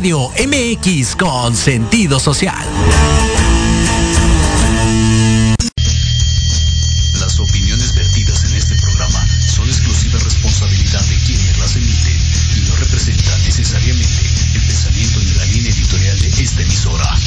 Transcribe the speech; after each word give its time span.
Radio 0.00 0.30
MX 0.30 1.14
con 1.14 1.54
sentido 1.54 2.18
social. 2.18 2.66
Las 7.20 7.38
opiniones 7.38 7.94
vertidas 7.94 8.44
en 8.44 8.54
este 8.54 8.76
programa 8.76 9.28
son 9.46 9.68
exclusiva 9.68 10.18
responsabilidad 10.20 11.04
de 11.04 11.16
quienes 11.26 11.58
las 11.58 11.76
emiten 11.76 12.18
y 12.56 12.60
no 12.66 12.76
representan 12.76 13.42
necesariamente 13.42 14.22
el 14.54 14.62
pensamiento 14.62 15.18
ni 15.18 15.32
la 15.34 15.44
línea 15.44 15.70
editorial 15.70 16.18
de 16.18 16.28
esta 16.28 16.62
emisora. 16.62 17.18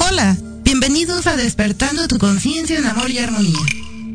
Hola, 0.00 0.36
bienvenidos 0.64 1.28
a 1.28 1.36
Despertando 1.36 2.08
tu 2.08 2.18
conciencia 2.18 2.76
en 2.76 2.86
amor 2.86 3.08
y 3.08 3.20
armonía. 3.20 3.60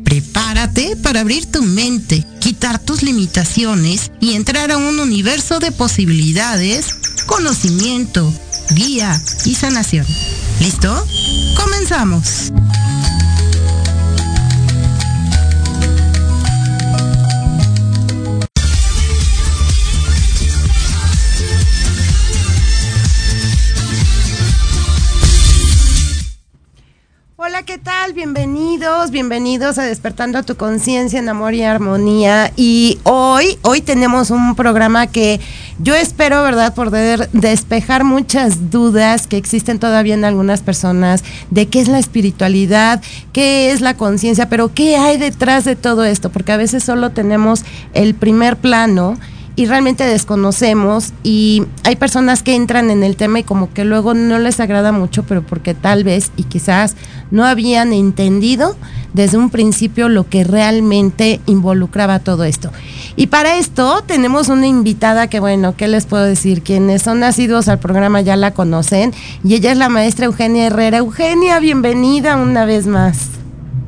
Prepárate 0.04 0.96
para 0.96 1.20
abrir 1.20 1.50
tu 1.50 1.62
mente, 1.62 2.26
quitar 2.46 2.78
tus 2.78 3.02
limitaciones 3.02 4.12
y 4.20 4.34
entrar 4.34 4.70
a 4.70 4.76
un 4.76 5.00
universo 5.00 5.58
de 5.58 5.72
posibilidades, 5.72 6.94
conocimiento, 7.26 8.32
guía 8.70 9.20
y 9.44 9.56
sanación. 9.56 10.06
¿Listo? 10.60 11.04
Comenzamos. 11.56 12.52
Hola, 27.56 27.64
¿qué 27.64 27.78
tal? 27.78 28.12
Bienvenidos, 28.12 29.10
bienvenidos 29.10 29.78
a 29.78 29.84
Despertando 29.84 30.42
tu 30.42 30.56
conciencia 30.56 31.18
en 31.18 31.30
amor 31.30 31.54
y 31.54 31.62
armonía. 31.62 32.52
Y 32.54 32.98
hoy, 33.04 33.58
hoy 33.62 33.80
tenemos 33.80 34.28
un 34.28 34.54
programa 34.54 35.06
que 35.06 35.40
yo 35.78 35.94
espero, 35.94 36.42
¿verdad?, 36.42 36.74
poder 36.74 37.30
despejar 37.32 38.04
muchas 38.04 38.70
dudas 38.70 39.26
que 39.26 39.38
existen 39.38 39.78
todavía 39.78 40.12
en 40.12 40.26
algunas 40.26 40.60
personas 40.60 41.24
de 41.50 41.66
qué 41.66 41.80
es 41.80 41.88
la 41.88 41.98
espiritualidad, 41.98 43.02
qué 43.32 43.70
es 43.70 43.80
la 43.80 43.96
conciencia, 43.96 44.50
pero 44.50 44.74
qué 44.74 44.98
hay 44.98 45.16
detrás 45.16 45.64
de 45.64 45.76
todo 45.76 46.04
esto, 46.04 46.28
porque 46.28 46.52
a 46.52 46.58
veces 46.58 46.84
solo 46.84 47.12
tenemos 47.12 47.64
el 47.94 48.14
primer 48.14 48.58
plano 48.58 49.16
y 49.56 49.64
realmente 49.64 50.04
desconocemos 50.04 51.12
y 51.22 51.64
hay 51.82 51.96
personas 51.96 52.42
que 52.42 52.54
entran 52.54 52.90
en 52.90 53.02
el 53.02 53.16
tema 53.16 53.38
y 53.38 53.42
como 53.42 53.72
que 53.72 53.84
luego 53.84 54.12
no 54.12 54.38
les 54.38 54.60
agrada 54.60 54.92
mucho, 54.92 55.22
pero 55.22 55.42
porque 55.42 55.72
tal 55.72 56.04
vez 56.04 56.30
y 56.36 56.44
quizás 56.44 56.94
no 57.30 57.44
habían 57.44 57.94
entendido 57.94 58.76
desde 59.14 59.38
un 59.38 59.48
principio 59.48 60.10
lo 60.10 60.28
que 60.28 60.44
realmente 60.44 61.40
involucraba 61.46 62.18
todo 62.18 62.44
esto. 62.44 62.70
Y 63.16 63.28
para 63.28 63.56
esto 63.56 64.04
tenemos 64.06 64.48
una 64.48 64.66
invitada 64.66 65.28
que, 65.28 65.40
bueno, 65.40 65.74
¿qué 65.74 65.88
les 65.88 66.04
puedo 66.04 66.24
decir? 66.24 66.62
Quienes 66.62 67.00
son 67.00 67.20
nacidos 67.20 67.68
al 67.68 67.78
programa 67.78 68.20
ya 68.20 68.36
la 68.36 68.52
conocen 68.52 69.14
y 69.42 69.54
ella 69.54 69.72
es 69.72 69.78
la 69.78 69.88
maestra 69.88 70.26
Eugenia 70.26 70.66
Herrera. 70.66 70.98
Eugenia, 70.98 71.58
bienvenida 71.60 72.36
una 72.36 72.66
vez 72.66 72.86
más. 72.86 73.30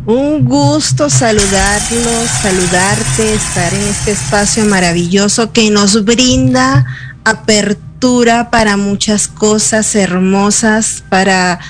Un 0.09 0.47
gusto 0.47 1.11
saludarlos, 1.11 2.31
saludarte, 2.41 3.35
estar 3.35 3.75
en 3.75 3.83
este 3.83 4.13
espacio 4.13 4.65
maravilloso 4.65 5.53
que 5.53 5.71
nos 5.71 6.03
brinda 6.07 6.87
apertura 7.25 8.49
para 8.51 8.79
muchas 8.79 9.29
cosas 9.29 9.95
hermosas, 9.95 11.05
para 11.11 11.61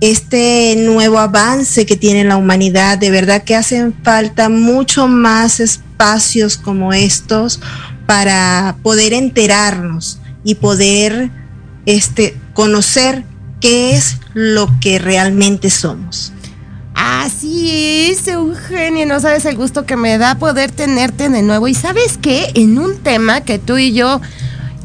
este 0.00 0.74
nuevo 0.76 1.20
avance 1.20 1.86
que 1.86 1.94
tiene 1.94 2.24
la 2.24 2.36
humanidad. 2.36 2.98
De 2.98 3.12
verdad 3.12 3.44
que 3.44 3.54
hacen 3.54 3.94
falta 4.02 4.48
mucho 4.48 5.06
más 5.06 5.60
espacios 5.60 6.56
como 6.56 6.92
estos 6.92 7.60
para 8.06 8.74
poder 8.82 9.12
enterarnos 9.12 10.18
y 10.42 10.56
poder 10.56 11.30
este, 11.86 12.36
conocer 12.54 13.22
qué 13.60 13.94
es 13.94 14.16
lo 14.32 14.68
que 14.80 14.98
realmente 14.98 15.70
somos. 15.70 16.33
Así 16.94 18.08
es, 18.10 18.26
Eugenia, 18.28 19.04
no 19.06 19.18
sabes 19.20 19.44
el 19.46 19.56
gusto 19.56 19.84
que 19.84 19.96
me 19.96 20.16
da 20.18 20.36
poder 20.36 20.70
tenerte 20.70 21.28
de 21.28 21.42
nuevo. 21.42 21.68
Y 21.68 21.74
sabes 21.74 22.18
qué, 22.18 22.50
en 22.54 22.78
un 22.78 22.98
tema 22.98 23.40
que 23.40 23.58
tú 23.58 23.78
y 23.78 23.92
yo, 23.92 24.20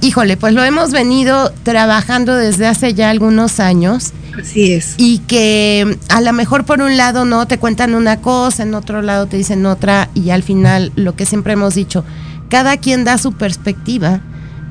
híjole, 0.01 0.35
pues 0.37 0.53
lo 0.53 0.63
hemos 0.63 0.91
venido 0.91 1.51
trabajando 1.63 2.35
desde 2.35 2.67
hace 2.67 2.93
ya 2.93 3.09
algunos 3.09 3.59
años. 3.59 4.11
Así 4.39 4.71
es. 4.73 4.95
Y 4.97 5.19
que 5.19 5.97
a 6.09 6.21
lo 6.21 6.33
mejor 6.33 6.65
por 6.65 6.81
un 6.81 6.97
lado 6.97 7.25
no 7.25 7.45
te 7.47 7.59
cuentan 7.59 7.93
una 7.93 8.21
cosa, 8.21 8.63
en 8.63 8.73
otro 8.73 9.01
lado 9.01 9.27
te 9.27 9.37
dicen 9.37 9.65
otra, 9.65 10.09
y 10.13 10.29
al 10.31 10.43
final 10.43 10.91
lo 10.95 11.15
que 11.15 11.25
siempre 11.25 11.53
hemos 11.53 11.75
dicho, 11.75 12.05
cada 12.49 12.77
quien 12.77 13.03
da 13.03 13.17
su 13.17 13.33
perspectiva, 13.33 14.21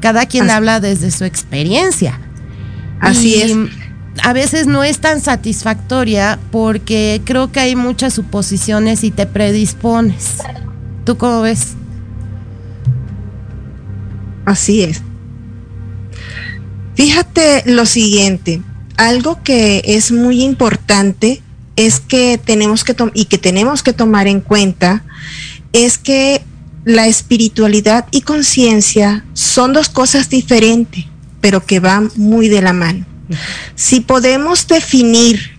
cada 0.01 0.27
quien 0.27 0.45
Así. 0.45 0.53
habla 0.53 0.81
desde 0.81 1.11
su 1.11 1.25
experiencia. 1.25 2.19
Así 3.01 3.35
Y 3.37 3.43
es. 3.43 3.57
A 4.23 4.33
veces 4.33 4.67
no 4.67 4.85
es 4.85 4.99
tan 4.99 5.21
satisfactoria 5.21 6.39
porque 6.51 7.21
creo 7.25 7.53
que 7.53 7.61
hay 7.61 7.77
muchas 7.77 8.15
suposiciones 8.15 9.05
y 9.05 9.11
te 9.11 9.27
predispones. 9.27 10.39
¿Tú 11.05 11.17
cómo 11.17 11.43
ves? 11.43 11.75
Así 14.45 14.83
es. 14.83 15.03
Fíjate 16.95 17.63
lo 17.67 17.87
siguiente, 17.87 18.61
algo 18.97 19.43
que 19.45 19.83
es 19.85 20.11
muy 20.11 20.43
importante 20.43 21.41
es 21.77 22.01
que 22.01 22.41
tenemos 22.45 22.83
que 22.83 22.97
y 23.15 23.27
que 23.27 23.39
tenemos 23.39 23.85
que 23.85 23.93
tomar 23.93 24.27
en 24.27 24.41
cuenta 24.41 25.05
es 25.73 25.97
que 25.97 26.43
la 26.85 27.07
espiritualidad 27.07 28.07
y 28.11 28.23
conciencia 28.23 29.25
son 29.33 29.73
dos 29.73 29.89
cosas 29.89 30.29
diferentes, 30.29 31.05
pero 31.41 31.65
que 31.65 31.79
van 31.79 32.11
muy 32.17 32.49
de 32.49 32.63
la 32.63 32.73
mano. 32.73 33.07
Si 33.75 34.01
podemos 34.01 34.67
definir 34.67 35.59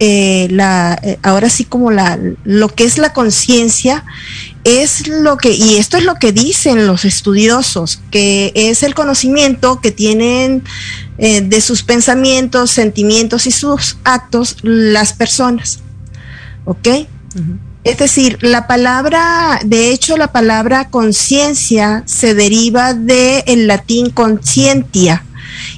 eh, 0.00 0.48
la, 0.50 0.98
eh, 1.02 1.18
ahora 1.22 1.48
sí 1.48 1.64
como 1.64 1.92
la, 1.92 2.18
lo 2.42 2.68
que 2.68 2.84
es 2.84 2.98
la 2.98 3.12
conciencia, 3.12 4.04
es 4.64 5.06
lo 5.06 5.36
que, 5.36 5.52
y 5.52 5.76
esto 5.76 5.96
es 5.96 6.04
lo 6.04 6.16
que 6.16 6.32
dicen 6.32 6.86
los 6.86 7.04
estudiosos, 7.04 8.00
que 8.10 8.52
es 8.54 8.82
el 8.82 8.94
conocimiento 8.94 9.80
que 9.80 9.92
tienen 9.92 10.64
eh, 11.18 11.42
de 11.42 11.60
sus 11.60 11.84
pensamientos, 11.84 12.70
sentimientos 12.70 13.46
y 13.46 13.52
sus 13.52 13.98
actos 14.04 14.56
las 14.62 15.12
personas. 15.12 15.80
¿Ok? 16.64 16.88
Es 17.84 17.98
decir, 17.98 18.38
la 18.40 18.66
palabra, 18.66 19.60
de 19.64 19.90
hecho, 19.90 20.16
la 20.16 20.32
palabra 20.32 20.88
conciencia 20.88 22.02
se 22.06 22.34
deriva 22.34 22.94
del 22.94 23.66
latín 23.66 24.10
conscientia 24.10 25.24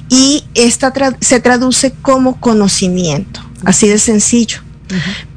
y 0.09 0.43
esta 0.53 0.93
tra- 0.93 1.17
se 1.21 1.39
traduce 1.39 1.91
como 2.01 2.39
conocimiento, 2.39 3.41
así 3.65 3.87
de 3.87 3.97
sencillo. 3.99 4.59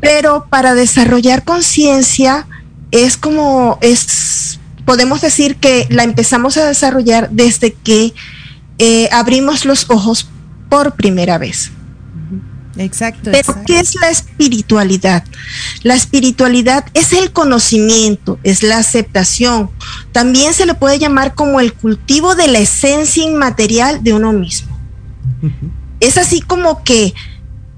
Pero 0.01 0.47
para 0.49 0.75
desarrollar 0.75 1.45
conciencia 1.45 2.47
es 2.93 3.17
como 3.17 3.79
es 3.81 4.59
podemos 4.85 5.21
decir 5.21 5.57
que 5.57 5.87
la 5.91 6.03
empezamos 6.05 6.57
a 6.57 6.67
desarrollar 6.67 7.31
desde 7.31 7.73
que 7.73 8.13
eh, 8.79 9.09
abrimos 9.13 9.65
los 9.65 9.87
ojos 9.91 10.29
por 10.69 10.95
primera 10.95 11.39
vez. 11.39 11.71
Exacto. 12.77 13.25
Pero 13.25 13.39
exacto. 13.39 13.63
¿qué 13.67 13.81
es 13.81 13.95
la 13.97 14.11
espiritualidad? 14.11 15.25
La 15.83 15.95
espiritualidad 15.95 16.85
es 16.95 17.13
el 17.13 17.33
conocimiento, 17.33 18.39
es 18.43 18.63
la 18.63 18.79
aceptación. 18.79 19.71
También 20.13 20.55
se 20.55 20.67
le 20.67 20.75
puede 20.75 20.99
llamar 20.99 21.35
como 21.35 21.61
el 21.61 21.73
cultivo 21.75 22.35
de 22.35 22.49
la 22.49 22.59
esencia 22.59 23.25
inmaterial 23.25 24.03
de 24.03 24.13
uno 24.13 24.33
mismo. 24.33 24.79
Es 26.01 26.19
así 26.19 26.41
como 26.41 26.85
que 26.85 27.15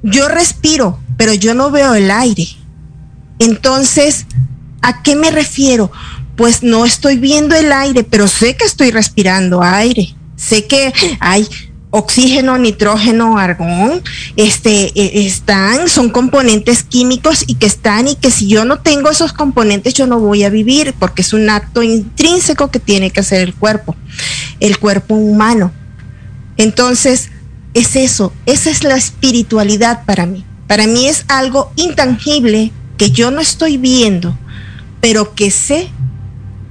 yo 0.02 0.28
respiro, 0.28 0.98
pero 1.16 1.32
yo 1.32 1.54
no 1.54 1.70
veo 1.70 1.94
el 1.94 2.10
aire. 2.10 2.48
Entonces, 3.38 4.26
¿a 4.82 5.02
qué 5.02 5.16
me 5.16 5.30
refiero? 5.30 5.90
Pues 6.36 6.62
no 6.62 6.84
estoy 6.84 7.18
viendo 7.18 7.54
el 7.54 7.72
aire, 7.72 8.04
pero 8.04 8.28
sé 8.28 8.56
que 8.56 8.64
estoy 8.64 8.90
respirando 8.90 9.62
aire. 9.62 10.14
Sé 10.36 10.66
que 10.66 10.92
hay 11.20 11.48
oxígeno, 11.92 12.56
nitrógeno, 12.56 13.36
argón, 13.36 14.02
este, 14.36 14.86
eh, 14.98 15.26
están, 15.26 15.90
son 15.90 16.08
componentes 16.08 16.82
químicos 16.84 17.44
y 17.46 17.56
que 17.56 17.66
están 17.66 18.08
y 18.08 18.16
que 18.16 18.30
si 18.30 18.48
yo 18.48 18.64
no 18.64 18.78
tengo 18.78 19.10
esos 19.10 19.34
componentes 19.34 19.92
yo 19.92 20.06
no 20.06 20.18
voy 20.18 20.42
a 20.42 20.48
vivir 20.48 20.94
porque 20.98 21.20
es 21.20 21.34
un 21.34 21.50
acto 21.50 21.82
intrínseco 21.82 22.70
que 22.70 22.80
tiene 22.80 23.10
que 23.10 23.20
hacer 23.20 23.42
el 23.42 23.54
cuerpo, 23.54 23.94
el 24.58 24.78
cuerpo 24.78 25.14
humano. 25.14 25.70
Entonces, 26.56 27.30
es 27.74 27.94
eso, 27.94 28.32
esa 28.46 28.70
es 28.70 28.84
la 28.84 28.96
espiritualidad 28.96 30.04
para 30.06 30.24
mí. 30.24 30.44
Para 30.66 30.86
mí 30.86 31.08
es 31.08 31.26
algo 31.28 31.72
intangible 31.76 32.72
que 32.96 33.10
yo 33.10 33.30
no 33.30 33.42
estoy 33.42 33.76
viendo, 33.76 34.34
pero 35.02 35.34
que 35.34 35.50
sé 35.50 35.88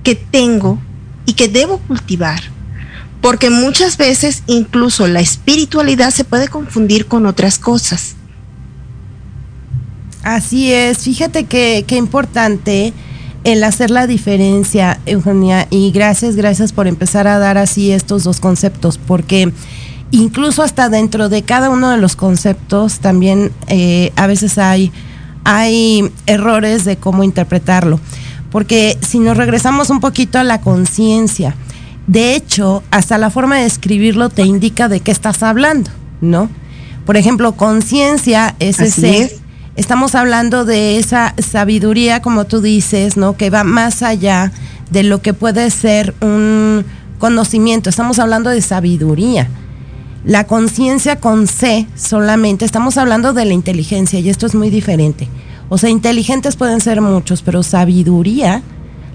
que 0.03 0.15
tengo 0.15 0.79
y 1.27 1.33
que 1.33 1.47
debo 1.47 1.77
cultivar. 1.77 2.41
Porque 3.21 3.50
muchas 3.50 3.97
veces 3.97 4.44
incluso 4.47 5.07
la 5.07 5.19
espiritualidad 5.19 6.09
se 6.09 6.23
puede 6.23 6.47
confundir 6.47 7.06
con 7.06 7.25
otras 7.25 7.59
cosas. 7.59 8.15
Así 10.23 10.71
es, 10.71 11.00
fíjate 11.00 11.45
que, 11.45 11.83
qué 11.88 11.97
importante 11.97 12.94
el 13.44 13.63
hacer 13.63 13.89
la 13.89 14.06
diferencia, 14.06 15.00
Eugenia, 15.06 15.68
y 15.71 15.91
gracias, 15.91 16.35
gracias 16.35 16.73
por 16.73 16.88
empezar 16.88 17.27
a 17.27 17.39
dar 17.39 17.57
así 17.57 17.91
estos 17.91 18.23
dos 18.23 18.39
conceptos, 18.39 19.00
porque 19.00 19.51
incluso 20.12 20.62
hasta 20.62 20.89
dentro 20.89 21.27
de 21.29 21.41
cada 21.41 21.69
uno 21.69 21.89
de 21.89 21.97
los 21.97 22.15
conceptos 22.15 23.00
también 23.00 23.51
eh, 23.67 24.12
a 24.15 24.27
veces 24.27 24.57
hay, 24.59 24.91
hay 25.44 26.12
errores 26.27 26.85
de 26.85 26.97
cómo 26.97 27.24
interpretarlo. 27.24 28.00
Porque 28.51 28.97
si 29.01 29.19
nos 29.19 29.38
regresamos 29.38 29.89
un 29.89 30.01
poquito 30.01 30.38
a 30.38 30.44
la 30.44 30.59
conciencia, 30.59 31.56
de 32.07 32.36
hecho, 32.36 32.83
hasta 32.92 33.18
la 33.18 33.30
forma 33.30 33.57
de 33.57 33.65
escribirlo 33.65 34.30
te 34.30 34.44
indica 34.44 34.88
de 34.88 35.00
qué 35.00 35.12
estás 35.12 35.44
hablando, 35.44 35.89
¿no? 36.19 36.50
Por 37.06 37.18
ejemplo, 37.18 37.53
conciencia 37.53 38.56
es 38.59 38.80
ese. 38.80 39.39
Estamos 39.75 40.15
hablando 40.15 40.65
de 40.65 40.98
esa 40.98 41.33
sabiduría, 41.38 42.21
como 42.21 42.45
tú 42.45 42.62
dices, 42.62 43.18
¿no? 43.18 43.38
Que 43.38 43.50
va 43.50 43.63
más 43.63 44.03
allá 44.03 44.51
de 44.92 45.03
lo 45.03 45.21
que 45.21 45.33
puede 45.33 45.69
ser 45.69 46.13
un 46.21 46.83
conocimiento. 47.19 47.89
Estamos 47.89 48.19
hablando 48.19 48.50
de 48.50 48.62
sabiduría. 48.62 49.48
La 50.25 50.45
conciencia 50.45 51.19
con 51.19 51.48
C 51.48 51.88
solamente, 51.95 52.65
estamos 52.65 52.98
hablando 52.98 53.33
de 53.33 53.45
la 53.45 53.53
inteligencia 53.53 54.19
y 54.19 54.30
esto 54.30 54.45
es 54.45 54.53
muy 54.53 54.69
diferente. 54.69 55.27
O 55.69 55.77
sea, 55.77 55.89
inteligentes 55.89 56.57
pueden 56.57 56.81
ser 56.81 57.01
muchos, 57.01 57.42
pero 57.42 57.63
sabiduría, 57.63 58.62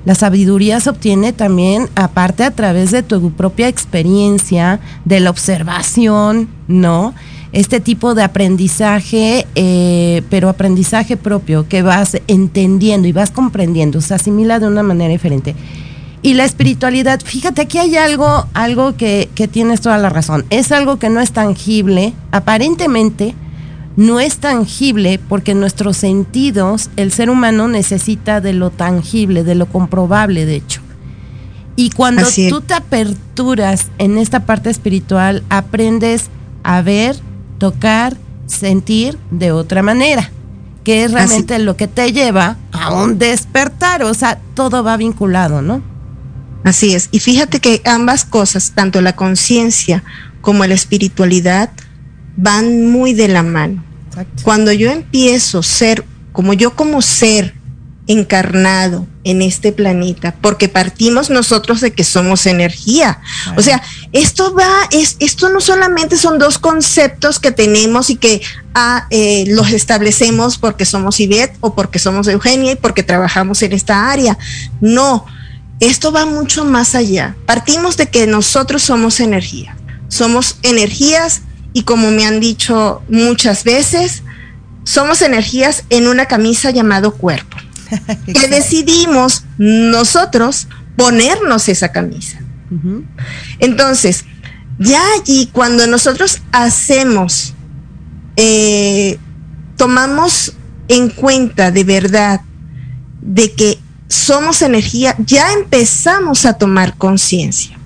la 0.07 0.15
sabiduría 0.15 0.79
se 0.79 0.89
obtiene 0.89 1.33
también 1.33 1.89
aparte 1.97 2.45
a 2.45 2.53
través 2.53 2.93
de 2.93 3.03
tu 3.03 3.33
propia 3.33 3.67
experiencia, 3.67 4.79
de 5.05 5.19
la 5.19 5.31
observación, 5.31 6.49
¿no? 6.69 7.13
Este 7.51 7.81
tipo 7.81 8.15
de 8.15 8.23
aprendizaje, 8.23 9.49
eh, 9.57 10.23
pero 10.31 10.49
aprendizaje 10.49 11.17
propio, 11.17 11.69
que 11.69 11.83
vas 11.83 12.19
entendiendo 12.29 13.09
y 13.09 13.13
vas 13.13 13.33
comprendiendo, 13.33 14.01
se 14.01 14.15
asimila 14.15 14.61
de 14.61 14.69
una 14.69 14.85
manera 14.85 15.11
diferente. 15.11 15.57
Y 16.23 16.35
la 16.35 16.45
espiritualidad, 16.45 17.21
fíjate, 17.25 17.63
aquí 17.63 17.79
hay 17.79 17.97
algo, 17.97 18.47
algo 18.55 18.97
que, 18.97 19.29
que 19.35 19.49
tienes 19.49 19.81
toda 19.81 19.99
la 19.99 20.09
razón. 20.09 20.45
Es 20.51 20.71
algo 20.71 21.01
que 21.01 21.09
no 21.09 21.21
es 21.21 21.33
tangible, 21.33 22.13
aparentemente 22.31 23.35
no 23.97 24.21
es 24.21 24.37
tangible 24.39 25.19
porque 25.19 25.55
nuestros 25.55 25.97
sentidos, 25.97 26.91
el 26.97 27.11
ser 27.11 27.31
humano 27.31 27.67
necesita 27.67 28.41
de 28.41 28.53
lo 28.53 28.71
tangible, 28.71 29.43
de 29.43 29.55
lo 29.55 29.67
comprobable, 29.67 30.45
de 30.45 30.57
hecho. 30.57 30.83
Y 31.77 31.91
cuando 31.91 32.27
tú 32.49 32.61
te 32.61 32.75
aperturas 32.75 33.87
en 33.99 34.19
esta 34.19 34.47
parte 34.47 34.71
espiritual, 34.71 35.43
aprendes 35.51 36.27
a 36.63 36.83
ver, 36.83 37.17
tocar, 37.59 38.17
sentir 38.47 39.19
de 39.31 39.53
otra 39.53 39.83
manera, 39.83 40.31
que 40.85 41.05
es 41.05 41.13
realmente 41.13 41.59
lo 41.59 41.77
que 41.77 41.89
te 41.89 42.13
lleva 42.13 42.57
a 42.73 42.93
un 42.95 43.19
despertar, 43.19 44.03
o 44.05 44.15
sea, 44.15 44.39
todo 44.55 44.85
va 44.85 44.97
vinculado, 44.97 45.63
¿no? 45.63 45.83
Así 46.65 46.95
es. 46.95 47.09
Y 47.13 47.21
fíjate 47.21 47.61
que 47.61 47.83
ambas 47.85 48.25
cosas, 48.25 48.73
tanto 48.75 49.01
la 49.01 49.15
conciencia 49.15 50.03
como 50.41 50.65
la 50.67 50.75
espiritualidad, 50.75 51.71
van 52.37 52.87
muy 52.87 53.15
de 53.15 53.29
la 53.29 53.43
mano. 53.43 53.83
Cuando 54.43 54.73
yo 54.73 54.91
empiezo 54.91 55.59
a 55.59 55.63
ser, 55.63 56.05
como 56.33 56.55
yo 56.55 56.75
como 56.75 57.03
ser 57.03 57.55
encarnado 58.07 59.07
en 59.25 59.43
este 59.43 59.73
planeta, 59.73 60.37
porque 60.41 60.69
partimos 60.69 61.29
nosotros 61.29 61.81
de 61.81 61.93
que 61.93 62.05
somos 62.05 62.47
energía. 62.47 63.21
O 63.57 63.63
sea, 63.63 63.83
esto 64.13 64.55
va, 64.55 64.71
es, 64.93 65.17
esto 65.19 65.49
no 65.49 65.61
solamente 65.61 66.17
son 66.17 66.39
dos 66.39 66.59
conceptos 66.59 67.41
que 67.41 67.51
tenemos 67.51 68.09
y 68.09 68.17
que 68.17 68.41
ah, 68.75 69.07
eh, 69.11 69.45
los 69.49 69.73
establecemos 69.73 70.59
porque 70.59 70.85
somos 70.85 71.19
Ivette 71.19 71.57
o 71.61 71.75
porque 71.75 71.99
somos 71.99 72.29
Eugenia 72.29 72.73
y 72.73 72.77
porque 72.77 73.03
trabajamos 73.03 73.61
en 73.63 73.73
esta 73.73 74.11
área. 74.11 74.39
No, 74.81 75.27
esto 75.81 76.13
va 76.13 76.25
mucho 76.25 76.65
más 76.65 76.95
allá. 76.95 77.35
Partimos 77.45 77.97
de 77.97 78.07
que 78.07 78.29
nosotros 78.29 78.83
somos 78.83 79.19
energía. 79.19 79.77
Somos 80.09 80.59
energías 80.63 81.43
y 81.77 81.83
como 81.83 82.11
me 82.11 82.25
han 82.25 82.41
dicho 82.41 83.03
muchas 83.11 83.63
veces, 83.63 84.23
somos 84.85 85.21
energías 85.21 85.85
en 85.91 86.09
una 86.09 86.25
camisa 86.25 86.71
llamado 86.71 87.13
cuerpo. 87.13 87.59
que 88.27 88.49
decidimos 88.49 89.45
nosotros 89.59 90.69
ponernos 90.97 91.69
esa 91.69 91.93
camisa. 91.93 92.39
Entonces, 93.59 94.25
ya 94.79 95.03
allí 95.21 95.51
cuando 95.53 95.87
nosotros 95.87 96.41
hacemos, 96.51 97.53
eh, 98.37 99.19
tomamos 99.77 100.55
en 100.89 101.11
cuenta 101.11 101.73
de 101.73 101.85
verdad 101.85 102.41
de 103.21 103.53
que 103.53 103.79
somos 104.09 104.63
energía, 104.63 105.15
ya 105.19 105.53
empezamos 105.53 106.47
a 106.47 106.55
tomar 106.55 106.97
conciencia. 106.97 107.79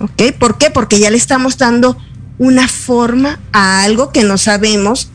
¿Ok? 0.00 0.32
¿Por 0.38 0.56
qué? 0.56 0.70
Porque 0.70 0.98
ya 0.98 1.10
le 1.10 1.18
estamos 1.18 1.58
dando 1.58 1.98
una 2.38 2.68
forma 2.68 3.40
a 3.52 3.82
algo 3.82 4.10
que 4.10 4.24
no 4.24 4.38
sabemos 4.38 5.08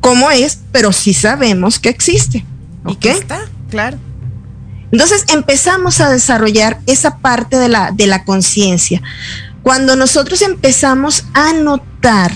cómo 0.00 0.30
es, 0.30 0.58
pero 0.72 0.92
sí 0.92 1.14
sabemos 1.14 1.78
que 1.78 1.88
existe. 1.88 2.44
¿Ok? 2.84 3.06
está, 3.06 3.40
claro. 3.70 3.98
Entonces 4.92 5.24
empezamos 5.28 6.00
a 6.00 6.10
desarrollar 6.10 6.78
esa 6.86 7.18
parte 7.18 7.56
de 7.56 7.68
la, 7.68 7.90
de 7.90 8.06
la 8.06 8.24
conciencia. 8.24 9.02
Cuando 9.62 9.96
nosotros 9.96 10.42
empezamos 10.42 11.24
a 11.32 11.52
notar 11.54 12.32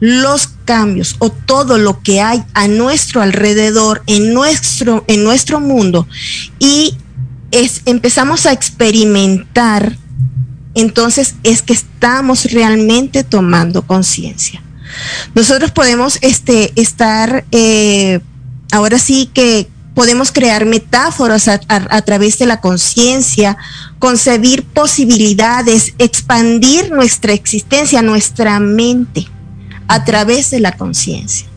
los 0.00 0.48
cambios 0.64 1.16
o 1.18 1.30
todo 1.30 1.78
lo 1.78 2.02
que 2.02 2.22
hay 2.22 2.42
a 2.54 2.66
nuestro 2.66 3.20
alrededor, 3.20 4.02
en 4.06 4.32
nuestro, 4.32 5.04
en 5.06 5.22
nuestro 5.22 5.60
mundo, 5.60 6.08
y 6.58 6.96
es, 7.50 7.82
empezamos 7.84 8.46
a 8.46 8.52
experimentar, 8.52 9.96
entonces 10.80 11.34
es 11.42 11.62
que 11.62 11.72
estamos 11.72 12.52
realmente 12.52 13.24
tomando 13.24 13.86
conciencia. 13.86 14.62
Nosotros 15.34 15.70
podemos 15.70 16.18
este, 16.20 16.72
estar, 16.80 17.44
eh, 17.52 18.20
ahora 18.72 18.98
sí 18.98 19.30
que 19.32 19.68
podemos 19.94 20.32
crear 20.32 20.64
metáforas 20.64 21.48
a, 21.48 21.60
a 21.68 22.02
través 22.02 22.38
de 22.38 22.46
la 22.46 22.60
conciencia, 22.60 23.56
concebir 23.98 24.64
posibilidades, 24.64 25.94
expandir 25.98 26.90
nuestra 26.90 27.32
existencia, 27.32 28.02
nuestra 28.02 28.60
mente 28.60 29.26
a 29.88 30.04
través 30.04 30.50
de 30.50 30.60
la 30.60 30.72
conciencia. 30.72 31.49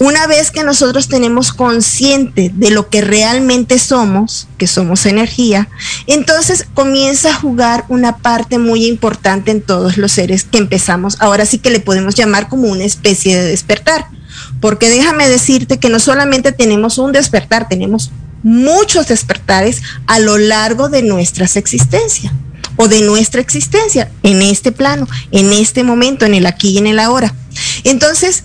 Una 0.00 0.26
vez 0.26 0.50
que 0.50 0.64
nosotros 0.64 1.08
tenemos 1.08 1.52
consciente 1.52 2.50
de 2.54 2.70
lo 2.70 2.88
que 2.88 3.00
realmente 3.00 3.78
somos, 3.78 4.48
que 4.58 4.66
somos 4.66 5.06
energía, 5.06 5.68
entonces 6.06 6.66
comienza 6.74 7.30
a 7.30 7.34
jugar 7.34 7.84
una 7.88 8.18
parte 8.18 8.58
muy 8.58 8.86
importante 8.86 9.50
en 9.50 9.60
todos 9.60 9.96
los 9.96 10.12
seres 10.12 10.44
que 10.44 10.58
empezamos. 10.58 11.16
Ahora 11.20 11.46
sí 11.46 11.58
que 11.58 11.70
le 11.70 11.80
podemos 11.80 12.14
llamar 12.14 12.48
como 12.48 12.68
una 12.68 12.84
especie 12.84 13.36
de 13.36 13.44
despertar. 13.44 14.06
Porque 14.60 14.88
déjame 14.88 15.28
decirte 15.28 15.78
que 15.78 15.88
no 15.88 16.00
solamente 16.00 16.52
tenemos 16.52 16.98
un 16.98 17.12
despertar, 17.12 17.68
tenemos 17.68 18.10
muchos 18.42 19.08
despertares 19.08 19.82
a 20.06 20.18
lo 20.18 20.38
largo 20.38 20.88
de 20.88 21.02
nuestras 21.02 21.56
existencias 21.56 22.32
o 22.76 22.88
de 22.88 23.00
nuestra 23.02 23.40
existencia 23.40 24.10
en 24.22 24.40
este 24.40 24.72
plano, 24.72 25.08
en 25.32 25.52
este 25.52 25.82
momento, 25.82 26.24
en 26.24 26.34
el 26.34 26.46
aquí 26.46 26.70
y 26.70 26.78
en 26.78 26.86
el 26.86 27.00
ahora. 27.00 27.34
Entonces, 27.84 28.44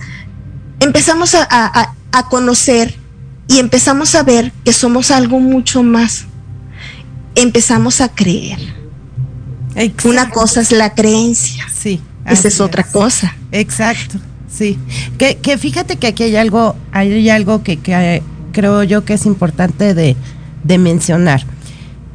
empezamos 0.84 1.36
a, 1.36 1.96
conocer 2.30 2.96
y 3.48 3.60
empezamos 3.60 4.16
a 4.16 4.24
ver 4.24 4.52
que 4.63 4.74
somos 4.74 5.12
algo 5.12 5.40
mucho 5.40 5.84
más. 5.84 6.25
Empezamos 7.36 8.02
a 8.02 8.10
creer. 8.10 8.60
Una 10.04 10.30
cosa 10.30 10.62
es 10.62 10.72
la 10.72 10.94
creencia. 10.94 11.66
Sí. 11.74 12.00
Esa 12.25 12.48
es 12.48 12.60
otra 12.62 12.84
cosa. 12.84 13.36
Exacto. 13.52 14.20
Sí. 14.48 14.78
Que, 15.18 15.38
que, 15.38 15.58
fíjate 15.58 15.98
que 15.98 16.08
aquí 16.08 16.24
hay 16.24 16.36
algo, 16.36 16.75
hay 16.92 17.30
algo 17.30 17.63
que, 17.63 17.80
que 17.80 18.22
creo 18.52 18.84
yo 18.84 19.04
que 19.04 19.13
es 19.13 19.25
importante 19.25 19.94
de, 19.94 20.16
de 20.63 20.78
mencionar. 20.78 21.44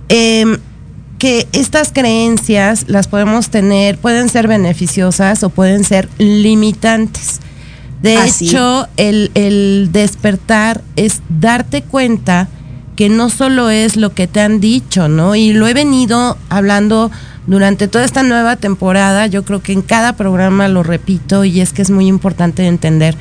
Eh, 0.08 0.58
que 1.18 1.48
estas 1.52 1.92
creencias 1.92 2.84
las 2.86 3.08
podemos 3.08 3.50
tener, 3.50 3.98
pueden 3.98 4.28
ser 4.28 4.46
beneficiosas 4.46 5.42
o 5.42 5.50
pueden 5.50 5.82
ser 5.84 6.08
limitantes. 6.18 7.40
De 8.02 8.24
hecho, 8.24 8.86
el, 8.96 9.30
el, 9.34 9.88
despertar 9.90 10.82
es 10.96 11.20
darte 11.28 11.82
cuenta 11.82 12.48
que 12.94 13.08
no 13.08 13.28
solo 13.28 13.70
es 13.70 13.96
lo 13.96 14.14
que 14.14 14.26
te 14.26 14.40
han 14.40 14.60
dicho, 14.60 15.08
¿no? 15.08 15.34
Y 15.34 15.52
lo 15.52 15.66
he 15.66 15.74
venido 15.74 16.36
hablando 16.48 17.10
durante 17.48 17.88
toda 17.88 18.04
esta 18.04 18.22
nueva 18.22 18.56
temporada, 18.56 19.26
yo 19.26 19.42
creo 19.44 19.62
que 19.62 19.72
en 19.72 19.82
cada 19.82 20.12
programa 20.14 20.68
lo 20.68 20.82
repito 20.82 21.44
y 21.44 21.60
es 21.60 21.72
que 21.72 21.80
es 21.82 21.90
muy 21.90 22.06
importante 22.06 22.66
entender 22.66 23.16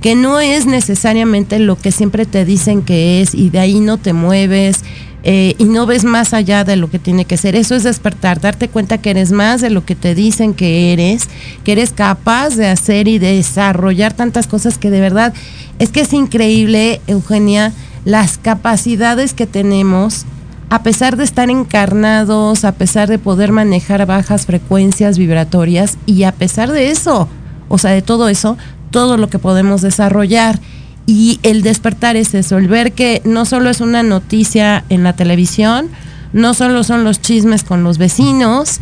que 0.00 0.14
no 0.14 0.40
es 0.40 0.66
necesariamente 0.66 1.58
lo 1.58 1.76
que 1.76 1.92
siempre 1.92 2.26
te 2.26 2.44
dicen 2.44 2.82
que 2.82 3.20
es 3.20 3.34
y 3.34 3.50
de 3.50 3.58
ahí 3.58 3.80
no 3.80 3.98
te 3.98 4.12
mueves 4.12 4.82
eh, 5.28 5.56
y 5.58 5.64
no 5.64 5.86
ves 5.86 6.04
más 6.04 6.32
allá 6.32 6.62
de 6.62 6.76
lo 6.76 6.88
que 6.88 7.00
tiene 7.00 7.24
que 7.24 7.36
ser. 7.36 7.56
Eso 7.56 7.74
es 7.74 7.82
despertar, 7.82 8.40
darte 8.40 8.68
cuenta 8.68 8.98
que 8.98 9.10
eres 9.10 9.32
más 9.32 9.60
de 9.60 9.70
lo 9.70 9.84
que 9.84 9.96
te 9.96 10.14
dicen 10.14 10.54
que 10.54 10.92
eres, 10.92 11.28
que 11.64 11.72
eres 11.72 11.90
capaz 11.90 12.54
de 12.54 12.68
hacer 12.68 13.08
y 13.08 13.18
de 13.18 13.34
desarrollar 13.34 14.12
tantas 14.12 14.46
cosas 14.46 14.78
que 14.78 14.88
de 14.88 15.00
verdad 15.00 15.34
es 15.80 15.90
que 15.90 16.02
es 16.02 16.12
increíble, 16.12 17.00
Eugenia, 17.08 17.72
las 18.04 18.38
capacidades 18.38 19.34
que 19.34 19.48
tenemos, 19.48 20.26
a 20.70 20.84
pesar 20.84 21.16
de 21.16 21.24
estar 21.24 21.50
encarnados, 21.50 22.64
a 22.64 22.70
pesar 22.70 23.08
de 23.08 23.18
poder 23.18 23.50
manejar 23.50 24.06
bajas 24.06 24.46
frecuencias 24.46 25.18
vibratorias 25.18 25.98
y 26.06 26.22
a 26.22 26.30
pesar 26.30 26.70
de 26.70 26.92
eso, 26.92 27.28
o 27.68 27.78
sea, 27.78 27.90
de 27.90 28.02
todo 28.02 28.28
eso, 28.28 28.56
todo 28.92 29.16
lo 29.16 29.28
que 29.28 29.40
podemos 29.40 29.82
desarrollar. 29.82 30.60
Y 31.06 31.38
el 31.44 31.62
despertar 31.62 32.16
es 32.16 32.34
eso, 32.34 32.58
el 32.58 32.66
ver 32.66 32.92
que 32.92 33.22
no 33.24 33.44
solo 33.44 33.70
es 33.70 33.80
una 33.80 34.02
noticia 34.02 34.84
en 34.88 35.04
la 35.04 35.14
televisión, 35.14 35.88
no 36.32 36.52
solo 36.52 36.82
son 36.82 37.04
los 37.04 37.20
chismes 37.20 37.62
con 37.62 37.84
los 37.84 37.96
vecinos, 37.96 38.80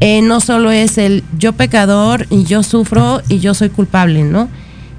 eh, 0.00 0.22
no 0.22 0.40
solo 0.40 0.70
es 0.70 0.98
el 0.98 1.22
yo 1.38 1.52
pecador 1.52 2.26
y 2.30 2.44
yo 2.44 2.62
sufro 2.62 3.22
y 3.28 3.40
yo 3.40 3.54
soy 3.54 3.68
culpable, 3.68 4.24
¿no? 4.24 4.48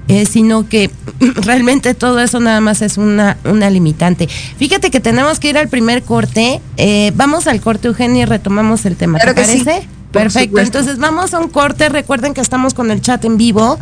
Eh, 0.08 0.24
sino 0.24 0.66
que 0.68 0.90
realmente 1.20 1.94
todo 1.94 2.18
eso 2.20 2.40
nada 2.40 2.60
más 2.60 2.80
es 2.80 2.96
una, 2.96 3.36
una 3.44 3.68
limitante. 3.70 4.26
Fíjate 4.26 4.90
que 4.90 5.00
tenemos 5.00 5.38
que 5.38 5.50
ir 5.50 5.58
al 5.58 5.68
primer 5.68 6.02
corte. 6.02 6.60
Eh, 6.78 7.12
vamos 7.14 7.46
al 7.46 7.60
corte, 7.60 7.88
Eugenia, 7.88 8.22
y 8.22 8.24
retomamos 8.24 8.86
el 8.86 8.96
tema. 8.96 9.18
¿Te 9.18 9.34
parece? 9.34 9.86
Perfecto. 10.10 10.60
Entonces 10.60 10.98
vamos 10.98 11.34
a 11.34 11.40
un 11.40 11.48
corte. 11.48 11.90
Recuerden 11.90 12.32
que 12.32 12.40
estamos 12.40 12.72
con 12.72 12.90
el 12.90 13.02
chat 13.02 13.24
en 13.26 13.36
vivo. 13.36 13.78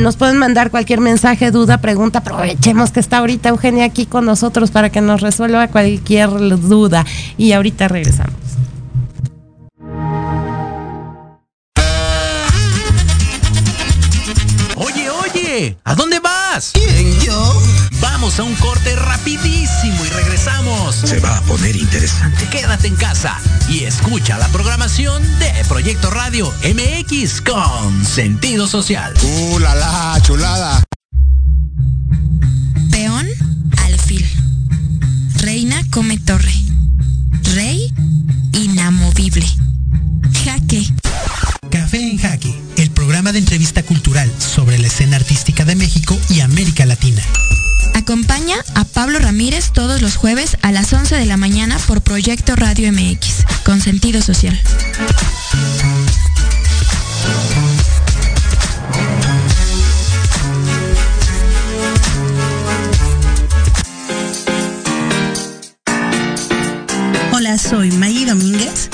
Nos 0.00 0.16
pueden 0.16 0.38
mandar 0.38 0.70
cualquier 0.70 1.00
mensaje, 1.00 1.50
duda, 1.50 1.78
pregunta. 1.78 2.20
Aprovechemos 2.20 2.90
que 2.90 3.00
está 3.00 3.18
ahorita 3.18 3.50
Eugenia 3.50 3.84
aquí 3.84 4.06
con 4.06 4.24
nosotros 4.24 4.70
para 4.70 4.90
que 4.90 5.00
nos 5.00 5.20
resuelva 5.20 5.68
cualquier 5.68 6.30
duda. 6.30 7.04
Y 7.36 7.52
ahorita 7.52 7.88
regresamos. 7.88 8.48
¿A 15.84 15.94
dónde 15.96 16.20
vas? 16.20 16.70
¿Quién, 16.72 17.20
yo? 17.20 17.62
Vamos 18.00 18.38
a 18.38 18.44
un 18.44 18.54
corte 18.56 18.94
rapidísimo 18.94 19.57
y 19.57 19.57
regresamos. 20.22 20.94
Se 20.96 21.20
va 21.20 21.38
a 21.38 21.42
poner 21.42 21.76
interesante. 21.76 22.48
Quédate 22.50 22.88
en 22.88 22.96
casa 22.96 23.38
y 23.68 23.84
escucha 23.84 24.38
la 24.38 24.48
programación 24.48 25.22
de 25.38 25.52
Proyecto 25.68 26.10
Radio 26.10 26.52
MX 26.62 27.40
con 27.40 28.04
sentido 28.04 28.66
social. 28.66 29.14
¡Uh, 29.22 29.58
la, 29.58 29.74
la 29.74 30.20
chulada! 30.22 30.84
Peón, 32.90 33.26
alfil. 33.84 34.26
Reina 35.36 35.82
come 35.90 36.18
torre. 36.18 36.54
Rey, 37.54 37.92
inamovible. 38.52 39.46
Jaque. 40.44 40.86
Café 41.70 42.10
en 42.10 42.18
Jaque 42.18 42.68
programa 43.08 43.32
de 43.32 43.38
entrevista 43.38 43.82
cultural 43.84 44.30
sobre 44.38 44.76
la 44.76 44.88
escena 44.88 45.16
artística 45.16 45.64
de 45.64 45.76
México 45.76 46.18
y 46.28 46.40
América 46.40 46.84
Latina. 46.84 47.22
Acompaña 48.08 48.56
a 48.74 48.84
Pablo 48.84 49.18
Ramírez 49.18 49.70
todos 49.74 50.00
los 50.00 50.16
jueves 50.16 50.56
a 50.62 50.72
las 50.72 50.94
11 50.94 51.14
de 51.14 51.26
la 51.26 51.36
mañana 51.36 51.76
por 51.86 52.00
Proyecto 52.00 52.56
Radio 52.56 52.90
MX, 52.90 53.44
con 53.66 53.82
sentido 53.82 54.22
social. 54.22 54.58
Hola, 67.30 67.58
soy 67.58 67.90
Maggie 67.90 68.24
Domínguez 68.24 68.88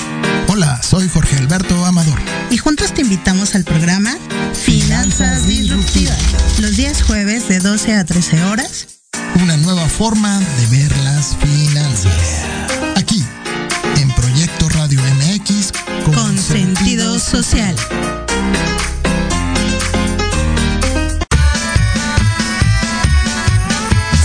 Hola, 0.49 0.83
soy 0.83 1.09
Jorge 1.09 1.37
Alberto 1.37 1.85
Amador. 1.85 2.19
Y 2.51 2.59
juntos 2.59 2.93
te 2.93 3.03
invitamos 3.03 3.55
al 3.55 3.63
programa 3.63 4.17
Finanzas 4.55 5.47
Disruptivas, 5.47 6.19
los 6.61 6.77
días 6.77 7.03
jueves 7.05 7.47
de 7.47 7.61
12 7.61 7.95
a 7.95 8.05
13 8.05 8.43
horas. 8.43 8.94
Una 9.43 9.57
nueva 9.57 9.89
forma 9.89 10.39
de 10.39 10.67
ver 10.79 10.97
las 10.99 11.37
finanzas. 11.37 12.45
Aquí, 12.97 13.25
en 13.97 14.11
Proyecto 14.13 14.69
Radio 14.71 15.01
MX, 15.03 15.73
con, 16.15 16.39
sentido 16.39 17.19
social. 17.19 17.77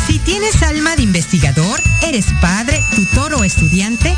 Si 0.07 0.19
tienes 0.19 0.61
alma 0.63 0.95
de 0.95 1.03
investigador, 1.03 1.81
eres 2.03 2.25
padre, 2.41 2.83
tutor 2.95 3.33
o 3.33 3.43
estudiante, 3.43 4.15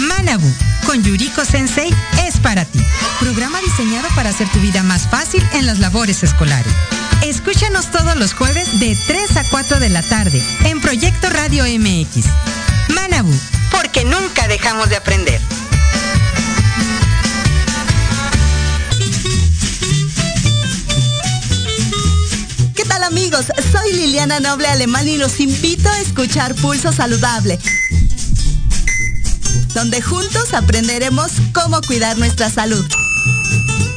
Manabu 0.00 0.52
con 0.88 1.02
Yuriko 1.02 1.44
Sensei 1.44 1.92
es 2.26 2.38
para 2.38 2.64
ti. 2.64 2.80
Programa 3.20 3.60
diseñado 3.60 4.08
para 4.14 4.30
hacer 4.30 4.48
tu 4.48 4.58
vida 4.60 4.82
más 4.82 5.06
fácil 5.06 5.46
en 5.52 5.66
las 5.66 5.80
labores 5.80 6.22
escolares. 6.22 6.72
Escúchanos 7.22 7.90
todos 7.90 8.16
los 8.16 8.32
jueves 8.34 8.80
de 8.80 8.96
3 9.06 9.36
a 9.36 9.44
4 9.50 9.80
de 9.80 9.88
la 9.88 10.02
tarde 10.02 10.42
en 10.64 10.80
Proyecto 10.80 11.28
Radio 11.30 11.64
MX. 11.64 12.26
Manabu, 12.94 13.32
porque 13.70 14.04
nunca 14.04 14.48
dejamos 14.48 14.88
de 14.88 14.96
aprender. 14.96 15.40
¿Qué 22.74 22.84
tal 22.84 23.02
amigos? 23.02 23.46
Soy 23.72 23.92
Liliana 23.92 24.40
Noble 24.40 24.68
Alemán 24.68 25.08
y 25.08 25.18
los 25.18 25.40
invito 25.40 25.88
a 25.88 26.00
escuchar 26.00 26.54
Pulso 26.54 26.92
Saludable 26.92 27.58
donde 29.74 30.02
juntos 30.02 30.54
aprenderemos 30.54 31.30
cómo 31.52 31.80
cuidar 31.82 32.18
nuestra 32.18 32.50
salud. 32.50 32.84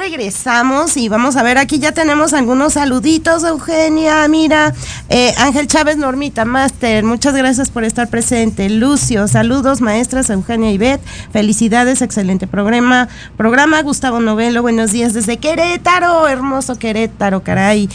Regresamos 0.00 0.96
y 0.96 1.10
vamos 1.10 1.36
a 1.36 1.42
ver, 1.42 1.58
aquí 1.58 1.78
ya 1.78 1.92
tenemos 1.92 2.32
algunos 2.32 2.72
saluditos, 2.72 3.44
Eugenia, 3.44 4.26
mira, 4.28 4.72
eh, 5.10 5.34
Ángel 5.36 5.66
Chávez 5.66 5.98
Normita, 5.98 6.46
Master, 6.46 7.04
muchas 7.04 7.34
gracias 7.34 7.70
por 7.70 7.84
estar 7.84 8.08
presente. 8.08 8.70
Lucio, 8.70 9.28
saludos, 9.28 9.82
maestras 9.82 10.30
Eugenia 10.30 10.72
y 10.72 10.78
Beth, 10.78 11.02
felicidades, 11.32 12.00
excelente 12.00 12.46
programa. 12.46 13.08
Programa 13.36 13.82
Gustavo 13.82 14.20
Novelo, 14.20 14.62
buenos 14.62 14.90
días 14.90 15.12
desde 15.12 15.36
Querétaro, 15.36 16.26
hermoso 16.28 16.78
Querétaro, 16.78 17.42
caray. 17.42 17.90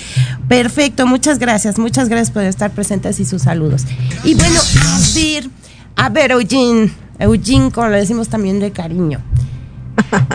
Perfecto, 0.47 1.07
muchas 1.07 1.39
gracias, 1.39 1.79
muchas 1.79 2.07
gracias 2.07 2.29
por 2.29 2.43
estar 2.43 2.69
presentes 2.69 3.19
y 3.19 3.25
sus 3.25 3.41
saludos. 3.41 3.81
Y 4.24 4.35
bueno, 4.35 4.59
a 4.59 5.00
ver, 5.15 5.50
a 5.95 6.09
ver, 6.09 6.31
Eugene, 6.31 6.93
Eugene, 7.17 7.71
como 7.71 7.88
le 7.88 7.97
decimos 7.97 8.29
también 8.29 8.59
de 8.59 8.71
cariño. 8.71 9.24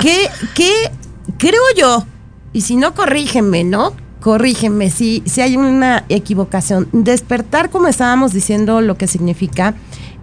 ¿Qué, 0.00 0.28
qué 0.54 0.90
creo 1.38 1.62
yo, 1.76 2.04
y 2.52 2.62
si 2.62 2.76
no, 2.76 2.94
corrígeme, 2.94 3.64
¿no? 3.64 3.92
Corrígeme 4.20 4.90
si, 4.90 5.22
si 5.26 5.40
hay 5.40 5.56
una 5.56 6.04
equivocación. 6.08 6.88
Despertar, 6.92 7.70
como 7.70 7.88
estábamos 7.88 8.32
diciendo, 8.32 8.80
lo 8.80 8.96
que 8.96 9.06
significa 9.06 9.74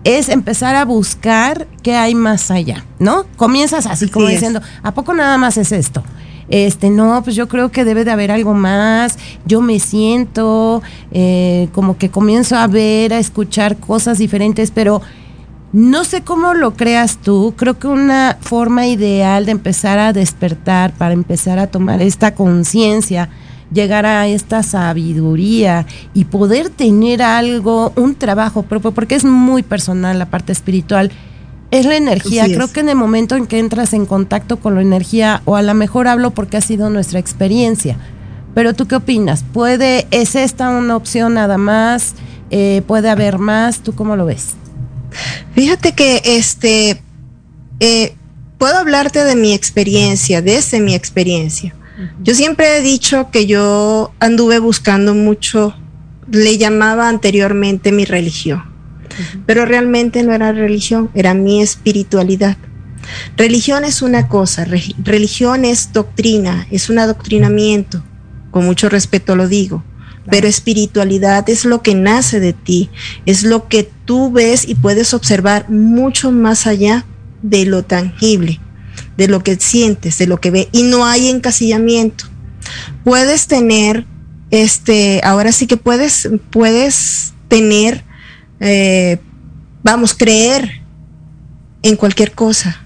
es 0.03 0.29
empezar 0.29 0.75
a 0.75 0.85
buscar 0.85 1.67
qué 1.83 1.95
hay 1.95 2.15
más 2.15 2.51
allá, 2.51 2.85
¿no? 2.99 3.25
Comienzas 3.35 3.85
así, 3.85 4.07
como 4.07 4.27
diciendo, 4.27 4.61
¿a 4.83 4.93
poco 4.93 5.13
nada 5.13 5.37
más 5.37 5.57
es 5.57 5.71
esto? 5.71 6.03
Este, 6.49 6.89
no, 6.89 7.21
pues 7.23 7.35
yo 7.35 7.47
creo 7.47 7.71
que 7.71 7.83
debe 7.83 8.05
de 8.05 8.11
haber 8.11 8.31
algo 8.31 8.53
más, 8.53 9.17
yo 9.45 9.59
me 9.59 9.79
siento 9.79 10.81
eh, 11.11 11.67
como 11.73 11.97
que 11.97 12.09
comienzo 12.09 12.55
a 12.55 12.67
ver, 12.67 13.13
a 13.13 13.19
escuchar 13.19 13.77
cosas 13.77 14.17
diferentes, 14.17 14.71
pero 14.71 15.01
no 15.73 16.05
sé 16.05 16.21
cómo 16.21 16.53
lo 16.53 16.75
creas 16.75 17.17
tú, 17.17 17.53
creo 17.57 17.77
que 17.77 17.87
una 17.87 18.37
forma 18.39 18.87
ideal 18.87 19.45
de 19.45 19.51
empezar 19.51 19.99
a 19.99 20.13
despertar, 20.13 20.93
para 20.93 21.13
empezar 21.13 21.59
a 21.59 21.67
tomar 21.67 22.01
esta 22.01 22.33
conciencia, 22.35 23.29
llegar 23.71 24.05
a 24.05 24.27
esta 24.27 24.63
sabiduría 24.63 25.85
y 26.13 26.25
poder 26.25 26.69
tener 26.69 27.21
algo, 27.21 27.91
un 27.95 28.15
trabajo 28.15 28.63
propio, 28.63 28.91
porque 28.91 29.15
es 29.15 29.25
muy 29.25 29.61
personal 29.61 30.17
la 30.17 30.29
parte 30.29 30.53
espiritual, 30.53 31.11
es 31.69 31.85
la 31.85 31.97
energía. 31.97 32.45
Creo 32.45 32.71
que 32.71 32.79
en 32.79 32.89
el 32.89 32.95
momento 32.95 33.35
en 33.35 33.45
que 33.45 33.59
entras 33.59 33.93
en 33.93 34.05
contacto 34.05 34.57
con 34.57 34.75
la 34.75 34.81
energía, 34.81 35.41
o 35.43 35.57
a 35.57 35.61
lo 35.61 35.73
mejor 35.73 36.07
hablo 36.07 36.31
porque 36.31 36.55
ha 36.55 36.61
sido 36.61 36.89
nuestra 36.89 37.19
experiencia, 37.19 37.97
pero 38.55 38.73
tú 38.73 38.87
qué 38.87 38.95
opinas? 38.95 39.43
¿Puede, 39.53 40.07
es 40.11 40.35
esta 40.35 40.69
una 40.69 40.95
opción 40.95 41.33
nada 41.33 41.57
más? 41.57 42.15
Eh, 42.49 42.81
¿Puede 42.87 43.09
haber 43.09 43.37
más? 43.37 43.81
¿Tú 43.81 43.93
cómo 43.93 44.15
lo 44.15 44.25
ves? 44.25 44.55
Fíjate 45.53 45.93
que 45.93 46.21
este 46.23 47.01
eh, 47.79 48.15
puedo 48.57 48.77
hablarte 48.77 49.23
de 49.23 49.35
mi 49.35 49.53
experiencia, 49.53 50.41
desde 50.41 50.79
mi 50.79 50.95
experiencia. 50.95 51.73
Yo 52.21 52.35
siempre 52.35 52.77
he 52.77 52.81
dicho 52.81 53.31
que 53.31 53.47
yo 53.47 54.13
anduve 54.19 54.59
buscando 54.59 55.15
mucho, 55.15 55.75
le 56.29 56.57
llamaba 56.59 57.09
anteriormente 57.09 57.91
mi 57.91 58.05
religión. 58.05 58.63
pero 59.47 59.65
realmente 59.65 60.21
no 60.21 60.33
era 60.33 60.51
religión, 60.51 61.09
era 61.15 61.33
mi 61.33 61.61
espiritualidad. 61.61 62.57
Religión 63.35 63.83
es 63.83 64.01
una 64.01 64.27
cosa, 64.27 64.65
religión 65.03 65.65
es 65.65 65.91
doctrina, 65.93 66.67
es 66.69 66.89
un 66.89 66.99
adoctrinamiento, 66.99 68.03
con 68.51 68.65
mucho 68.65 68.89
respeto 68.89 69.35
lo 69.35 69.47
digo, 69.47 69.83
pero 70.29 70.47
espiritualidad 70.47 71.49
es 71.49 71.65
lo 71.65 71.81
que 71.81 71.95
nace 71.95 72.39
de 72.39 72.53
ti, 72.53 72.89
es 73.25 73.43
lo 73.43 73.67
que 73.67 73.89
tú 74.05 74.31
ves 74.31 74.67
y 74.67 74.75
puedes 74.75 75.13
observar 75.13 75.69
mucho 75.69 76.31
más 76.31 76.67
allá 76.67 77.05
de 77.41 77.65
lo 77.65 77.83
tangible, 77.83 78.59
de 79.17 79.27
lo 79.27 79.43
que 79.43 79.55
sientes, 79.55 80.17
de 80.17 80.27
lo 80.27 80.37
que 80.37 80.51
ve, 80.51 80.69
y 80.71 80.83
no 80.83 81.05
hay 81.05 81.29
encasillamiento. 81.29 82.25
Puedes 83.03 83.47
tener, 83.47 84.05
este, 84.51 85.21
ahora 85.23 85.51
sí 85.51 85.67
que 85.67 85.77
puedes, 85.77 86.29
puedes 86.49 87.33
tener, 87.47 88.03
eh, 88.59 89.19
vamos, 89.83 90.13
creer 90.13 90.81
en 91.83 91.95
cualquier 91.95 92.33
cosa, 92.33 92.83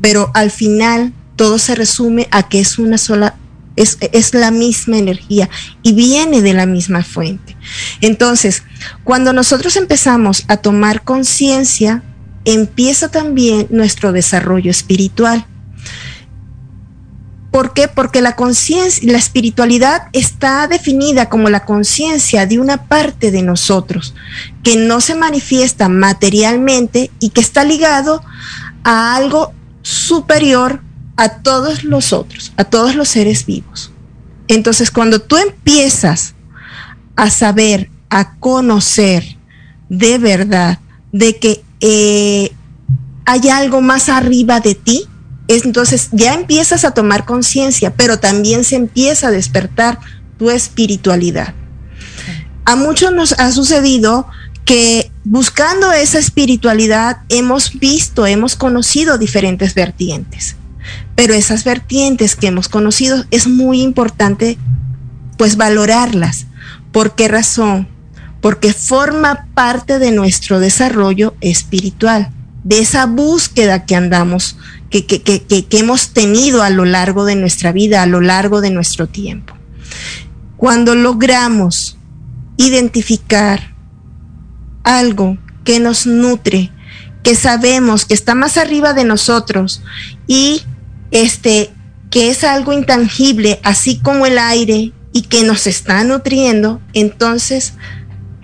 pero 0.00 0.30
al 0.34 0.50
final 0.50 1.12
todo 1.36 1.58
se 1.58 1.74
resume 1.74 2.28
a 2.30 2.48
que 2.48 2.60
es 2.60 2.78
una 2.78 2.98
sola 2.98 3.36
es, 3.76 4.34
la 4.34 4.50
misma 4.50 4.98
energía 4.98 5.48
y 5.82 5.92
viene 5.92 6.42
de 6.42 6.54
la 6.54 6.66
misma 6.66 7.04
fuente. 7.04 7.56
Entonces, 8.00 8.62
cuando 9.04 9.32
nosotros 9.32 9.76
empezamos 9.76 10.44
a 10.48 10.56
tomar 10.56 11.02
conciencia, 11.02 12.02
empieza 12.44 13.10
también 13.10 13.66
nuestro 13.70 14.12
desarrollo 14.12 14.70
espiritual. 14.70 15.46
¿Por 17.50 17.72
qué? 17.72 17.88
Porque 17.88 18.20
la 18.20 18.36
conciencia, 18.36 19.10
la 19.10 19.18
espiritualidad 19.18 20.08
está 20.12 20.66
definida 20.66 21.30
como 21.30 21.48
la 21.48 21.64
conciencia 21.64 22.46
de 22.46 22.58
una 22.58 22.84
parte 22.84 23.30
de 23.30 23.42
nosotros 23.42 24.14
que 24.62 24.76
no 24.76 25.00
se 25.00 25.14
manifiesta 25.14 25.88
materialmente 25.88 27.10
y 27.18 27.30
que 27.30 27.40
está 27.40 27.64
ligado 27.64 28.22
a 28.84 29.16
algo 29.16 29.54
superior 29.82 30.82
a 31.16 31.40
todos 31.40 31.84
los 31.84 32.12
otros, 32.12 32.52
a 32.56 32.64
todos 32.64 32.94
los 32.94 33.08
seres 33.08 33.46
vivos. 33.46 33.90
Entonces, 34.48 34.90
cuando 34.90 35.20
tú 35.20 35.36
empiezas 35.36 36.34
a 37.16 37.30
saber, 37.30 37.90
a 38.10 38.36
conocer 38.36 39.36
de 39.88 40.18
verdad 40.18 40.78
de 41.12 41.36
que 41.36 41.64
eh, 41.80 42.52
hay 43.24 43.48
algo 43.48 43.80
más 43.80 44.08
arriba 44.08 44.60
de 44.60 44.74
ti, 44.74 45.06
entonces 45.48 46.08
ya 46.12 46.34
empiezas 46.34 46.84
a 46.84 46.92
tomar 46.92 47.24
conciencia, 47.24 47.94
pero 47.94 48.18
también 48.18 48.64
se 48.64 48.76
empieza 48.76 49.28
a 49.28 49.30
despertar 49.30 49.98
tu 50.38 50.50
espiritualidad. 50.50 51.54
A 52.64 52.76
muchos 52.76 53.12
nos 53.12 53.32
ha 53.38 53.52
sucedido 53.52 54.26
que 54.64 55.10
buscando 55.24 55.92
esa 55.92 56.18
espiritualidad 56.18 57.18
hemos 57.28 57.78
visto, 57.78 58.26
hemos 58.26 58.56
conocido 58.56 59.18
diferentes 59.18 59.74
vertientes. 59.74 60.56
Pero 61.16 61.34
esas 61.34 61.64
vertientes 61.64 62.36
que 62.36 62.46
hemos 62.46 62.68
conocido 62.68 63.24
es 63.32 63.48
muy 63.48 63.82
importante 63.82 64.58
pues 65.36 65.56
valorarlas. 65.56 66.46
¿Por 66.92 67.14
qué 67.14 67.28
razón? 67.28 67.88
Porque 68.40 68.72
forma 68.72 69.48
parte 69.54 69.98
de 69.98 70.12
nuestro 70.12 70.60
desarrollo 70.60 71.34
espiritual, 71.40 72.30
de 72.62 72.78
esa 72.80 73.06
búsqueda 73.06 73.86
que 73.86 73.96
andamos, 73.96 74.56
que, 74.90 75.04
que, 75.06 75.22
que, 75.22 75.40
que 75.42 75.78
hemos 75.78 76.10
tenido 76.10 76.62
a 76.62 76.70
lo 76.70 76.84
largo 76.84 77.24
de 77.24 77.34
nuestra 77.34 77.72
vida, 77.72 78.02
a 78.02 78.06
lo 78.06 78.20
largo 78.20 78.60
de 78.60 78.70
nuestro 78.70 79.08
tiempo. 79.08 79.54
Cuando 80.56 80.94
logramos 80.94 81.98
identificar 82.56 83.74
algo 84.84 85.38
que 85.64 85.80
nos 85.80 86.06
nutre, 86.06 86.70
que 87.22 87.34
sabemos 87.34 88.04
que 88.04 88.14
está 88.14 88.34
más 88.34 88.56
arriba 88.56 88.92
de 88.92 89.04
nosotros 89.04 89.82
y 90.28 90.62
este, 91.10 91.70
que 92.10 92.30
es 92.30 92.44
algo 92.44 92.72
intangible, 92.72 93.60
así 93.62 93.98
como 93.98 94.26
el 94.26 94.38
aire, 94.38 94.92
y 95.12 95.22
que 95.22 95.44
nos 95.44 95.66
está 95.66 96.04
nutriendo, 96.04 96.80
entonces 96.92 97.72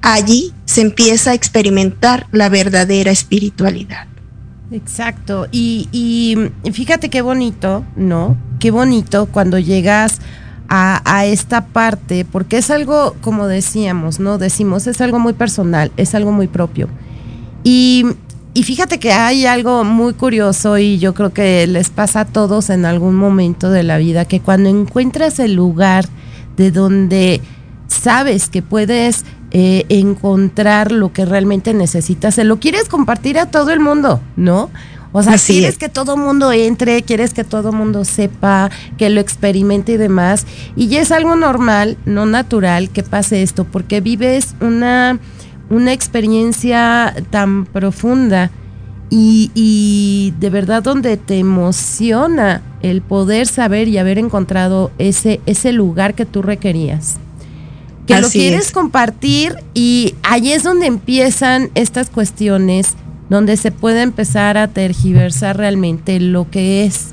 allí 0.00 0.54
se 0.64 0.80
empieza 0.80 1.32
a 1.32 1.34
experimentar 1.34 2.26
la 2.32 2.48
verdadera 2.48 3.10
espiritualidad. 3.10 4.06
Exacto, 4.70 5.48
y, 5.52 6.38
fíjate 6.72 7.10
qué 7.10 7.20
bonito, 7.20 7.84
¿no? 7.94 8.38
Qué 8.58 8.70
bonito 8.70 9.26
cuando 9.26 9.58
llegas 9.58 10.20
a, 10.70 11.02
a, 11.04 11.26
esta 11.26 11.66
parte, 11.66 12.24
porque 12.24 12.56
es 12.56 12.70
algo, 12.70 13.16
como 13.20 13.48
decíamos, 13.48 14.18
¿no? 14.18 14.38
Decimos, 14.38 14.86
es 14.86 15.02
algo 15.02 15.18
muy 15.18 15.34
personal, 15.34 15.92
es 15.98 16.14
algo 16.14 16.32
muy 16.32 16.46
propio. 16.46 16.88
Y 17.64 18.06
y 18.54 18.62
fíjate 18.64 18.98
que 18.98 19.12
hay 19.12 19.46
algo 19.46 19.82
muy 19.84 20.12
curioso 20.12 20.76
y 20.76 20.98
yo 20.98 21.14
creo 21.14 21.32
que 21.32 21.66
les 21.66 21.88
pasa 21.90 22.20
a 22.20 22.24
todos 22.26 22.68
en 22.70 22.84
algún 22.84 23.14
momento 23.14 23.70
de 23.70 23.82
la 23.82 23.96
vida, 23.96 24.26
que 24.26 24.40
cuando 24.40 24.68
encuentras 24.68 25.38
el 25.38 25.54
lugar 25.54 26.06
de 26.56 26.70
donde 26.70 27.40
sabes 27.86 28.48
que 28.48 28.60
puedes 28.60 29.24
eh, 29.52 29.86
encontrar 29.88 30.92
lo 30.92 31.12
que 31.12 31.24
realmente 31.24 31.72
necesitas, 31.72 32.34
se 32.34 32.44
lo 32.44 32.58
quieres 32.60 32.88
compartir 32.88 33.38
a 33.38 33.46
todo 33.46 33.70
el 33.70 33.80
mundo, 33.80 34.20
¿no? 34.36 34.70
O 35.12 35.22
sea, 35.22 35.36
quieres 35.36 35.76
que 35.76 35.90
todo 35.90 36.14
el 36.14 36.20
mundo 36.20 36.52
entre, 36.52 37.02
quieres 37.02 37.34
que 37.34 37.44
todo 37.44 37.70
el 37.70 37.76
mundo 37.76 38.04
sepa, 38.04 38.70
que 38.96 39.10
lo 39.10 39.20
experimente 39.20 39.92
y 39.92 39.96
demás. 39.98 40.46
Y 40.74 40.88
ya 40.88 41.02
es 41.02 41.12
algo 41.12 41.36
normal, 41.36 41.98
no 42.06 42.24
natural, 42.24 42.88
que 42.88 43.02
pase 43.02 43.42
esto, 43.42 43.64
porque 43.64 44.00
vives 44.00 44.54
una 44.60 45.20
una 45.72 45.94
experiencia 45.94 47.14
tan 47.30 47.64
profunda 47.64 48.50
y, 49.14 50.32
de 50.38 50.50
verdad 50.50 50.82
donde 50.82 51.16
te 51.18 51.38
emociona 51.38 52.62
el 52.80 53.02
poder 53.02 53.46
saber 53.46 53.88
y 53.88 53.98
haber 53.98 54.18
encontrado 54.18 54.90
ese, 54.98 55.40
ese 55.44 55.72
lugar 55.72 56.14
que 56.14 56.24
tú 56.24 56.40
requerías. 56.42 57.16
Que 58.06 58.20
lo 58.20 58.28
quieres 58.28 58.70
compartir 58.70 59.54
y 59.74 60.14
ahí 60.22 60.52
es 60.52 60.62
donde 60.62 60.86
empiezan 60.86 61.70
estas 61.74 62.10
cuestiones, 62.10 62.94
donde 63.28 63.56
se 63.56 63.70
puede 63.70 64.02
empezar 64.02 64.58
a 64.58 64.68
tergiversar 64.68 65.56
realmente 65.56 66.18
lo 66.20 66.50
que 66.50 66.84
es. 66.84 67.10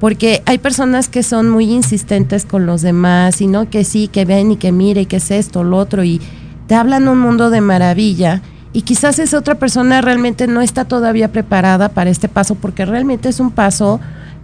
Porque 0.00 0.42
hay 0.44 0.58
personas 0.58 1.08
que 1.08 1.22
son 1.22 1.48
muy 1.48 1.70
insistentes 1.72 2.44
con 2.44 2.66
los 2.66 2.82
demás 2.82 3.40
y 3.40 3.46
no 3.46 3.70
que 3.70 3.84
sí, 3.84 4.08
que 4.08 4.24
ven 4.24 4.52
y 4.52 4.56
que 4.56 4.72
mire, 4.72 5.06
que 5.06 5.16
es 5.16 5.30
esto, 5.30 5.62
lo 5.62 5.76
otro 5.78 6.04
y 6.04 6.20
te 6.66 6.74
hablan 6.74 7.08
un 7.08 7.18
mundo 7.18 7.50
de 7.50 7.60
maravilla 7.60 8.42
y 8.72 8.82
quizás 8.82 9.18
esa 9.18 9.38
otra 9.38 9.54
persona 9.54 10.00
realmente 10.00 10.46
no 10.46 10.60
está 10.60 10.84
todavía 10.84 11.30
preparada 11.30 11.90
para 11.90 12.10
este 12.10 12.28
paso 12.28 12.56
porque 12.56 12.84
realmente 12.84 13.28
es 13.28 13.38
un 13.38 13.50
paso 13.50 14.00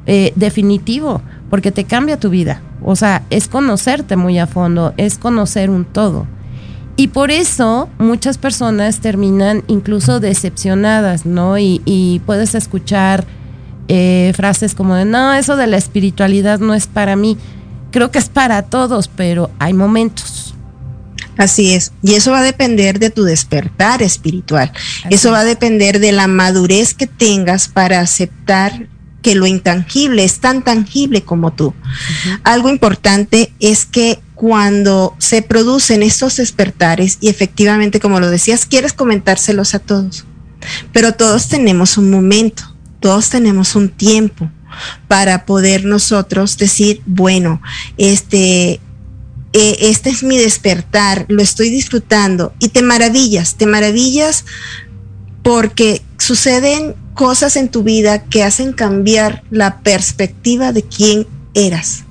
eh, 0.06 0.32
definitivo, 0.36 1.20
porque 1.50 1.72
te 1.72 1.84
cambia 1.84 2.18
tu 2.18 2.30
vida. 2.30 2.62
O 2.82 2.96
sea, 2.96 3.22
es 3.30 3.48
conocerte 3.48 4.16
muy 4.16 4.38
a 4.38 4.46
fondo, 4.46 4.94
es 4.96 5.18
conocer 5.18 5.68
un 5.68 5.84
todo. 5.84 6.26
Y 6.96 7.08
por 7.08 7.30
eso 7.30 7.88
muchas 7.98 8.38
personas 8.38 9.00
terminan 9.00 9.64
incluso 9.66 10.20
decepcionadas, 10.20 11.26
¿no? 11.26 11.58
Y, 11.58 12.20
puedes 12.26 12.54
escuchar 12.54 13.24
eh, 13.88 14.32
frases 14.36 14.74
como 14.74 14.94
de, 14.94 15.04
no, 15.04 15.32
eso 15.34 15.56
de 15.56 15.66
la 15.66 15.76
espiritualidad 15.76 16.60
no 16.60 16.74
es 16.74 16.86
para 16.86 17.16
mí. 17.16 17.36
Creo 17.90 18.10
que 18.10 18.18
es 18.18 18.28
para 18.28 18.62
todos, 18.62 19.08
pero 19.08 19.50
hay 19.58 19.72
momentos. 19.72 20.49
Así 21.36 21.72
es. 21.72 21.92
Y 22.02 22.14
eso 22.14 22.32
va 22.32 22.40
a 22.40 22.44
depender 22.44 22.98
de 22.98 23.10
tu 23.10 23.24
despertar 23.24 24.02
espiritual. 24.02 24.72
eso 25.10 25.30
va 25.30 25.40
a 25.40 25.44
depender 25.44 26.00
de 26.00 26.12
la 26.12 26.26
madurez 26.26 26.94
que 26.94 27.06
tengas 27.06 27.68
para 27.68 28.00
aceptar 28.00 28.88
que 29.22 29.34
lo 29.34 29.46
intangible 29.46 30.24
es 30.24 30.40
tan 30.40 30.62
tangible 30.62 31.22
como 31.22 31.52
tú. 31.52 31.74
Algo 32.42 32.68
importante 32.70 33.52
es 33.60 33.84
que 33.84 34.18
cuando 34.34 35.14
se 35.18 35.42
producen 35.42 36.02
estos 36.02 36.36
despertares, 36.36 37.18
y 37.20 37.28
efectivamente, 37.28 38.00
como 38.00 38.20
lo 38.20 38.30
decías, 38.30 38.64
quieres 38.64 38.92
comentárselos 38.92 39.74
a 39.74 39.78
todos, 39.78 40.24
pero 40.92 41.12
todos 41.12 41.48
tenemos 41.48 41.98
un 41.98 42.10
momento, 42.10 42.74
todos 43.00 43.28
tenemos 43.28 43.74
un 43.74 43.90
tiempo 43.90 44.50
para 45.08 45.44
poder 45.44 45.84
nosotros 45.84 46.56
decir, 46.56 47.02
bueno, 47.04 47.60
este, 47.98 48.80
eh, 49.52 49.76
este 49.80 50.10
es 50.10 50.22
mi 50.22 50.38
despertar, 50.38 51.26
lo 51.28 51.42
estoy 51.42 51.70
disfrutando 51.70 52.52
y 52.60 52.68
te 52.68 52.82
maravillas, 52.82 53.56
te 53.56 53.66
maravillas 53.66 54.44
porque 55.42 56.02
suceden 56.18 56.94
cosas 57.14 57.56
en 57.56 57.68
tu 57.68 57.82
vida 57.82 58.24
que 58.24 58.44
hacen 58.44 58.72
cambiar 58.72 59.42
la 59.50 59.80
perspectiva 59.80 60.72
de 60.72 60.82
quién 60.84 61.26
eras. 61.54 62.04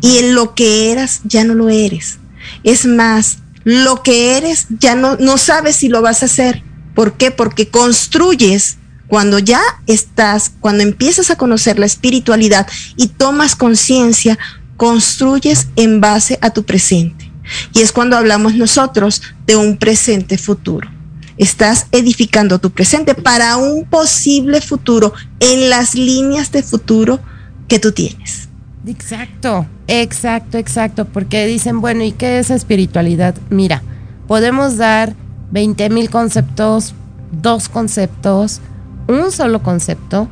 Y 0.00 0.18
en 0.18 0.34
lo 0.34 0.54
que 0.54 0.92
eras 0.92 1.20
ya 1.24 1.44
no 1.44 1.54
lo 1.54 1.68
eres. 1.68 2.18
Es 2.62 2.86
más, 2.86 3.38
lo 3.64 4.02
que 4.02 4.36
eres 4.36 4.66
ya 4.78 4.94
no, 4.94 5.16
no 5.16 5.38
sabes 5.38 5.76
si 5.76 5.88
lo 5.88 6.02
vas 6.02 6.22
a 6.22 6.26
hacer. 6.26 6.62
¿Por 6.94 7.14
qué? 7.16 7.30
Porque 7.30 7.68
construyes 7.68 8.76
cuando 9.08 9.38
ya 9.38 9.60
estás, 9.86 10.52
cuando 10.60 10.82
empiezas 10.82 11.30
a 11.30 11.36
conocer 11.36 11.78
la 11.78 11.86
espiritualidad 11.86 12.66
y 12.96 13.08
tomas 13.08 13.56
conciencia, 13.56 14.38
construyes 14.76 15.68
en 15.76 16.00
base 16.00 16.38
a 16.40 16.50
tu 16.50 16.64
presente. 16.64 17.30
Y 17.74 17.80
es 17.82 17.92
cuando 17.92 18.16
hablamos 18.16 18.54
nosotros 18.54 19.22
de 19.46 19.56
un 19.56 19.76
presente 19.76 20.38
futuro. 20.38 20.88
estás 21.36 21.88
edificando 21.90 22.60
tu 22.60 22.70
presente 22.70 23.16
para 23.16 23.56
un 23.56 23.84
posible 23.86 24.60
futuro 24.60 25.12
en 25.40 25.68
las 25.68 25.96
líneas 25.96 26.52
de 26.52 26.62
futuro 26.62 27.18
que 27.66 27.80
tú 27.80 27.90
tienes. 27.90 28.48
Exacto, 28.86 29.66
exacto, 29.88 30.58
exacto, 30.58 31.06
porque 31.06 31.46
dicen, 31.46 31.80
bueno, 31.80 32.04
¿y 32.04 32.12
qué 32.12 32.38
es 32.38 32.50
espiritualidad? 32.50 33.34
Mira, 33.50 33.82
podemos 34.28 34.76
dar 34.76 35.14
20 35.50 35.88
mil 35.90 36.10
conceptos, 36.10 36.94
dos 37.32 37.68
conceptos, 37.68 38.60
un 39.08 39.32
solo 39.32 39.62
concepto, 39.62 40.28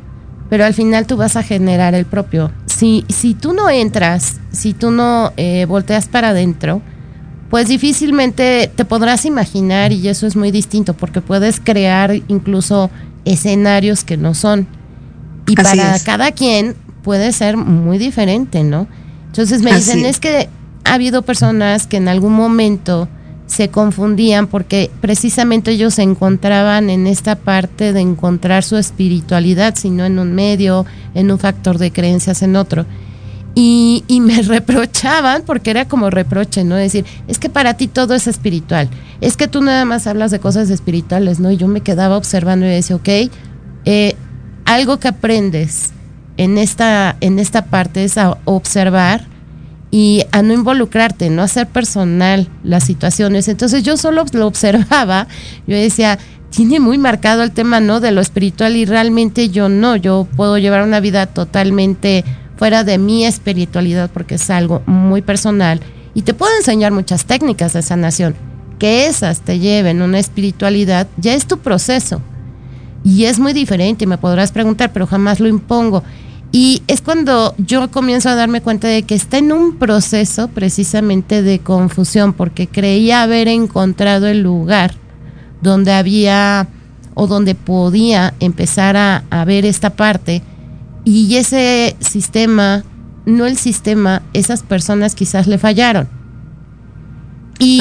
pero 0.50 0.64
al 0.64 0.74
final 0.74 1.07
tú 1.07 1.16
vas 1.16 1.37
a 1.37 1.42
generar 1.42 1.94
el 1.94 2.05
propio. 2.05 2.52
Si, 2.83 3.05
si 3.09 3.35
tú 3.35 3.53
no 3.53 3.71
entras, 3.71 4.40
si 4.51 4.75
tú 4.75 4.90
no 4.90 5.33
eh, 5.37 5.66
volteas 5.66 6.09
para 6.09 6.31
adentro, 6.31 6.83
pues 7.49 7.68
difícilmente 7.68 8.73
te 8.75 8.85
podrás 8.85 9.25
imaginar 9.25 9.92
y 9.92 10.09
eso 10.09 10.27
es 10.27 10.35
muy 10.35 10.51
distinto 10.51 10.92
porque 10.92 11.21
puedes 11.21 11.61
crear 11.61 12.12
incluso 12.27 12.90
escenarios 13.25 14.03
que 14.03 14.16
no 14.16 14.35
son. 14.35 14.66
Y 15.47 15.55
para 15.55 15.97
cada 16.01 16.33
quien 16.33 16.75
puede 17.05 17.31
ser 17.31 17.57
muy 17.57 17.99
diferente, 17.99 18.64
¿no? 18.64 18.88
Entonces 19.27 19.62
me 19.62 19.73
dicen, 19.77 20.05
es 20.05 20.18
que 20.18 20.49
ha 20.83 20.95
habido 20.95 21.23
personas 21.23 21.87
que 21.87 21.99
en 21.99 22.09
algún 22.09 22.33
momento 22.33 23.09
se 23.53 23.69
confundían 23.69 24.47
porque 24.47 24.91
precisamente 25.03 25.73
ellos 25.73 25.93
se 25.95 26.03
encontraban 26.03 26.88
en 26.88 27.07
esta 27.07 27.37
parte 27.37 27.93
de 27.93 28.01
encontrar 28.01 28.65
su 28.65 28.79
espiritualidad, 28.79 29.75
sino 29.77 30.07
en 30.07 30.19
un 30.19 30.33
medio, 30.33 30.87
en 31.15 31.31
un 31.31 31.38
factor 31.38 31.77
de 31.77 31.93
creencias 31.93 32.41
en 32.41 32.57
otro. 32.57 32.87
Y, 33.55 34.05
y, 34.09 34.21
me 34.21 34.41
reprochaban, 34.43 35.43
porque 35.45 35.71
era 35.71 35.87
como 35.87 36.09
reproche, 36.09 36.65
¿no? 36.65 36.77
Decir, 36.77 37.05
es 37.29 37.38
que 37.38 37.51
para 37.51 37.75
ti 37.75 37.88
todo 37.88 38.15
es 38.15 38.27
espiritual, 38.27 38.88
es 39.21 39.37
que 39.37 39.49
tú 39.49 39.61
nada 39.61 39.85
más 39.85 40.07
hablas 40.07 40.31
de 40.31 40.41
cosas 40.41 40.71
espirituales, 40.71 41.38
¿no? 41.38 41.51
Y 41.51 41.59
yo 41.59 41.69
me 41.69 41.83
quedaba 41.83 42.17
observando 42.17 42.65
y 42.65 42.71
decía, 42.71 42.97
ok, 42.97 43.09
eh, 43.85 44.17
algo 44.65 44.99
que 44.99 45.09
aprendes 45.09 45.91
en 46.38 46.57
esta, 46.57 47.17
en 47.21 47.38
esta 47.38 47.67
parte 47.67 48.05
es 48.05 48.17
a 48.17 48.38
observar 48.47 49.27
y 49.92 50.24
a 50.33 50.40
no 50.42 50.55
involucrarte, 50.55 51.28
no 51.28 51.42
hacer 51.42 51.68
personal 51.68 52.48
las 52.64 52.83
situaciones. 52.83 53.46
Entonces 53.46 53.85
yo 53.85 53.96
solo 53.98 54.24
lo 54.33 54.46
observaba, 54.46 55.28
yo 55.66 55.76
decía, 55.76 56.18
tiene 56.50 56.81
muy 56.81 56.96
marcado 56.98 57.42
el 57.42 57.52
tema, 57.52 57.78
¿no? 57.78 58.00
De 58.00 58.11
lo 58.11 58.22
espiritual 58.22 58.74
y 58.74 58.87
realmente 58.87 59.50
yo 59.50 59.68
no, 59.68 59.94
yo 59.94 60.26
puedo 60.35 60.57
llevar 60.57 60.83
una 60.83 60.98
vida 60.98 61.26
totalmente 61.26 62.24
fuera 62.57 62.85
de 62.85 62.96
mi 62.96 63.26
espiritualidad 63.26 64.11
porque 64.11 64.37
es 64.37 64.50
algo 64.50 64.83
muy 64.87 65.20
personal 65.20 65.81
y 66.14 66.22
te 66.22 66.33
puedo 66.33 66.57
enseñar 66.57 66.92
muchas 66.92 67.26
técnicas 67.26 67.74
de 67.74 67.83
sanación. 67.83 68.35
Que 68.78 69.07
esas 69.07 69.42
te 69.42 69.59
lleven 69.59 70.00
una 70.00 70.18
espiritualidad 70.18 71.07
ya 71.18 71.35
es 71.35 71.46
tu 71.46 71.59
proceso 71.59 72.22
y 73.05 73.24
es 73.24 73.38
muy 73.38 73.52
diferente 73.52 74.07
me 74.07 74.16
podrás 74.16 74.52
preguntar, 74.52 74.90
pero 74.92 75.07
jamás 75.07 75.38
lo 75.38 75.48
impongo. 75.48 76.02
Y 76.55 76.83
es 76.87 77.01
cuando 77.01 77.55
yo 77.57 77.91
comienzo 77.91 78.29
a 78.29 78.35
darme 78.35 78.61
cuenta 78.61 78.87
de 78.87 79.05
que 79.05 79.15
está 79.15 79.38
en 79.38 79.53
un 79.53 79.79
proceso 79.79 80.49
precisamente 80.49 81.43
de 81.43 81.61
confusión, 81.61 82.35
porque 82.35 82.67
creía 82.69 83.23
haber 83.23 83.49
encontrado 83.49 84.27
el 84.27 84.43
lugar 84.43 84.95
donde 85.62 85.93
había 85.93 86.69
o 87.15 87.27
donde 87.27 87.55
podía 87.55 88.35
empezar 88.38 88.97
a, 88.99 89.45
ver 89.47 89.65
esta 89.65 89.91
parte. 89.91 90.43
Y 91.05 91.37
ese 91.37 91.97
sistema, 92.01 92.85
no 93.25 93.47
el 93.47 93.57
sistema, 93.57 94.23
esas 94.35 94.62
personas 94.62 95.15
quizás 95.15 95.47
le 95.47 95.57
fallaron. 95.57 96.07
Y 97.59 97.81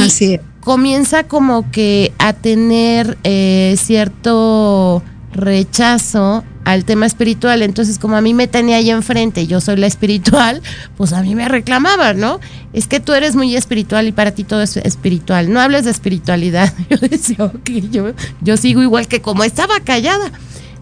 comienza 0.62 1.24
como 1.24 1.72
que 1.72 2.14
a 2.20 2.34
tener 2.34 3.18
eh, 3.24 3.76
cierto 3.78 5.04
rechazo 5.34 6.44
al 6.66 6.86
tema 6.86 7.06
espiritual. 7.06 7.62
Entonces, 7.62 8.00
como 8.00 8.16
a 8.16 8.22
mí 8.22 8.34
me 8.34 8.48
tenía 8.48 8.78
ahí 8.78 8.90
enfrente, 8.90 9.48
yo 9.48 9.62
soy 9.62 9.78
la 9.78 9.88
espiritual, 9.88 10.62
pues 10.98 11.14
a 11.14 11.22
mí 11.22 11.36
me 11.36 11.48
reclamaban, 11.48 12.20
¿no? 12.20 12.40
Es 12.74 12.88
que 12.88 13.00
tú 13.00 13.14
eres 13.14 13.36
muy 13.36 13.56
espiritual 13.56 14.08
y 14.08 14.12
para 14.12 14.32
ti 14.32 14.44
todo 14.44 14.62
es 14.62 14.78
espiritual. 14.78 15.52
No 15.52 15.60
hables 15.60 15.86
de 15.86 15.92
espiritualidad. 15.92 16.74
Yo 16.90 16.98
decía, 16.98 17.46
ok, 17.46 17.70
yo, 17.92 18.14
yo 18.42 18.58
sigo 18.58 18.82
igual 18.82 19.08
que 19.08 19.22
como 19.22 19.44
estaba 19.44 19.80
callada, 19.80 20.32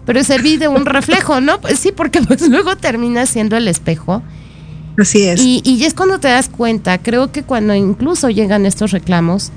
pero 0.04 0.22
serví 0.24 0.56
de 0.56 0.68
un 0.68 0.86
reflejo, 0.86 1.40
¿no? 1.40 1.60
Pues 1.60 1.78
sí, 1.78 1.92
porque 1.92 2.20
pues 2.26 2.48
luego 2.48 2.76
termina 2.76 3.26
siendo 3.26 3.56
el 3.56 3.68
espejo. 3.68 4.22
Así 4.98 5.22
es. 5.22 5.40
Y, 5.40 5.62
y 5.64 5.84
es 5.84 5.94
cuando 5.94 6.18
te 6.18 6.28
das 6.28 6.48
cuenta, 6.48 6.98
creo 6.98 7.32
que 7.32 7.42
cuando 7.42 7.74
incluso 7.74 8.28
llegan 8.28 8.66
estos 8.66 8.90
reclamos, 8.90 9.50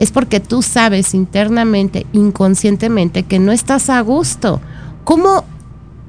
es 0.00 0.10
porque 0.10 0.40
tú 0.40 0.62
sabes 0.62 1.14
internamente, 1.14 2.06
inconscientemente, 2.12 3.22
que 3.22 3.38
no 3.38 3.52
estás 3.52 3.90
a 3.90 4.00
gusto. 4.00 4.60
¿Cómo, 5.04 5.44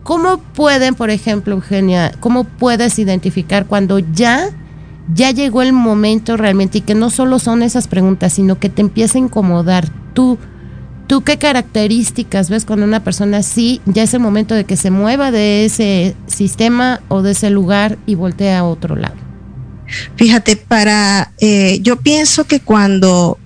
cómo 0.04 0.38
pueden, 0.38 0.96
por 0.96 1.10
ejemplo, 1.10 1.56
Eugenia, 1.56 2.12
cómo 2.20 2.44
puedes 2.44 3.00
identificar 3.00 3.66
cuando 3.66 4.00
ya, 4.00 4.50
ya 5.14 5.32
llegó 5.32 5.62
el 5.62 5.74
momento 5.74 6.38
realmente 6.38 6.80
y 6.80 6.82
que 6.82 6.96
no 6.96 7.10
solo 7.10 7.40
son 7.40 7.64
esas 7.64 7.88
preguntas, 7.88 8.34
sino 8.34 8.60
que 8.60 8.70
te 8.70 8.82
empieza 8.82 9.18
a 9.18 9.22
incomodar 9.22 9.90
tú? 10.14 10.38
¿Tú 11.08 11.24
qué 11.24 11.38
características 11.38 12.50
ves 12.50 12.64
cuando 12.64 12.86
una 12.86 13.04
persona 13.04 13.44
sí, 13.44 13.82
ya 13.86 14.04
es 14.04 14.14
el 14.14 14.22
momento 14.22 14.56
de 14.56 14.64
que 14.64 14.78
se 14.78 14.92
mueva 14.92 15.30
de 15.30 15.66
ese 15.66 16.16
sistema 16.26 17.02
o 17.10 17.22
de 17.22 17.32
ese 17.32 17.50
lugar 17.50 17.98
y 18.06 18.16
voltea 18.16 18.60
a 18.60 18.64
otro 18.64 18.96
lado? 18.96 19.16
Fíjate, 20.16 20.56
para, 20.56 21.34
eh, 21.40 21.80
yo 21.82 21.98
pienso 21.98 22.46
que 22.46 22.62
cuando 22.62 23.38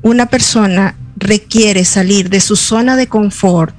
una 0.00 0.26
persona 0.26 0.96
requiere 1.16 1.84
salir 1.84 2.30
de 2.30 2.40
su 2.40 2.56
zona 2.56 2.96
de 2.96 3.06
confort, 3.06 3.74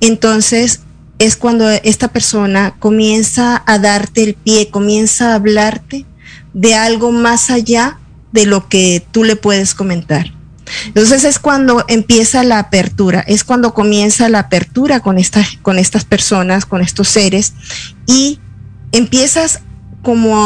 entonces 0.00 0.82
es 1.18 1.36
cuando 1.36 1.68
esta 1.68 2.08
persona 2.08 2.74
comienza 2.78 3.62
a 3.66 3.78
darte 3.78 4.22
el 4.22 4.34
pie, 4.34 4.70
comienza 4.70 5.32
a 5.32 5.34
hablarte 5.34 6.06
de 6.54 6.74
algo 6.74 7.12
más 7.12 7.50
allá 7.50 7.98
de 8.32 8.46
lo 8.46 8.68
que 8.68 9.04
tú 9.10 9.24
le 9.24 9.36
puedes 9.36 9.74
comentar. 9.74 10.32
Entonces 10.86 11.24
es 11.24 11.38
cuando 11.38 11.84
empieza 11.88 12.44
la 12.44 12.58
apertura, 12.58 13.20
es 13.26 13.42
cuando 13.42 13.74
comienza 13.74 14.28
la 14.28 14.40
apertura 14.40 15.00
con, 15.00 15.16
con 15.62 15.78
estas 15.78 16.04
personas, 16.04 16.66
con 16.66 16.82
estos 16.82 17.08
seres, 17.08 17.54
y 18.06 18.38
empiezas 18.92 19.60
como 20.02 20.36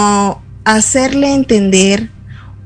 a 0.65 0.77
hacerle 0.77 1.35
entender 1.35 2.11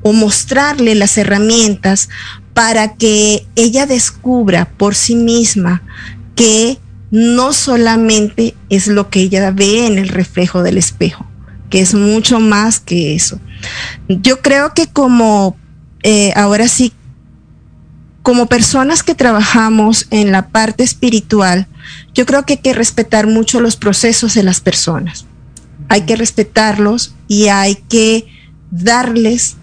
o 0.03 0.13
mostrarle 0.13 0.95
las 0.95 1.17
herramientas 1.17 2.09
para 2.53 2.95
que 2.95 3.45
ella 3.55 3.85
descubra 3.85 4.65
por 4.77 4.95
sí 4.95 5.15
misma 5.15 5.83
que 6.35 6.79
no 7.11 7.53
solamente 7.53 8.55
es 8.69 8.87
lo 8.87 9.09
que 9.09 9.21
ella 9.21 9.51
ve 9.51 9.87
en 9.87 9.97
el 9.97 10.09
reflejo 10.09 10.63
del 10.63 10.77
espejo, 10.77 11.25
que 11.69 11.79
es 11.79 11.93
mucho 11.93 12.39
más 12.39 12.79
que 12.79 13.15
eso. 13.15 13.39
Yo 14.07 14.41
creo 14.41 14.73
que 14.73 14.87
como, 14.87 15.57
eh, 16.03 16.33
ahora 16.35 16.67
sí, 16.67 16.93
como 18.23 18.47
personas 18.47 19.03
que 19.03 19.15
trabajamos 19.15 20.07
en 20.09 20.33
la 20.33 20.49
parte 20.49 20.83
espiritual, 20.83 21.67
yo 22.13 22.25
creo 22.25 22.45
que 22.45 22.53
hay 22.53 22.59
que 22.59 22.73
respetar 22.73 23.25
mucho 23.25 23.61
los 23.61 23.77
procesos 23.77 24.33
de 24.33 24.43
las 24.43 24.59
personas. 24.59 25.25
Hay 25.87 26.01
que 26.01 26.17
respetarlos 26.17 27.15
y 27.29 27.47
hay 27.47 27.75
que 27.75 28.27
darles 28.69 29.55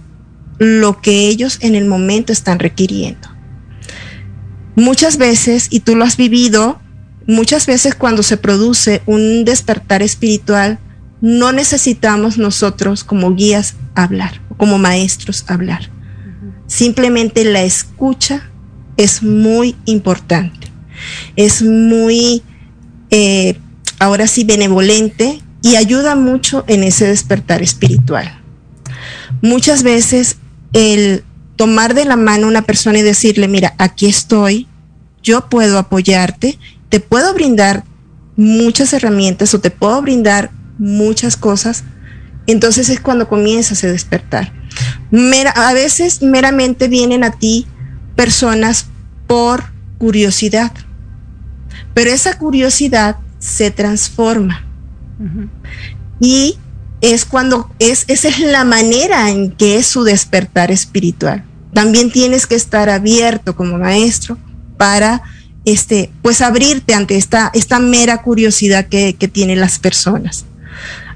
lo 0.59 1.01
que 1.03 1.29
ellos 1.29 1.59
en 1.61 1.75
el 1.75 1.85
momento 1.85 2.33
están 2.33 2.59
requiriendo. 2.59 3.29
Muchas 4.77 5.19
veces, 5.19 5.67
y 5.71 5.81
tú 5.81 5.95
lo 5.95 6.05
has 6.05 6.17
vivido, 6.17 6.81
muchas 7.27 7.67
veces 7.67 7.95
cuando 7.95 8.23
se 8.23 8.37
produce 8.37 9.03
un 9.07 9.45
despertar 9.45 10.03
espiritual, 10.03 10.79
no 11.21 11.53
necesitamos 11.53 12.39
nosotros 12.39 13.05
como 13.05 13.35
guías 13.35 13.77
hablar, 13.95 14.41
como 14.57 14.79
maestros 14.79 15.45
hablar. 15.49 15.91
Simplemente 16.67 17.45
la 17.45 17.63
escucha 17.63 18.51
es 18.97 19.23
muy 19.23 19.77
importante, 19.87 20.69
es 21.37 21.63
muy, 21.63 22.43
eh, 23.11 23.59
ahora 23.99 24.27
sí, 24.27 24.45
benevolente 24.45 25.41
y 25.63 25.77
ayuda 25.77 26.15
mucho 26.15 26.65
en 26.67 26.85
ese 26.85 27.07
despertar 27.07 27.63
espiritual. 27.63 28.41
Muchas 29.41 29.83
veces 29.83 30.37
el 30.73 31.25
tomar 31.57 31.95
de 31.95 32.05
la 32.05 32.17
mano 32.17 32.47
a 32.47 32.51
una 32.51 32.63
persona 32.63 32.99
y 32.99 33.03
decirle, 33.03 33.49
mira, 33.49 33.75
aquí 33.79 34.07
estoy, 34.07 34.69
yo 35.23 35.49
puedo 35.49 35.79
apoyarte, 35.79 36.59
te 36.95 37.01
puedo 37.01 37.35
brindar 37.35 37.83
muchas 38.37 38.93
herramientas 38.93 39.53
o 39.53 39.59
te 39.59 39.73
puedo 39.73 40.01
brindar 40.01 40.53
muchas 40.79 41.37
cosas, 41.37 41.83
entonces 42.47 42.89
es 42.89 43.01
cuando 43.01 43.29
comienzas 43.29 43.83
a 43.83 43.89
despertar. 43.89 44.53
a 45.57 45.73
veces 45.73 46.23
meramente 46.23 46.87
vienen 46.87 47.25
a 47.25 47.33
ti 47.33 47.67
personas 48.15 48.87
por 49.27 49.65
curiosidad, 49.99 50.71
pero 51.95 52.13
esa 52.13 52.39
curiosidad 52.39 53.17
se 53.41 53.73
transforma. 53.73 54.65
Y 56.21 56.61
es 57.01 57.25
cuando 57.25 57.75
es, 57.81 58.05
esa 58.07 58.29
es 58.29 58.39
la 58.39 58.63
manera 58.63 59.31
en 59.31 59.51
que 59.51 59.79
es 59.79 59.89
su 59.89 60.05
despertar 60.05 60.71
espiritual. 60.71 61.43
También 61.73 62.13
tienes 62.13 62.47
que 62.47 62.55
estar 62.55 62.89
abierto 62.89 63.57
como 63.57 63.79
maestro 63.79 64.39
para 64.77 65.25
este, 65.65 66.11
pues 66.23 66.41
abrirte 66.41 66.95
ante 66.95 67.17
esta, 67.17 67.51
esta 67.55 67.79
mera 67.79 68.23
curiosidad 68.23 68.87
que, 68.87 69.15
que 69.15 69.29
tienen 69.29 69.61
las 69.61 69.79
personas 69.79 70.45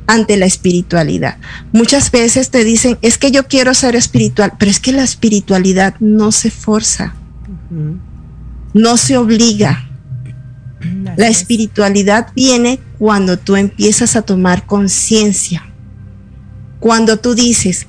ante 0.08 0.38
la 0.38 0.46
espiritualidad. 0.46 1.36
Muchas 1.72 2.10
veces 2.10 2.50
te 2.50 2.64
dicen, 2.64 2.98
es 3.02 3.18
que 3.18 3.30
yo 3.30 3.46
quiero 3.46 3.74
ser 3.74 3.94
espiritual, 3.94 4.54
pero 4.58 4.70
es 4.70 4.80
que 4.80 4.92
la 4.92 5.04
espiritualidad 5.04 5.94
no 6.00 6.32
se 6.32 6.50
forza, 6.50 7.14
no 8.72 8.96
se 8.96 9.18
obliga. 9.18 9.84
La 11.16 11.28
espiritualidad 11.28 12.28
viene 12.34 12.80
cuando 12.98 13.38
tú 13.38 13.56
empiezas 13.56 14.16
a 14.16 14.22
tomar 14.22 14.64
conciencia, 14.64 15.62
cuando 16.80 17.18
tú 17.18 17.34
dices, 17.34 17.86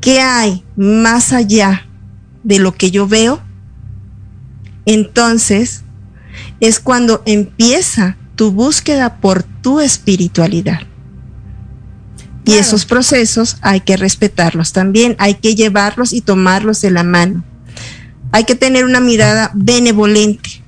¿qué 0.00 0.20
hay 0.20 0.62
más 0.76 1.32
allá 1.32 1.88
de 2.44 2.60
lo 2.60 2.72
que 2.72 2.92
yo 2.92 3.08
veo? 3.08 3.42
Entonces 4.86 5.82
es 6.60 6.80
cuando 6.80 7.22
empieza 7.26 8.16
tu 8.36 8.52
búsqueda 8.52 9.16
por 9.16 9.42
tu 9.42 9.80
espiritualidad. 9.80 10.80
Y 12.44 12.54
esos 12.54 12.86
procesos 12.86 13.58
hay 13.60 13.80
que 13.80 13.98
respetarlos 13.98 14.72
también, 14.72 15.16
hay 15.18 15.34
que 15.34 15.54
llevarlos 15.54 16.14
y 16.14 16.22
tomarlos 16.22 16.80
de 16.80 16.90
la 16.90 17.02
mano. 17.02 17.44
Hay 18.32 18.44
que 18.44 18.54
tener 18.54 18.86
una 18.86 19.00
mirada 19.00 19.50
benevolente 19.54 20.62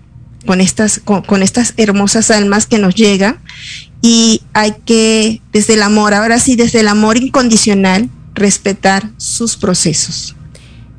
con 0.45 0.61
estas, 0.61 1.01
con, 1.01 1.43
estas 1.43 1.73
hermosas 1.79 2.31
almas 2.31 2.67
que 2.67 2.79
nos 2.79 2.95
llegan 2.95 3.39
y 4.03 4.43
hay 4.53 4.75
que, 4.85 5.41
desde 5.53 5.75
el 5.75 5.83
amor, 5.83 6.13
ahora 6.13 6.39
sí, 6.39 6.55
desde 6.55 6.81
el 6.81 6.89
amor 6.89 7.17
incondicional, 7.17 8.11
respetar 8.35 9.11
sus 9.17 9.57
procesos. 9.57 10.37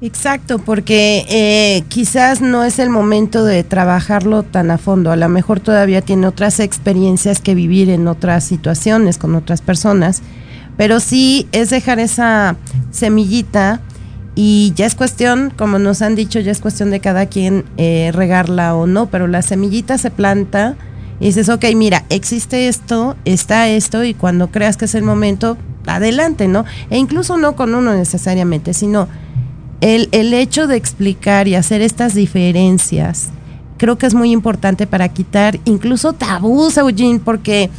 Exacto, 0.02 0.58
porque 0.58 1.26
eh, 1.30 1.84
quizás 1.88 2.42
no 2.42 2.64
es 2.64 2.80
el 2.80 2.90
momento 2.90 3.46
de 3.46 3.64
trabajarlo 3.64 4.42
tan 4.44 4.72
a 4.72 4.80
fondo. 4.80 5.12
A 5.12 5.16
lo 5.16 5.30
mejor 5.30 5.60
todavía 5.60 6.02
tiene 6.02 6.26
otras 6.28 6.60
experiencias 6.60 7.40
que 7.40 7.54
vivir 7.54 7.90
en 7.90 8.08
otras 8.08 8.44
situaciones 8.44 9.18
con 9.20 9.36
otras 9.36 9.62
personas 9.62 10.24
pero 10.78 11.00
sí 11.00 11.48
es 11.52 11.70
dejar 11.70 12.00
esa 12.00 12.56
semillita 12.92 13.82
y 14.34 14.74
ya 14.76 14.86
es 14.86 14.96
cuestión, 14.96 15.54
como 15.56 15.78
nos 15.78 16.02
han 16.02 16.16
dicho, 16.16 16.40
ya 16.40 16.52
es 16.52 16.62
cuestión 16.62 16.90
de 16.90 17.00
cada 17.00 17.26
quien 17.26 17.66
eh, 17.78 18.12
regarla 18.14 18.74
o 18.76 18.88
no, 18.88 19.08
pero 19.08 19.28
la 19.28 19.42
semillita 19.42 19.98
se 19.98 20.10
planta 20.10 20.76
y 21.20 21.26
dices, 21.26 21.50
ok, 21.50 21.66
mira, 21.76 22.06
existe 22.10 22.68
esto, 22.68 23.16
está 23.26 23.68
esto 23.70 24.04
y 24.04 24.14
cuando 24.14 24.50
creas 24.50 24.78
que 24.78 24.86
es 24.86 24.96
el 24.96 25.04
momento, 25.04 25.58
adelante, 25.86 26.48
¿no? 26.48 26.66
E 26.90 26.98
incluso 26.98 27.38
no 27.38 27.56
con 27.56 27.76
uno 27.76 27.94
necesariamente, 27.94 28.74
sino 28.74 29.08
el, 29.82 30.10
el 30.12 30.34
hecho 30.34 30.68
de 30.68 30.78
explicar 30.78 31.48
y 31.48 31.56
hacer 31.56 31.82
estas 31.82 32.14
diferencias, 32.14 33.30
creo 33.78 33.98
que 33.98 34.06
es 34.06 34.14
muy 34.14 34.32
importante 34.32 34.86
para 34.88 35.10
quitar 35.10 35.60
incluso 35.66 36.14
tabús, 36.14 36.78
Eugene, 36.78 37.20
porque 37.20 37.70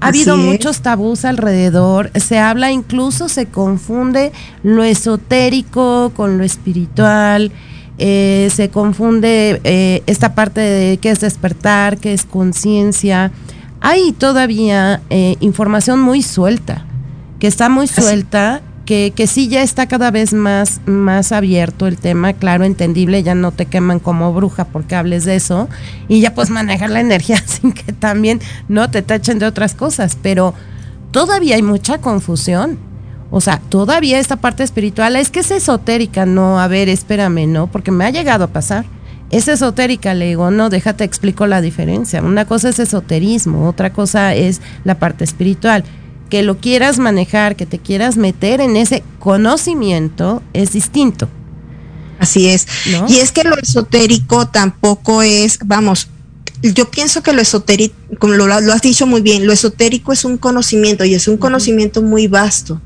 ha 0.00 0.08
habido 0.08 0.36
muchos 0.36 0.80
tabús 0.80 1.24
alrededor, 1.24 2.10
se 2.18 2.40
habla 2.40 2.72
incluso, 2.72 3.28
se 3.28 3.46
confunde 3.46 4.32
lo 4.64 4.82
esotérico 4.82 6.10
con 6.16 6.38
lo 6.38 6.42
espiritual, 6.42 7.52
eh, 7.98 8.50
se 8.52 8.68
confunde 8.68 9.60
eh, 9.62 10.02
esta 10.08 10.34
parte 10.34 10.60
de 10.60 10.96
qué 10.96 11.10
es 11.10 11.20
despertar, 11.20 11.98
qué 11.98 12.12
es 12.12 12.24
conciencia. 12.24 13.30
Hay 13.80 14.10
todavía 14.10 15.00
eh, 15.10 15.36
información 15.38 16.00
muy 16.00 16.22
suelta, 16.22 16.84
que 17.38 17.46
está 17.46 17.68
muy 17.68 17.86
suelta 17.86 18.62
que, 18.84 19.12
que 19.14 19.26
sí 19.26 19.48
ya 19.48 19.62
está 19.62 19.86
cada 19.86 20.10
vez 20.10 20.32
más, 20.32 20.80
más 20.86 21.32
abierto 21.32 21.86
el 21.86 21.98
tema, 21.98 22.32
claro, 22.32 22.64
entendible, 22.64 23.22
ya 23.22 23.34
no 23.34 23.52
te 23.52 23.66
queman 23.66 24.00
como 24.00 24.32
bruja 24.32 24.64
porque 24.64 24.94
hables 24.94 25.24
de 25.24 25.36
eso 25.36 25.68
y 26.08 26.20
ya 26.20 26.34
puedes 26.34 26.50
manejar 26.50 26.90
la 26.90 27.00
energía 27.00 27.42
sin 27.46 27.72
que 27.72 27.92
también 27.92 28.40
no 28.68 28.90
te 28.90 29.02
tachen 29.02 29.38
de 29.38 29.46
otras 29.46 29.74
cosas, 29.74 30.18
pero 30.20 30.54
todavía 31.10 31.56
hay 31.56 31.62
mucha 31.62 31.98
confusión. 31.98 32.78
O 33.34 33.40
sea, 33.40 33.60
todavía 33.70 34.18
esta 34.18 34.36
parte 34.36 34.62
espiritual 34.62 35.16
es 35.16 35.30
que 35.30 35.40
es 35.40 35.50
esotérica, 35.50 36.26
no, 36.26 36.60
a 36.60 36.68
ver, 36.68 36.90
espérame, 36.90 37.46
no, 37.46 37.66
porque 37.66 37.90
me 37.90 38.04
ha 38.04 38.10
llegado 38.10 38.44
a 38.44 38.48
pasar. 38.48 38.84
Es 39.30 39.48
esotérica, 39.48 40.12
le 40.12 40.26
digo, 40.26 40.50
no, 40.50 40.68
déjate 40.68 41.04
explico 41.04 41.46
la 41.46 41.62
diferencia. 41.62 42.20
Una 42.20 42.44
cosa 42.44 42.68
es 42.68 42.78
esoterismo, 42.78 43.66
otra 43.66 43.94
cosa 43.94 44.34
es 44.34 44.60
la 44.84 44.98
parte 44.98 45.24
espiritual 45.24 45.84
que 46.32 46.42
lo 46.42 46.56
quieras 46.56 46.98
manejar, 46.98 47.56
que 47.56 47.66
te 47.66 47.78
quieras 47.78 48.16
meter 48.16 48.62
en 48.62 48.78
ese 48.78 49.02
conocimiento, 49.18 50.42
es 50.54 50.72
distinto. 50.72 51.28
Así 52.18 52.48
es. 52.48 52.66
Y 53.06 53.18
es 53.18 53.32
que 53.32 53.44
lo 53.44 53.54
esotérico 53.58 54.48
tampoco 54.48 55.20
es, 55.20 55.58
vamos, 55.62 56.08
yo 56.62 56.90
pienso 56.90 57.22
que 57.22 57.34
lo 57.34 57.42
esotérico, 57.42 57.94
como 58.18 58.32
lo, 58.32 58.50
has 58.54 58.80
dicho 58.80 59.06
muy 59.06 59.20
bien, 59.20 59.46
lo 59.46 59.52
esotérico 59.52 60.10
es 60.10 60.24
un 60.24 60.38
conocimiento 60.38 61.04
y 61.04 61.12
es 61.12 61.28
un 61.28 61.36
conocimiento 61.36 62.00
muy 62.00 62.28
vasto. 62.28 62.80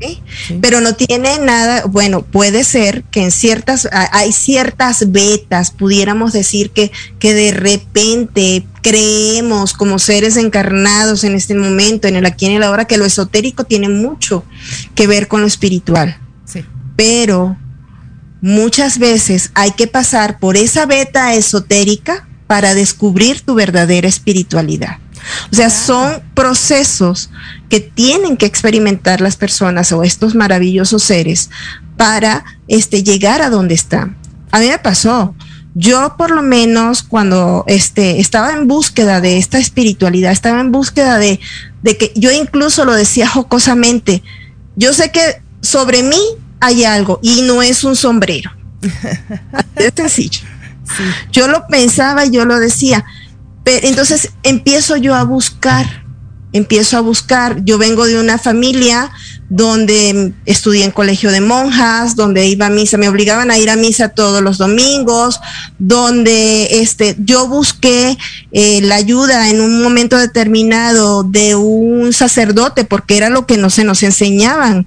Sí. 0.00 0.22
Pero 0.60 0.80
no 0.80 0.94
tiene 0.94 1.38
nada, 1.38 1.84
bueno, 1.86 2.22
puede 2.22 2.64
ser 2.64 3.02
que 3.04 3.22
en 3.22 3.30
ciertas, 3.30 3.88
hay 3.92 4.32
ciertas 4.32 5.10
vetas, 5.10 5.70
pudiéramos 5.70 6.32
decir 6.32 6.70
que, 6.70 6.92
que 7.18 7.34
de 7.34 7.52
repente 7.52 8.66
creemos 8.82 9.72
como 9.72 9.98
seres 9.98 10.36
encarnados 10.36 11.24
en 11.24 11.34
este 11.34 11.54
momento, 11.54 12.06
en 12.06 12.16
el 12.16 12.26
aquí 12.26 12.46
y 12.46 12.50
en 12.50 12.56
el 12.56 12.62
ahora, 12.62 12.84
que 12.84 12.98
lo 12.98 13.04
esotérico 13.04 13.64
tiene 13.64 13.88
mucho 13.88 14.44
que 14.94 15.06
ver 15.06 15.26
con 15.26 15.40
lo 15.40 15.46
espiritual. 15.46 16.18
Sí. 16.44 16.64
Pero 16.96 17.56
muchas 18.40 18.98
veces 18.98 19.50
hay 19.54 19.72
que 19.72 19.86
pasar 19.86 20.38
por 20.38 20.56
esa 20.56 20.86
beta 20.86 21.34
esotérica 21.34 22.28
para 22.46 22.74
descubrir 22.74 23.40
tu 23.40 23.54
verdadera 23.54 24.06
espiritualidad. 24.06 24.98
O 25.50 25.54
sea, 25.54 25.70
son 25.70 26.22
procesos 26.34 27.30
que 27.68 27.80
tienen 27.80 28.36
que 28.36 28.46
experimentar 28.46 29.20
las 29.20 29.36
personas 29.36 29.92
o 29.92 30.02
estos 30.02 30.34
maravillosos 30.34 31.02
seres 31.02 31.50
para 31.96 32.44
este, 32.68 33.02
llegar 33.02 33.42
a 33.42 33.50
donde 33.50 33.74
están. 33.74 34.16
A 34.50 34.60
mí 34.60 34.68
me 34.68 34.78
pasó. 34.78 35.34
Yo 35.74 36.14
por 36.16 36.30
lo 36.30 36.42
menos 36.42 37.02
cuando 37.02 37.64
este, 37.66 38.20
estaba 38.20 38.52
en 38.52 38.68
búsqueda 38.68 39.20
de 39.20 39.38
esta 39.38 39.58
espiritualidad, 39.58 40.30
estaba 40.30 40.60
en 40.60 40.70
búsqueda 40.70 41.18
de, 41.18 41.40
de 41.82 41.96
que 41.96 42.12
yo 42.14 42.30
incluso 42.30 42.84
lo 42.84 42.94
decía 42.94 43.28
jocosamente, 43.28 44.22
yo 44.76 44.92
sé 44.92 45.10
que 45.10 45.42
sobre 45.60 46.04
mí 46.04 46.20
hay 46.60 46.84
algo 46.84 47.18
y 47.22 47.42
no 47.42 47.62
es 47.62 47.82
un 47.82 47.96
sombrero. 47.96 48.52
es 49.76 49.92
sencillo. 49.96 50.40
Yo 51.32 51.48
lo 51.48 51.66
pensaba 51.66 52.24
y 52.26 52.30
yo 52.30 52.44
lo 52.44 52.58
decía, 52.58 53.04
pero 53.64 53.88
entonces 53.88 54.30
empiezo 54.42 54.96
yo 54.96 55.14
a 55.14 55.24
buscar, 55.24 56.04
empiezo 56.52 56.98
a 56.98 57.00
buscar. 57.00 57.64
Yo 57.64 57.78
vengo 57.78 58.06
de 58.06 58.20
una 58.20 58.38
familia 58.38 59.10
donde 59.48 60.32
estudié 60.46 60.84
en 60.84 60.90
colegio 60.90 61.30
de 61.30 61.40
monjas, 61.40 62.14
donde 62.14 62.46
iba 62.46 62.66
a 62.66 62.70
misa, 62.70 62.98
me 62.98 63.08
obligaban 63.08 63.50
a 63.50 63.58
ir 63.58 63.70
a 63.70 63.76
misa 63.76 64.10
todos 64.10 64.42
los 64.42 64.58
domingos, 64.58 65.40
donde 65.78 66.80
este, 66.80 67.16
yo 67.18 67.48
busqué 67.48 68.16
eh, 68.52 68.80
la 68.82 68.96
ayuda 68.96 69.50
en 69.50 69.60
un 69.60 69.82
momento 69.82 70.18
determinado 70.18 71.22
de 71.22 71.54
un 71.54 72.12
sacerdote, 72.12 72.84
porque 72.84 73.16
era 73.16 73.30
lo 73.30 73.46
que 73.46 73.56
no 73.56 73.70
se 73.70 73.84
nos 73.84 74.02
enseñaban 74.02 74.86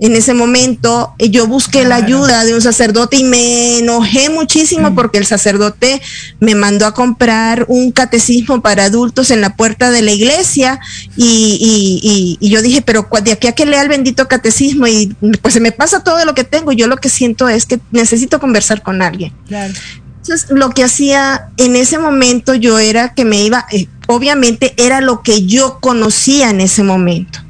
en 0.00 0.16
ese 0.16 0.34
momento 0.34 1.14
eh, 1.18 1.30
yo 1.30 1.46
busqué 1.46 1.84
la 1.84 1.96
ayuda 1.96 2.44
de 2.44 2.54
un 2.54 2.60
sacerdote 2.60 3.16
y 3.16 3.24
me 3.24 3.78
enojé 3.78 4.28
muchísimo 4.28 4.90
mm. 4.90 4.94
porque 4.94 5.18
el 5.18 5.26
sacerdote 5.26 6.02
me 6.40 6.54
mandó 6.54 6.86
a 6.86 6.94
comprar 6.94 7.64
un 7.68 7.92
catecismo 7.92 8.60
para 8.60 8.84
adultos 8.84 9.30
en 9.30 9.40
la 9.40 9.56
puerta 9.56 9.90
de 9.90 10.02
la 10.02 10.12
iglesia 10.12 10.80
y, 11.16 12.38
yo 12.40 12.62
dije, 12.62 12.82
pero 12.82 13.08
de 13.22 13.32
aquí 13.32 13.46
a 13.46 13.52
que 13.52 13.66
lea 13.66 13.82
el 13.82 13.88
bendito 13.88 14.26
catecismo 14.28 14.86
y 14.86 15.14
pues 15.40 15.54
se 15.54 15.60
me 15.60 15.72
pasa 15.72 16.02
todo 16.02 16.24
lo 16.24 16.34
que 16.34 16.44
tengo, 16.44 16.72
yo 16.72 16.86
lo 16.86 16.96
que 16.96 17.08
siento 17.08 17.48
es 17.48 17.64
que 17.66 17.80
necesito 17.90 18.40
conversar 18.40 18.82
con 18.82 19.02
alguien. 19.02 19.32
Entonces, 19.48 20.50
lo 20.50 20.70
que 20.70 20.84
hacía 20.84 21.48
en 21.56 21.76
ese 21.76 21.98
momento 21.98 22.54
yo 22.54 22.78
era 22.78 23.14
que 23.14 23.24
me 23.24 23.44
iba, 23.44 23.66
eh, 23.70 23.88
obviamente 24.06 24.74
era 24.76 25.00
lo 25.00 25.22
que 25.22 25.46
yo 25.46 25.78
conocía 25.80 26.50
en 26.50 26.60
ese 26.60 26.82
momento. 26.82 27.40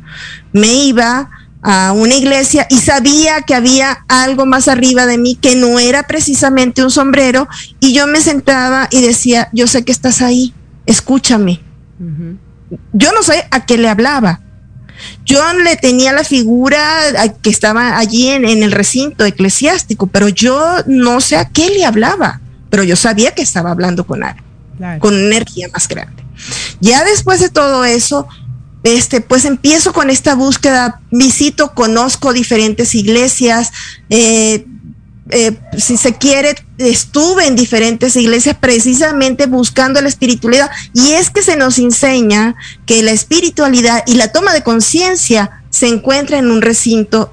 Me 0.52 0.72
iba 0.74 1.30
a 1.66 1.92
una 1.92 2.14
iglesia 2.14 2.66
y 2.68 2.78
sabía 2.80 3.40
que 3.40 3.54
había 3.54 4.04
algo 4.06 4.44
más 4.44 4.68
arriba 4.68 5.06
de 5.06 5.16
mí 5.16 5.34
que 5.34 5.56
no 5.56 5.78
era 5.78 6.02
precisamente 6.02 6.84
un 6.84 6.90
sombrero 6.90 7.48
y 7.80 7.94
yo 7.94 8.06
me 8.06 8.20
sentaba 8.20 8.86
y 8.90 9.00
decía, 9.00 9.48
yo 9.54 9.66
sé 9.66 9.82
que 9.82 9.90
estás 9.90 10.20
ahí, 10.20 10.52
escúchame. 10.84 11.60
Yo 12.92 13.12
no 13.12 13.22
sé 13.22 13.46
a 13.50 13.64
qué 13.64 13.78
le 13.78 13.88
hablaba. 13.88 14.40
Yo 15.24 15.40
le 15.54 15.76
tenía 15.76 16.12
la 16.12 16.22
figura 16.22 17.32
que 17.40 17.48
estaba 17.48 17.96
allí 17.96 18.28
en, 18.28 18.44
el 18.44 18.70
recinto 18.70 19.24
eclesiástico, 19.24 20.06
pero 20.06 20.28
yo 20.28 20.60
no 20.86 21.22
sé 21.22 21.36
a 21.38 21.48
qué 21.48 21.70
le 21.70 21.86
hablaba, 21.86 22.40
pero 22.68 22.84
yo 22.84 22.94
sabía 22.94 23.30
que 23.30 23.42
estaba 23.42 23.70
hablando 23.70 24.04
con 24.04 24.22
algo, 24.22 24.44
con 24.98 25.14
energía 25.14 25.68
más 25.72 25.88
grande. 25.88 26.22
Ya 26.80 27.04
después 27.04 27.40
de 27.40 27.48
todo 27.48 27.86
eso, 27.86 28.28
este, 28.84 29.20
pues 29.20 29.44
empiezo 29.46 29.92
con 29.92 30.10
esta 30.10 30.34
búsqueda, 30.34 31.00
visito, 31.10 31.74
conozco 31.74 32.32
diferentes 32.32 32.94
iglesias, 32.94 33.72
eh, 34.10 34.66
eh, 35.30 35.58
si 35.78 35.96
se 35.96 36.14
quiere, 36.14 36.54
estuve 36.76 37.46
en 37.46 37.56
diferentes 37.56 38.14
iglesias 38.14 38.58
precisamente 38.60 39.46
buscando 39.46 40.02
la 40.02 40.08
espiritualidad 40.08 40.70
y 40.92 41.12
es 41.12 41.30
que 41.30 41.42
se 41.42 41.56
nos 41.56 41.78
enseña 41.78 42.56
que 42.84 43.02
la 43.02 43.12
espiritualidad 43.12 44.02
y 44.06 44.16
la 44.16 44.32
toma 44.32 44.52
de 44.52 44.62
conciencia 44.62 45.62
se 45.70 45.88
encuentra 45.88 46.38
en 46.38 46.50
un 46.50 46.60
recinto 46.60 47.32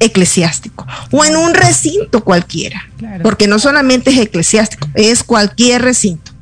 eclesiástico 0.00 0.86
o 1.10 1.26
en 1.26 1.36
un 1.36 1.52
recinto 1.52 2.24
cualquiera, 2.24 2.88
porque 3.22 3.46
no 3.46 3.58
solamente 3.58 4.10
es 4.10 4.18
eclesiástico, 4.18 4.88
es 4.94 5.22
cualquier 5.22 5.82
recinto. 5.82 6.33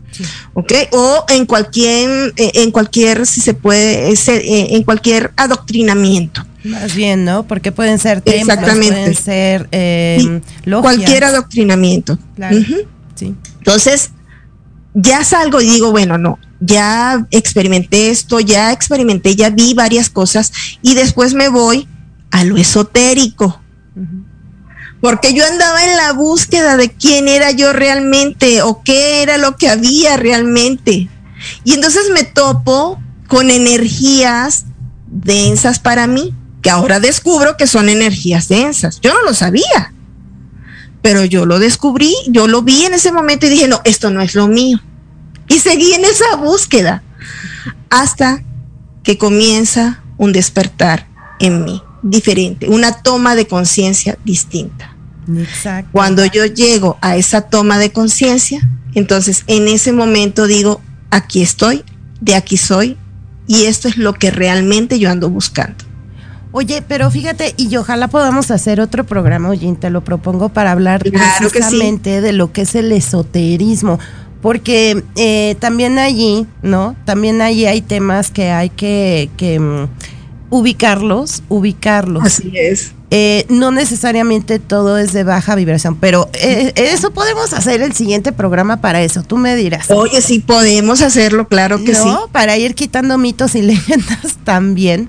¿Ok? 0.55 0.73
O 0.93 1.25
en 1.29 1.47
cualquier, 1.47 2.33
eh, 2.37 2.53
en 2.55 2.71
cualquier, 2.71 3.27
si 3.27 3.41
se 3.41 3.55
puede, 3.55 4.13
eh, 4.13 4.77
en 4.77 4.83
cualquier 4.83 5.33
adoctrinamiento. 5.37 6.45
Más 6.65 6.95
bien, 6.95 7.25
¿no? 7.25 7.43
Porque 7.45 7.73
pueden 7.73 7.99
ser 7.99 8.21
templos, 8.21 8.57
pueden 8.59 9.15
ser 9.15 9.69
eh, 9.73 10.41
cualquier 10.81 11.25
adoctrinamiento. 11.25 12.19
sí. 13.15 13.35
Entonces, 13.59 14.11
ya 14.95 15.25
salgo 15.25 15.61
y 15.61 15.67
digo, 15.67 15.91
bueno, 15.91 16.19
no, 16.19 16.39
ya 16.61 17.27
experimenté 17.31 18.11
esto, 18.11 18.41
ya 18.41 18.73
experimenté, 18.73 19.35
ya 19.35 19.51
vi 19.51 19.75
varias 19.75 20.09
cosas 20.11 20.53
y 20.83 20.95
después 20.95 21.35
me 21.35 21.49
voy 21.49 21.89
a 22.31 22.45
lo 22.45 22.57
esotérico. 22.57 23.61
Porque 25.03 25.35
yo 25.35 25.45
andaba 25.45 25.85
en 25.85 25.97
la 25.99 26.13
búsqueda 26.13 26.79
de 26.79 26.91
quién 26.91 27.29
era 27.29 27.51
yo 27.51 27.75
realmente 27.75 28.63
o 28.63 28.83
qué 28.83 29.23
era 29.23 29.37
lo 29.37 29.59
que 29.59 29.69
había 29.69 30.17
realmente. 30.17 31.11
Y 31.65 31.75
entonces 31.75 32.05
me 32.15 32.25
topo 32.25 32.99
con 33.29 33.51
energías 33.51 34.65
densas 35.09 35.79
para 35.79 36.07
mí 36.07 36.35
que 36.63 36.71
ahora 36.71 37.01
descubro 37.01 37.57
que 37.57 37.67
son 37.67 37.89
energías 37.89 38.49
densas. 38.49 39.01
Yo 39.01 39.13
no 39.13 39.23
lo 39.23 39.35
sabía, 39.35 39.93
pero 41.03 41.25
yo 41.25 41.45
lo 41.45 41.59
descubrí, 41.59 42.15
yo 42.29 42.47
lo 42.47 42.63
vi 42.63 42.85
en 42.85 42.95
ese 42.95 43.11
momento 43.11 43.47
y 43.47 43.51
dije, 43.51 43.69
no, 43.69 43.81
esto 43.85 44.11
no 44.11 44.23
es 44.23 44.35
lo 44.35 44.47
mío. 44.47 44.81
Y 45.49 45.59
seguí 45.59 45.93
en 45.93 46.05
esa 46.05 46.37
búsqueda 46.37 47.03
hasta 47.91 48.43
que 49.03 49.19
comienza 49.19 50.03
un 50.17 50.33
despertar 50.33 51.09
en 51.41 51.65
mí, 51.65 51.83
diferente, 52.03 52.69
una 52.69 53.03
toma 53.03 53.35
de 53.35 53.49
conciencia 53.49 54.17
distinta. 54.25 54.92
Exacto. 55.37 55.91
Cuando 55.93 56.25
yo 56.27 56.47
llego 56.47 56.99
a 57.01 57.17
esa 57.17 57.43
toma 57.43 57.79
de 57.79 57.93
conciencia, 57.93 58.61
entonces 58.95 59.45
en 59.47 59.69
ese 59.69 59.93
momento 59.93 60.47
digo, 60.47 60.81
aquí 61.11 61.43
estoy, 61.43 61.85
de 62.21 62.35
aquí 62.35 62.57
soy, 62.57 62.97
y 63.47 63.65
esto 63.65 63.89
es 63.89 63.97
lo 63.97 64.15
que 64.15 64.31
realmente 64.31 64.99
yo 64.99 65.11
ando 65.11 65.29
buscando. 65.31 65.85
Oye, 66.55 66.83
pero 66.87 67.11
fíjate, 67.11 67.55
y 67.57 67.75
ojalá 67.77 68.09
podamos 68.09 68.51
hacer 68.51 68.81
otro 68.81 69.05
programa, 69.05 69.49
oye, 69.49 69.75
te 69.81 69.89
lo 69.89 70.05
propongo 70.05 70.51
para 70.51 70.73
hablar 70.73 71.01
precisamente 71.01 72.21
de 72.21 72.33
lo 72.35 72.53
que 72.53 72.63
es 72.63 72.75
el 72.75 72.93
esoterismo, 72.93 73.99
porque 74.43 75.03
eh, 75.17 75.57
también 75.61 75.99
allí, 75.99 76.47
¿no? 76.63 76.95
También 77.07 77.41
allí 77.41 77.65
hay 77.65 77.81
temas 77.81 78.31
que 78.31 78.51
hay 78.51 78.69
que, 78.69 79.31
mm, 79.59 79.89
ubicarlos, 80.53 81.43
ubicarlos. 81.49 82.25
Así 82.25 82.53
es. 82.55 82.93
Eh, 83.11 83.47
no 83.49 83.73
necesariamente 83.73 84.59
todo 84.59 84.99
es 84.99 85.15
de 85.15 85.25
baja 85.25 85.55
vibración, 85.55 85.97
pero 85.97 86.29
eh, 86.35 86.73
eso 86.77 87.11
podemos 87.11 87.55
hacer 87.55 87.81
el 87.81 87.95
siguiente 87.95 88.33
programa 88.33 88.83
para 88.83 89.03
eso, 89.03 89.23
tú 89.23 89.39
me 89.39 89.57
dirás. 89.57 89.91
Oye, 89.91 90.21
sí 90.21 90.41
podemos 90.41 91.01
hacerlo, 91.01 91.49
claro 91.49 91.83
que 91.83 91.95
sí. 91.95 92.09
Para 92.33 92.59
ir 92.59 92.75
quitando 92.75 93.17
mitos 93.17 93.55
y 93.55 93.63
leyendas 93.63 94.37
también. 94.45 95.09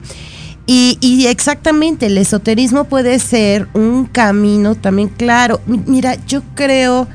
Y, 0.66 1.26
exactamente, 1.28 2.06
el 2.06 2.18
esoterismo 2.18 2.86
puede 2.86 3.20
ser 3.20 3.68
un 3.74 4.06
camino 4.06 4.76
también 4.76 5.10
claro. 5.10 5.60
Mira, 5.66 6.16
yo 6.26 6.42
creo 6.56 7.06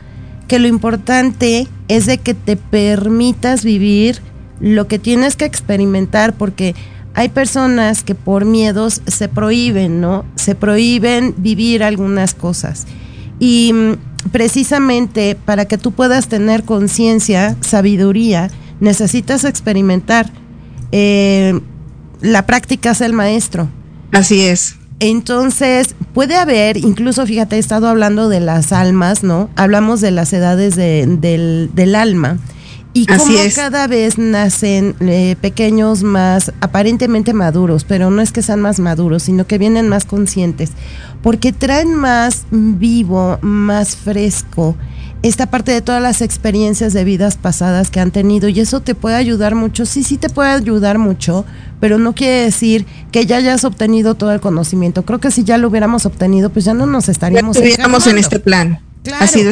que 0.49 0.59
lo 0.59 0.69
importante 0.69 1.67
es 1.89 2.05
de 2.05 2.19
que 2.19 2.35
te 2.35 2.57
permitas 2.57 3.65
vivir 3.65 4.21
lo 4.61 4.87
que 4.87 4.99
tienes 4.99 5.35
que 5.37 5.47
experimentar, 5.47 6.35
porque 6.35 6.75
hay 7.19 7.31
personas 7.31 8.05
que 8.05 8.15
por 8.15 8.45
miedos 8.45 9.03
se 9.09 9.29
prohíben, 9.29 10.01
¿no? 10.01 10.25
Se 10.37 10.55
prohíben 10.55 11.35
vivir 11.37 11.83
algunas 11.83 12.33
cosas. 12.33 12.87
Y 13.41 13.73
mm, 13.73 14.31
precisamente 14.31 15.35
para 15.35 15.65
que 15.65 15.79
tú 15.79 15.91
puedas 15.91 16.29
tener 16.29 16.63
conciencia, 16.63 17.57
sabiduría, 17.61 18.53
necesitas 18.79 19.43
experimentar. 19.43 20.31
Eh, 20.93 21.59
la 22.21 22.47
práctica 22.47 22.93
es 22.93 23.01
el 23.01 23.15
maestro. 23.15 23.69
Así 24.13 24.43
es. 24.43 24.77
Entonces, 25.01 25.97
puede 26.15 26.37
haber, 26.37 26.77
incluso 26.77 27.27
fíjate, 27.27 27.57
he 27.57 27.59
estado 27.59 27.89
hablando 27.89 28.29
de 28.29 28.39
las 28.39 28.71
almas, 28.71 29.25
¿no? 29.25 29.51
Hablamos 29.57 30.01
de 30.01 30.13
las 30.13 30.33
edades 30.33 30.77
del, 30.77 31.95
alma. 31.97 32.39
Y 32.99 33.07
cómo 33.07 33.37
cada 33.55 33.87
vez 33.87 34.19
nacen 34.19 34.97
eh, 35.01 35.37
pequeños 35.41 36.03
más 36.03 36.53
aparentemente 36.61 37.33
maduros, 37.33 37.85
pero 37.85 38.11
no 38.11 38.21
es 38.23 38.33
que 38.33 38.43
sean 38.43 38.61
más 38.61 38.81
maduros, 38.81 39.23
sino 39.25 39.47
que 39.47 39.59
vienen 39.59 39.89
más 39.89 40.05
conscientes, 40.05 40.71
porque 41.23 41.53
traen 41.53 41.95
más 41.95 42.47
vivo, 42.51 43.39
más 43.41 43.97
fresco 43.97 44.77
esta 45.23 45.47
parte 45.47 45.73
de 45.73 45.81
todas 45.83 46.01
las 46.01 46.23
experiencias 46.23 46.93
de 46.93 47.05
vidas 47.05 47.37
pasadas 47.37 47.91
que 47.91 48.01
han 48.01 48.11
tenido. 48.11 48.49
Y 48.49 48.61
eso 48.61 48.81
te 48.81 48.95
puede 48.95 49.17
ayudar 49.17 49.55
mucho, 49.55 49.85
sí, 49.85 50.03
sí 50.03 50.17
te 50.17 50.29
puede 50.29 50.51
ayudar 50.51 50.99
mucho, 50.99 51.45
pero 51.81 51.99
no 51.99 52.15
quiere 52.15 52.45
decir 52.45 52.87
que 53.11 53.27
ya 53.27 53.37
hayas 53.37 53.65
obtenido 53.65 54.15
todo 54.15 54.33
el 54.33 54.41
conocimiento. 54.41 55.05
Creo 55.05 55.19
que 55.19 55.31
si 55.31 55.45
ya 55.45 55.59
lo 55.59 55.69
hubiéramos 55.69 56.07
obtenido, 56.07 56.51
pues 56.51 56.65
ya 56.65 56.75
no 56.75 56.87
nos 56.87 57.09
estaríamos... 57.09 57.57
Ya 57.57 58.11
en 58.11 58.19
este 58.19 58.39
plan. 58.39 58.81
Claro, 59.03 59.25
Así 59.25 59.43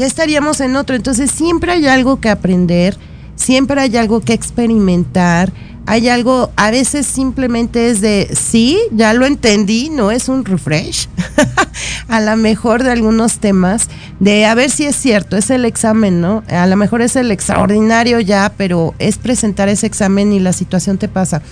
ya 0.00 0.06
estaríamos 0.06 0.60
en 0.60 0.76
otro. 0.76 0.96
Entonces 0.96 1.30
siempre 1.30 1.72
hay 1.72 1.86
algo 1.86 2.20
que 2.20 2.30
aprender, 2.30 2.96
siempre 3.36 3.80
hay 3.80 3.96
algo 3.96 4.20
que 4.20 4.32
experimentar 4.32 5.52
hay 5.86 6.08
algo, 6.08 6.52
a 6.54 6.70
veces 6.70 7.04
simplemente 7.04 7.90
es 7.90 8.00
de, 8.00 8.30
sí, 8.32 8.78
ya 8.92 9.12
lo 9.12 9.26
entendí, 9.26 9.90
no 9.90 10.12
es 10.12 10.28
un 10.28 10.44
refresh, 10.44 11.08
a 12.08 12.20
lo 12.20 12.36
mejor 12.36 12.84
de 12.84 12.92
algunos 12.92 13.40
temas, 13.40 13.88
de 14.20 14.46
a 14.46 14.54
ver 14.54 14.70
si 14.70 14.84
es 14.84 14.94
cierto, 14.94 15.36
es 15.36 15.50
el 15.50 15.64
examen, 15.64 16.20
¿no? 16.20 16.44
A 16.48 16.68
lo 16.68 16.76
mejor 16.76 17.02
es 17.02 17.16
el 17.16 17.32
extraordinario 17.32 18.20
ya, 18.20 18.52
pero 18.56 18.94
es 19.00 19.18
presentar 19.18 19.68
ese 19.68 19.88
examen 19.88 20.32
y 20.32 20.38
la 20.38 20.52
situación 20.52 20.96
te 20.96 21.08
pasa. 21.08 21.42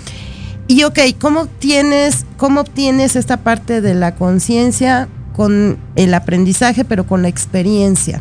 Y 0.69 0.85
ok, 0.85 1.01
¿cómo 1.19 1.41
obtienes, 1.41 2.25
cómo 2.37 2.61
obtienes 2.61 3.17
esta 3.17 3.39
parte 3.39 3.81
de 3.81 3.95
la 3.95 4.15
conciencia 4.15 5.09
con 5.39 5.79
el 5.95 6.15
aprendizaje, 6.15 6.85
pero 6.85 7.07
con 7.07 7.23
la 7.23 7.29
experiencia? 7.29 8.21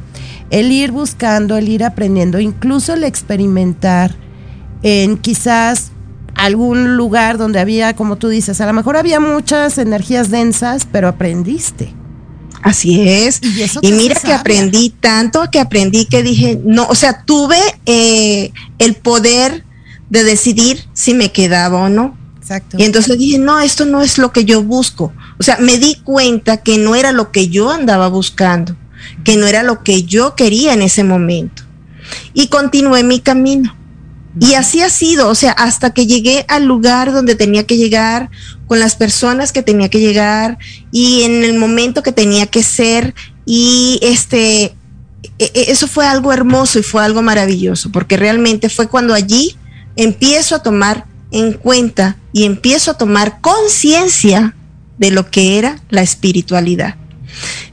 El 0.51 0.72
ir 0.72 0.91
buscando, 0.91 1.57
el 1.57 1.68
ir 1.68 1.84
aprendiendo, 1.84 2.39
incluso 2.39 2.93
el 2.93 3.03
experimentar 3.03 4.15
en 4.84 5.18
quizás 5.18 5.91
algún 6.36 6.95
lugar 6.95 7.39
donde 7.39 7.59
había, 7.59 7.95
como 7.95 8.18
tú 8.18 8.30
dices, 8.30 8.61
a 8.61 8.68
lo 8.68 8.74
mejor 8.74 8.97
había 8.97 9.20
muchas 9.20 9.80
energías 9.80 10.30
densas, 10.30 10.88
pero 10.89 11.07
aprendiste. 11.07 11.91
Así 12.61 13.07
es. 13.07 13.41
Y, 13.82 13.91
mira 13.93 14.20
que 14.20 14.34
aprendí 14.34 14.89
tanto 14.89 15.49
que 15.51 15.59
aprendí 15.59 16.05
que 16.05 16.22
dije, 16.22 16.59
no, 16.63 16.86
o 16.88 16.95
sea, 16.95 17.24
tuve 17.24 17.57
eh, 17.88 18.51
el 18.78 18.93
poder 18.93 19.63
de 20.09 20.24
decidir 20.24 20.86
si 20.93 21.15
me 21.15 21.32
quedaba 21.32 21.82
o 21.82 21.89
no. 21.89 22.16
Exacto. 22.48 22.78
Y 22.80 22.84
entonces 22.84 23.18
dije, 23.18 23.38
no, 23.39 23.60
esto 23.60 23.84
no 23.84 24.02
es 24.02 24.18
lo 24.18 24.32
que 24.32 24.45
yo 24.45 24.64
busco. 24.64 25.12
O 25.38 25.43
sea, 25.43 25.58
me 25.58 25.78
di 25.78 25.95
cuenta 25.95 26.56
que 26.56 26.78
no 26.78 26.95
era 26.95 27.12
lo 27.12 27.34
que 27.34 27.50
yo 27.50 27.70
andaba 27.70 28.08
buscando, 28.08 28.78
que 29.26 29.36
no 29.36 29.48
era 29.48 29.64
lo 29.64 29.84
que 29.84 30.04
yo 30.04 30.34
quería 30.34 30.72
en 30.72 30.82
ese 30.82 31.04
momento. 31.04 31.64
Y 32.34 32.48
continué 32.48 33.04
mi 33.04 33.20
camino. 33.20 33.76
Y 34.39 34.54
así 34.54 34.82
ha 34.82 34.89
sido, 34.89 35.28
o 35.28 35.36
sea, 35.36 35.52
hasta 35.52 35.89
que 35.89 36.08
llegué 36.08 36.45
al 36.48 36.64
lugar 36.64 37.12
donde 37.12 37.36
tenía 37.36 37.66
que 37.66 37.76
llegar, 37.76 38.30
con 38.66 38.80
las 38.80 38.95
personas 38.95 39.52
que 39.52 39.64
tenía 39.64 39.89
que 39.89 40.00
llegar 40.00 40.58
y 40.91 41.24
en 41.24 41.43
el 41.43 41.58
momento 41.58 42.02
que 42.02 42.14
tenía 42.14 42.45
que 42.45 42.64
ser. 42.64 43.14
Y 43.45 44.00
este, 44.02 44.76
e, 45.39 45.52
e, 45.54 45.72
eso 45.72 45.88
fue 45.88 46.06
algo 46.06 46.32
hermoso 46.32 46.80
y 46.80 46.84
fue 46.84 47.04
algo 47.04 47.22
maravilloso, 47.22 47.91
porque 47.91 48.16
realmente 48.16 48.70
fue 48.70 48.88
cuando 48.88 49.14
allí 49.14 49.58
empiezo 49.98 50.56
a 50.56 50.64
tomar 50.64 51.06
en 51.32 51.53
cuenta 51.53 52.17
y 52.34 52.45
empiezo 52.45 52.91
a 52.91 52.97
tomar 52.97 53.41
conciencia 53.41 54.55
de 54.97 55.11
lo 55.11 55.30
que 55.30 55.57
era 55.57 55.82
la 55.89 56.01
espiritualidad. 56.01 56.95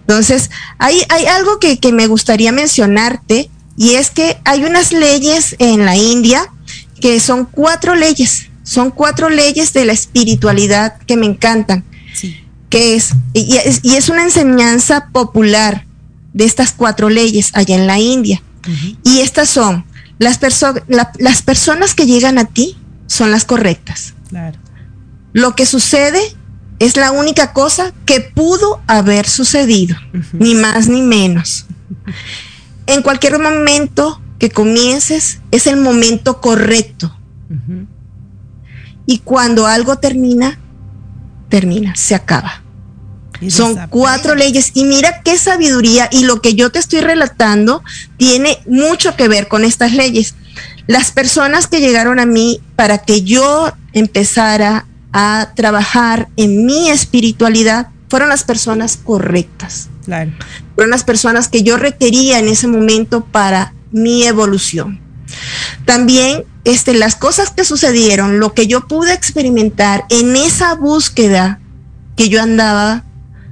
Entonces, 0.01 0.51
hay, 0.79 1.03
hay 1.09 1.27
algo 1.27 1.59
que, 1.59 1.79
que 1.79 1.93
me 1.93 2.07
gustaría 2.07 2.53
mencionarte 2.53 3.51
y 3.77 3.95
es 3.95 4.11
que 4.11 4.39
hay 4.45 4.65
unas 4.65 4.93
leyes 4.93 5.57
en 5.59 5.85
la 5.85 5.97
India 5.97 6.51
que 7.01 7.21
son 7.21 7.45
cuatro 7.45 7.95
leyes, 7.95 8.49
son 8.63 8.91
cuatro 8.91 9.29
leyes 9.29 9.73
de 9.73 9.85
la 9.85 9.93
espiritualidad 9.93 10.97
que 11.07 11.17
me 11.17 11.27
encantan, 11.27 11.85
que 12.71 12.95
es 12.95 13.13
y, 13.33 13.57
es, 13.57 14.09
una 14.09 14.23
enseñanza 14.23 15.09
popular 15.13 15.87
de 16.33 16.45
estas 16.45 16.73
cuatro 16.73 17.09
leyes 17.09 17.51
allá 17.55 17.77
en 17.77 17.87
la 17.87 17.99
India. 17.99 18.43
Y 19.03 19.21
estas 19.21 19.51
son, 19.51 19.85
las, 20.19 20.41
las 21.19 21.43
personas 21.43 21.95
que 21.95 22.07
llegan 22.07 22.39
a 22.39 22.47
ti 22.47 22.79
son 23.07 23.31
las 23.31 23.45
correctas. 23.45 24.15
Lo 25.33 25.55
que 25.55 25.67
sucede 25.67 26.21
es 26.79 26.97
la 26.97 27.13
única 27.13 27.53
cosa 27.53 27.93
que 28.07 28.21
pudo 28.21 28.81
haber 28.87 29.29
sucedido, 29.29 29.97
ni 30.33 30.55
más 30.55 30.89
ni 30.89 31.03
menos. 31.03 31.67
En 32.87 33.03
cualquier 33.03 33.39
momento 33.39 34.21
que 34.39 34.51
comiences 34.51 35.41
es 35.51 35.67
el 35.67 35.77
momento 35.77 36.41
correcto. 36.41 37.17
Y 39.07 39.19
cuando 39.19 39.67
algo 39.67 39.99
termina, 39.99 40.59
termina, 41.49 41.95
se 41.95 42.15
acaba. 42.15 42.63
Son 43.49 43.77
cuatro 43.91 44.35
leyes 44.35 44.71
y 44.75 44.85
mira 44.85 45.23
qué 45.23 45.37
sabiduría 45.37 46.09
y 46.11 46.25
lo 46.25 46.41
que 46.41 46.55
yo 46.55 46.71
te 46.71 46.79
estoy 46.79 47.01
relatando 47.01 47.83
tiene 48.17 48.59
mucho 48.67 49.17
que 49.17 49.29
ver 49.29 49.49
con 49.49 49.65
estas 49.65 49.93
leyes. 49.93 50.35
Las 50.87 51.13
personas 51.13 51.67
que 51.67 51.81
llegaron 51.81 52.21
a 52.21 52.27
mí 52.27 52.61
para 52.77 52.99
que 52.99 53.23
yo 53.23 53.73
empezara 53.93 54.87
a 55.13 55.53
trabajar 55.55 56.29
en 56.37 56.67
mi 56.67 56.91
espiritualidad 56.91 57.89
fueron 58.09 58.29
las 58.29 58.45
personas 58.45 58.99
correctas. 59.03 59.89
Fueron 60.75 60.91
las 60.91 61.05
personas 61.05 61.49
que 61.49 61.63
yo 61.63 61.77
requería 61.77 62.39
en 62.39 62.49
ese 62.49 62.67
momento 62.67 63.25
para 63.25 63.73
mi 63.93 64.25
evolución. 64.25 65.01
También 65.85 66.45
este, 66.65 66.95
las 66.95 67.17
cosas 67.17 67.51
que 67.51 67.65
sucedieron, 67.65 68.39
lo 68.39 68.53
que 68.53 68.67
yo 68.67 68.87
pude 68.87 69.13
experimentar 69.15 70.05
en 70.11 70.37
esa 70.37 70.75
búsqueda 70.75 71.61
que 72.17 72.29
yo 72.29 72.43
andaba, 72.43 73.05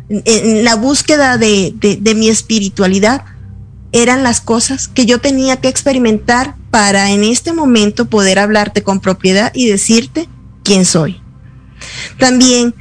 en, 0.09 0.65
la 0.65 0.77
búsqueda 0.77 1.39
de, 1.39 1.75
de 1.79 2.15
mi 2.15 2.29
espiritualidad, 2.29 3.25
eran 3.93 4.23
las 4.23 4.41
cosas 4.41 4.89
que 4.89 5.07
yo 5.07 5.21
tenía 5.21 5.57
que 5.57 5.69
experimentar 5.69 6.57
para 6.71 7.11
en 7.11 7.25
este 7.25 7.53
momento 7.53 8.07
poder 8.07 8.39
hablarte 8.39 8.83
con 8.83 9.01
propiedad 9.01 9.53
y 9.55 9.69
decirte 9.69 10.29
quién 10.65 10.85
soy. 10.85 11.21
También 12.19 12.75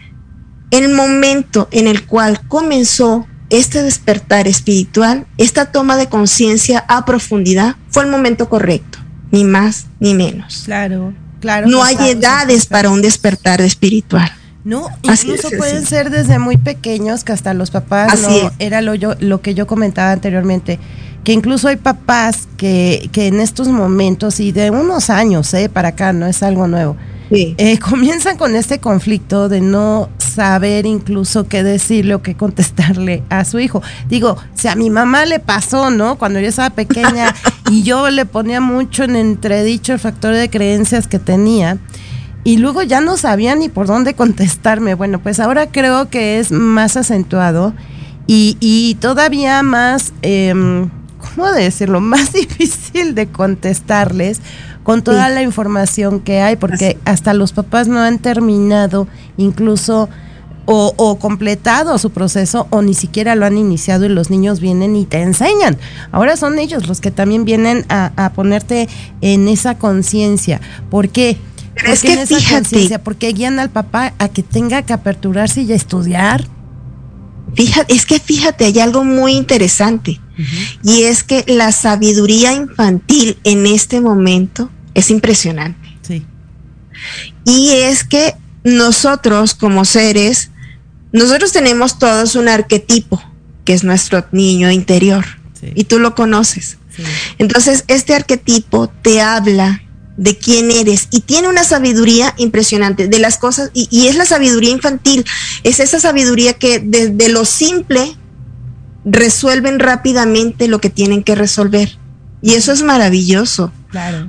el 0.72 0.94
momento 0.94 1.68
en 1.72 1.88
el 1.88 2.06
cual 2.06 2.40
comenzó 2.48 3.28
este 3.50 3.84
despertar 3.84 4.48
espiritual, 4.48 5.28
esta 5.38 5.72
toma 5.72 5.98
de 5.98 6.08
conciencia 6.08 6.86
a 6.88 7.04
profundidad, 7.04 7.76
fue 7.90 8.04
el 8.04 8.10
momento 8.10 8.48
correcto, 8.48 9.00
ni 9.32 9.44
más 9.44 9.88
ni 10.00 10.14
menos. 10.14 10.62
Claro, 10.64 11.14
claro. 11.42 11.68
No 11.68 11.84
hay 11.84 11.98
edades 12.10 12.66
para 12.66 12.90
un 12.90 13.02
despertar 13.02 13.60
espiritual. 13.60 14.32
No, 14.64 14.88
incluso 15.02 15.50
pueden 15.58 15.86
ser 15.86 16.12
desde 16.12 16.38
muy 16.38 16.58
pequeños 16.58 17.24
que 17.24 17.32
hasta 17.34 17.54
los 17.54 17.72
papás 17.72 18.22
no, 18.22 18.52
era 18.60 18.82
lo 18.82 18.94
yo 18.94 19.16
lo 19.20 19.42
que 19.42 19.56
yo 19.56 19.66
comentaba 19.66 20.12
anteriormente, 20.12 20.80
que 21.24 21.34
incluso 21.34 21.68
hay 21.68 21.78
papás 21.78 22.48
que, 22.58 23.10
que 23.12 23.28
en 23.28 23.40
estos 23.40 23.68
momentos 23.68 24.40
y 24.40 24.52
de 24.52 24.70
unos 24.70 25.10
años, 25.10 25.52
eh, 25.54 25.68
para 25.68 25.90
acá 25.90 26.14
no 26.14 26.28
es 26.28 26.44
algo 26.44 26.68
nuevo 26.68 26.96
eh, 27.34 27.80
comienzan 27.80 28.36
con 28.38 28.56
este 28.56 28.80
conflicto 28.80 29.48
de 29.48 29.62
no 29.62 30.10
saber 30.18 30.86
incluso 30.86 31.48
qué 31.48 31.64
decirle 31.64 32.16
o 32.16 32.22
qué 32.22 32.36
contestarle 32.36 33.24
a 33.30 33.46
su 33.46 33.60
hijo. 33.60 33.82
Digo, 34.10 34.38
si 34.54 34.68
a 34.68 34.76
mi 34.76 34.90
mamá 34.90 35.26
le 35.26 35.40
pasó, 35.40 35.92
¿no? 35.92 36.18
Cuando 36.18 36.40
yo 36.40 36.50
estaba 36.50 36.72
pequeña 36.72 37.34
y 37.72 37.84
yo 37.84 38.10
le 38.10 38.26
ponía 38.26 38.60
mucho 38.60 39.04
en 39.04 39.16
entredicho 39.16 39.94
el 39.94 40.00
factor 40.00 40.36
de 40.36 40.50
creencias 40.50 41.08
que 41.08 41.20
tenía. 41.20 41.78
Y 42.44 42.58
luego 42.58 42.82
ya 42.82 43.02
no 43.02 43.18
sabía 43.18 43.56
ni 43.56 43.70
por 43.70 43.88
dónde 43.88 44.14
contestarme. 44.14 44.96
Bueno, 44.96 45.20
pues 45.20 45.40
ahora 45.40 45.68
creo 45.68 46.10
que 46.10 46.40
es 46.40 46.52
más 46.52 46.98
acentuado 46.98 47.74
y, 48.28 48.58
y 48.60 48.96
todavía 48.96 49.62
más, 49.64 50.14
eh, 50.22 50.54
¿cómo 51.18 51.52
decirlo? 51.52 52.02
Más 52.02 52.34
difícil 52.34 53.16
de 53.16 53.28
contestarles 53.28 54.42
con 54.84 55.04
toda 55.04 55.30
la 55.30 55.44
información 55.44 56.20
que 56.20 56.42
hay, 56.42 56.56
porque 56.56 56.98
hasta 57.06 57.34
los 57.34 57.54
papás 57.54 57.88
no 57.88 58.00
han 58.00 58.18
terminado 58.18 59.08
incluso 59.38 60.10
o, 60.66 61.18
completado 61.20 61.98
su 61.98 62.12
proceso 62.12 62.68
o 62.70 62.82
ni 62.82 62.94
siquiera 62.94 63.36
lo 63.36 63.46
han 63.46 63.58
iniciado 63.58 64.06
y 64.06 64.10
los 64.10 64.30
niños 64.30 64.60
vienen 64.60 64.96
y 64.96 65.06
te 65.06 65.22
enseñan. 65.22 65.78
Ahora 66.12 66.38
son 66.38 66.60
ellos 66.60 66.88
los 66.88 67.02
que 67.02 67.12
también 67.12 67.46
vienen 67.46 67.86
a, 67.90 68.32
ponerte 68.34 68.88
en 69.22 69.48
esa 69.48 69.78
conciencia. 69.78 70.62
¿Por 70.90 71.10
qué? 71.10 71.38
Es 71.76 72.02
que 72.02 72.26
fíjate, 72.26 73.00
porque 73.00 73.32
guían 73.34 73.60
al 73.60 73.70
papá 73.70 74.14
a 74.20 74.30
que 74.30 74.44
tenga 74.44 74.82
que 74.84 74.94
aperturarse 74.94 75.62
y 75.62 75.72
estudiar. 75.72 76.48
Fíjate, 77.56 77.94
es 77.94 78.06
que 78.06 78.20
fíjate, 78.20 78.66
hay 78.66 78.80
algo 78.80 79.04
muy 79.04 79.34
interesante. 79.34 80.20
Y 80.84 81.04
es 81.04 81.24
que 81.24 81.44
la 81.48 81.72
sabiduría 81.72 82.54
infantil 82.54 83.38
en 83.44 83.68
este 83.68 84.02
momento 84.02 84.72
es 84.94 85.12
impresionante. 85.12 85.98
Sí. 86.02 86.26
Y 87.46 87.70
es 87.72 88.04
que 88.04 88.36
nosotros 88.64 89.54
como 89.54 89.86
seres, 89.86 90.50
nosotros 91.12 91.52
tenemos 91.52 92.00
todos 92.00 92.36
un 92.36 92.48
arquetipo, 92.48 93.22
que 93.66 93.74
es 93.74 93.84
nuestro 93.84 94.26
niño 94.32 94.72
interior. 94.72 95.26
Y 95.76 95.84
tú 95.84 96.00
lo 96.00 96.16
conoces. 96.16 96.78
Entonces, 97.38 97.84
este 97.88 98.16
arquetipo 98.16 98.88
te 98.88 99.22
habla 99.22 99.84
de 100.22 100.38
quién 100.38 100.70
eres 100.70 101.08
y 101.10 101.22
tiene 101.22 101.48
una 101.48 101.64
sabiduría 101.64 102.36
impresionante 102.38 103.08
de 103.08 103.18
las 103.18 103.40
cosas 103.40 103.72
y, 103.74 104.06
es 104.06 104.16
la 104.16 104.26
sabiduría 104.26 104.70
infantil, 104.70 105.26
es 105.64 105.80
esa 105.80 106.00
sabiduría 106.00 106.54
que 106.54 106.78
desde 106.78 107.30
lo 107.30 107.44
simple 107.44 108.16
resuelven 109.04 109.80
rápidamente 109.80 110.68
lo 110.68 110.80
que 110.80 110.92
tienen 110.92 111.24
que 111.24 111.34
resolver. 111.34 111.98
Y 112.44 112.54
eso 112.54 112.72
es 112.72 112.84
maravilloso. 112.84 113.72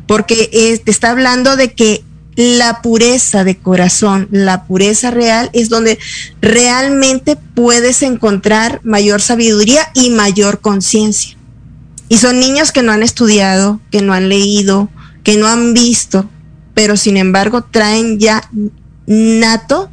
Porque 0.07 0.81
te 0.83 0.91
está 0.91 1.11
hablando 1.11 1.57
de 1.57 1.75
que 1.75 2.03
la 2.37 2.81
pureza 2.81 3.45
de 3.45 3.59
corazón, 3.59 4.29
la 4.31 4.65
pureza 4.65 5.11
real 5.11 5.51
es 5.53 5.69
donde 5.69 5.99
realmente 6.41 7.37
puedes 7.37 8.03
encontrar 8.03 8.81
mayor 8.83 9.21
sabiduría 9.21 9.83
y 9.95 10.09
mayor 10.09 10.61
conciencia. 10.61 11.37
Y 12.09 12.17
son 12.17 12.41
niños 12.41 12.73
que 12.73 12.83
no 12.83 12.93
han 12.93 13.03
estudiado, 13.03 13.81
que 13.91 14.01
no 14.01 14.15
han 14.15 14.31
leído, 14.31 14.89
que 15.23 15.37
no 15.37 15.47
han 15.47 15.75
visto, 15.75 16.29
pero 16.75 16.97
sin 16.97 17.17
embargo 17.17 17.63
traen 17.63 18.19
ya 18.19 18.49
nato 19.07 19.91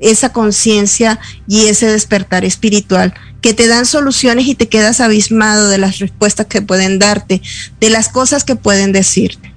esa 0.00 0.32
conciencia 0.32 1.18
y 1.48 1.66
ese 1.66 1.86
despertar 1.86 2.44
espiritual 2.44 3.14
que 3.40 3.54
te 3.54 3.68
dan 3.68 3.86
soluciones 3.86 4.46
y 4.46 4.54
te 4.54 4.68
quedas 4.68 5.00
abismado 5.00 5.68
de 5.68 5.78
las 5.78 5.98
respuestas 5.98 6.46
que 6.46 6.62
pueden 6.62 6.98
darte, 6.98 7.40
de 7.80 7.90
las 7.90 8.08
cosas 8.08 8.44
que 8.44 8.56
pueden 8.56 8.92
decirte. 8.92 9.54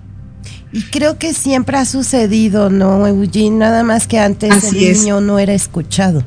Y 0.72 0.84
creo 0.84 1.17
que 1.17 1.34
siempre 1.34 1.78
ha 1.78 1.86
sucedido, 1.86 2.69
¿no, 2.69 3.05
Eugene? 3.05 3.57
Nada 3.57 3.84
más 3.84 4.07
que 4.07 4.19
antes 4.19 4.72
el 4.72 4.93
niño 4.93 5.19
no 5.19 5.38
era 5.38 5.53
escuchado. 5.53 6.24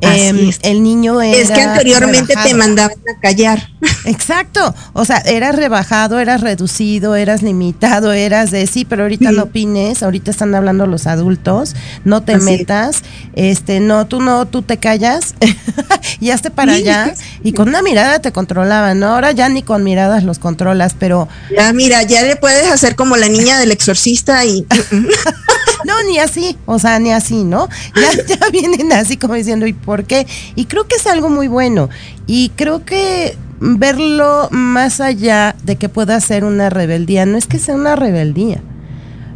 Em, 0.00 0.52
el 0.62 0.82
niño 0.82 1.20
era 1.20 1.36
Es 1.36 1.50
que 1.50 1.60
anteriormente 1.60 2.34
te 2.42 2.54
mandaban 2.54 2.96
a 3.14 3.20
callar. 3.20 3.68
Exacto. 4.04 4.74
O 4.92 5.04
sea, 5.04 5.18
eras 5.18 5.56
rebajado, 5.56 6.18
eras 6.18 6.40
reducido, 6.40 7.16
eras 7.16 7.42
limitado, 7.42 8.12
eras 8.12 8.50
de 8.50 8.66
sí, 8.66 8.84
pero 8.84 9.02
ahorita 9.02 9.32
no 9.32 9.44
opines, 9.44 10.02
ahorita 10.02 10.30
están 10.30 10.54
hablando 10.54 10.86
los 10.86 11.06
adultos, 11.06 11.74
no 12.04 12.22
te 12.22 12.38
metas, 12.38 13.02
este, 13.34 13.80
no, 13.80 14.06
tú 14.06 14.20
no, 14.20 14.46
tú 14.46 14.62
te 14.62 14.78
callas 14.78 15.34
y 16.20 16.30
hazte 16.30 16.50
para 16.50 16.74
allá. 16.74 17.14
Y 17.42 17.52
con 17.52 17.68
una 17.68 17.82
mirada 17.82 18.20
te 18.20 18.32
controlaban, 18.32 19.00
¿no? 19.00 19.14
Ahora 19.14 19.32
ya 19.32 19.48
ni 19.48 19.62
con 19.62 19.82
miradas 19.84 20.22
los 20.24 20.38
controlas, 20.38 20.94
pero. 20.98 21.28
Ya, 21.56 21.72
mira, 21.72 22.02
ya 22.02 22.22
le 22.22 22.36
puedes 22.36 22.70
hacer 22.70 22.94
como 22.94 23.16
la 23.16 23.28
niña 23.28 23.58
del 23.58 23.72
exorcista 23.72 24.44
y. 24.44 24.66
no, 26.02 26.08
ni 26.08 26.18
así, 26.18 26.56
o 26.66 26.78
sea, 26.78 26.98
ni 26.98 27.12
así, 27.12 27.44
¿no? 27.44 27.68
Ya, 27.94 28.24
ya 28.38 28.50
vienen 28.50 28.92
así 28.92 29.16
como 29.16 29.34
diciendo, 29.34 29.66
¿y 29.66 29.72
por 29.72 30.04
qué? 30.04 30.26
Y 30.54 30.66
creo 30.66 30.86
que 30.86 30.96
es 30.96 31.06
algo 31.06 31.28
muy 31.28 31.48
bueno. 31.48 31.88
Y 32.26 32.50
creo 32.50 32.84
que 32.84 33.36
verlo 33.60 34.48
más 34.50 35.00
allá 35.00 35.56
de 35.64 35.76
que 35.76 35.88
pueda 35.88 36.20
ser 36.20 36.44
una 36.44 36.70
rebeldía, 36.70 37.26
no 37.26 37.36
es 37.36 37.46
que 37.46 37.58
sea 37.58 37.74
una 37.74 37.96
rebeldía. 37.96 38.60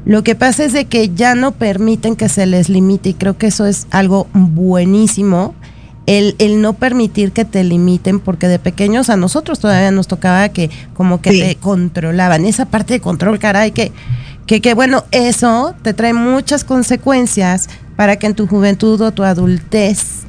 Lo 0.05 0.25
que 0.25 0.35
pasa 0.35 0.65
es 0.65 0.73
de 0.73 0.87
que 0.87 1.11
ya 1.15 1.35
no 1.35 1.53
permiten 1.53 2.17
que 2.17 2.29
se 2.29 2.47
les 2.47 2.69
limite 2.69 3.11
y 3.11 3.15
creo 3.15 3.39
que 3.39 3.49
eso 3.49 3.67
es 3.67 3.87
algo 3.91 4.27
buenísimo. 4.33 5.55
El, 6.07 6.35
el 6.39 6.61
no 6.61 6.73
permitir 6.73 7.31
que 7.31 7.45
te 7.45 7.63
limiten, 7.63 8.19
porque 8.19 8.49
de 8.49 8.59
pequeños 8.59 9.09
a 9.09 9.17
nosotros 9.17 9.61
todavía 9.61 9.93
nos 9.93 10.09
tocaba 10.09 10.49
que 10.49 10.69
como 10.95 11.21
que 11.21 11.31
te 11.31 11.55
controlaban. 11.55 12.45
Esa 12.45 12.67
parte 12.67 12.95
de 12.95 13.01
control, 13.01 13.39
caray, 13.39 13.71
que 13.71 13.93
que, 14.47 14.61
que 14.61 14.75
bueno, 14.75 15.05
eso 15.11 15.75
te 15.83 15.95
trae 15.95 16.13
muchas 16.13 16.65
consecuencias 16.65 17.69
para 17.97 18.17
que 18.17 18.27
en 18.27 18.35
tu 18.35 18.47
juventud 18.47 19.01
o 19.01 19.13
tu 19.13 19.23
adultez 19.23 20.23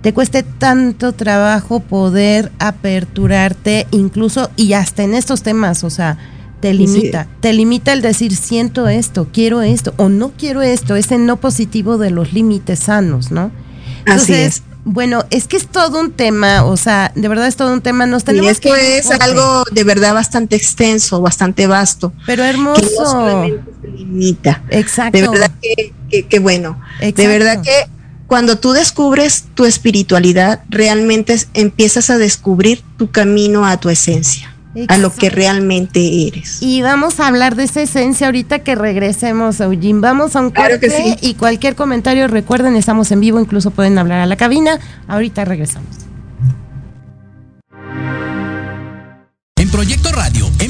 te 0.00 0.14
cueste 0.14 0.42
tanto 0.42 1.12
trabajo 1.12 1.80
poder 1.80 2.52
aperturarte 2.58 3.86
incluso 3.90 4.50
y 4.56 4.74
hasta 4.74 5.02
en 5.02 5.14
estos 5.14 5.42
temas, 5.42 5.82
o 5.84 5.90
sea, 5.90 6.18
te 6.60 6.72
limita, 6.72 7.28
te 7.40 7.52
limita 7.52 7.92
el 7.92 8.02
decir 8.02 8.34
siento 8.34 8.88
esto, 8.88 9.28
quiero 9.32 9.62
esto 9.62 9.94
o 9.96 10.08
no 10.08 10.32
quiero 10.36 10.62
esto, 10.62 10.96
ese 10.96 11.18
no 11.18 11.36
positivo 11.36 11.98
de 11.98 12.10
los 12.10 12.32
límites 12.32 12.80
sanos, 12.80 13.30
¿no? 13.30 13.50
Así 14.06 14.34
es. 14.34 14.62
Bueno, 14.90 15.26
es 15.28 15.46
que 15.46 15.58
es 15.58 15.66
todo 15.66 16.00
un 16.00 16.12
tema, 16.12 16.64
o 16.64 16.78
sea, 16.78 17.12
de 17.14 17.28
verdad 17.28 17.46
es 17.46 17.56
todo 17.56 17.74
un 17.74 17.82
tema. 17.82 18.06
Nos 18.06 18.24
tenemos 18.24 18.48
y 18.48 18.50
es 18.50 18.58
que 18.58 18.96
es 18.96 19.10
algo 19.10 19.64
de 19.70 19.84
verdad 19.84 20.14
bastante 20.14 20.56
extenso, 20.56 21.20
bastante 21.20 21.66
vasto. 21.66 22.14
Pero 22.24 22.42
hermoso. 22.42 22.80
Que 22.80 22.86
no 22.98 23.04
solamente 23.10 23.70
se 23.82 23.88
limita. 23.88 24.62
Exacto. 24.70 25.18
De 25.18 25.28
verdad 25.28 25.50
que, 25.60 26.26
que, 26.26 26.38
bueno. 26.38 26.80
De 27.00 27.26
verdad 27.26 27.60
que 27.60 27.86
cuando 28.26 28.58
tú 28.58 28.72
descubres 28.72 29.44
tu 29.54 29.66
espiritualidad, 29.66 30.62
realmente 30.70 31.36
empiezas 31.52 32.08
a 32.08 32.16
descubrir 32.16 32.82
tu 32.96 33.10
camino 33.10 33.66
a 33.66 33.78
tu 33.78 33.90
esencia, 33.90 34.54
a 34.88 34.98
lo 34.98 35.14
que 35.14 35.30
realmente 35.30 36.26
eres. 36.28 36.62
Y 36.62 36.82
vamos 36.82 37.20
a 37.20 37.26
hablar 37.26 37.56
de 37.56 37.64
esa 37.64 37.82
esencia 37.82 38.26
ahorita 38.26 38.60
que 38.60 38.74
regresemos, 38.74 39.60
Eugene. 39.60 40.00
Vamos 40.00 40.36
a 40.36 40.40
un 40.40 40.50
Claro 40.50 40.78
que 40.80 40.88
corte 40.88 41.16
sí. 41.20 41.28
y 41.28 41.34
cualquier 41.34 41.74
comentario, 41.74 42.28
recuerden, 42.28 42.76
estamos 42.76 43.10
en 43.10 43.20
vivo, 43.20 43.40
incluso 43.40 43.70
pueden 43.70 43.98
hablar 43.98 44.20
a 44.20 44.26
la 44.26 44.36
cabina. 44.36 44.78
Ahorita 45.06 45.44
regresamos. 45.44 45.88
En 49.56 49.70
Proyecto 49.70 50.12
Radio 50.12 50.47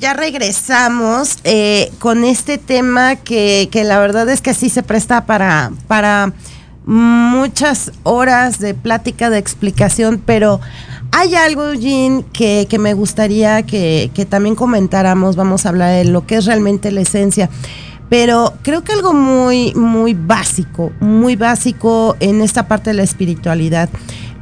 Ya 0.00 0.12
regresamos 0.12 1.38
eh, 1.44 1.90
con 1.98 2.24
este 2.24 2.58
tema 2.58 3.16
que, 3.16 3.68
que 3.70 3.84
la 3.84 3.98
verdad 3.98 4.28
es 4.28 4.40
que 4.40 4.52
sí 4.52 4.68
se 4.68 4.82
presta 4.82 5.24
para, 5.24 5.72
para 5.86 6.32
muchas 6.84 7.92
horas 8.02 8.58
de 8.58 8.74
plática, 8.74 9.30
de 9.30 9.38
explicación, 9.38 10.20
pero 10.24 10.60
hay 11.12 11.34
algo, 11.34 11.72
Jean, 11.72 12.22
que, 12.24 12.66
que 12.68 12.78
me 12.78 12.92
gustaría 12.94 13.62
que, 13.62 14.10
que 14.12 14.26
también 14.26 14.54
comentáramos. 14.54 15.36
Vamos 15.36 15.64
a 15.64 15.70
hablar 15.70 15.92
de 15.92 16.04
lo 16.04 16.26
que 16.26 16.36
es 16.36 16.44
realmente 16.44 16.90
la 16.90 17.00
esencia. 17.00 17.48
Pero 18.08 18.52
creo 18.62 18.84
que 18.84 18.92
algo 18.92 19.14
muy, 19.14 19.74
muy 19.74 20.14
básico, 20.14 20.92
muy 21.00 21.34
básico 21.34 22.16
en 22.20 22.40
esta 22.40 22.68
parte 22.68 22.90
de 22.90 22.94
la 22.94 23.02
espiritualidad. 23.02 23.88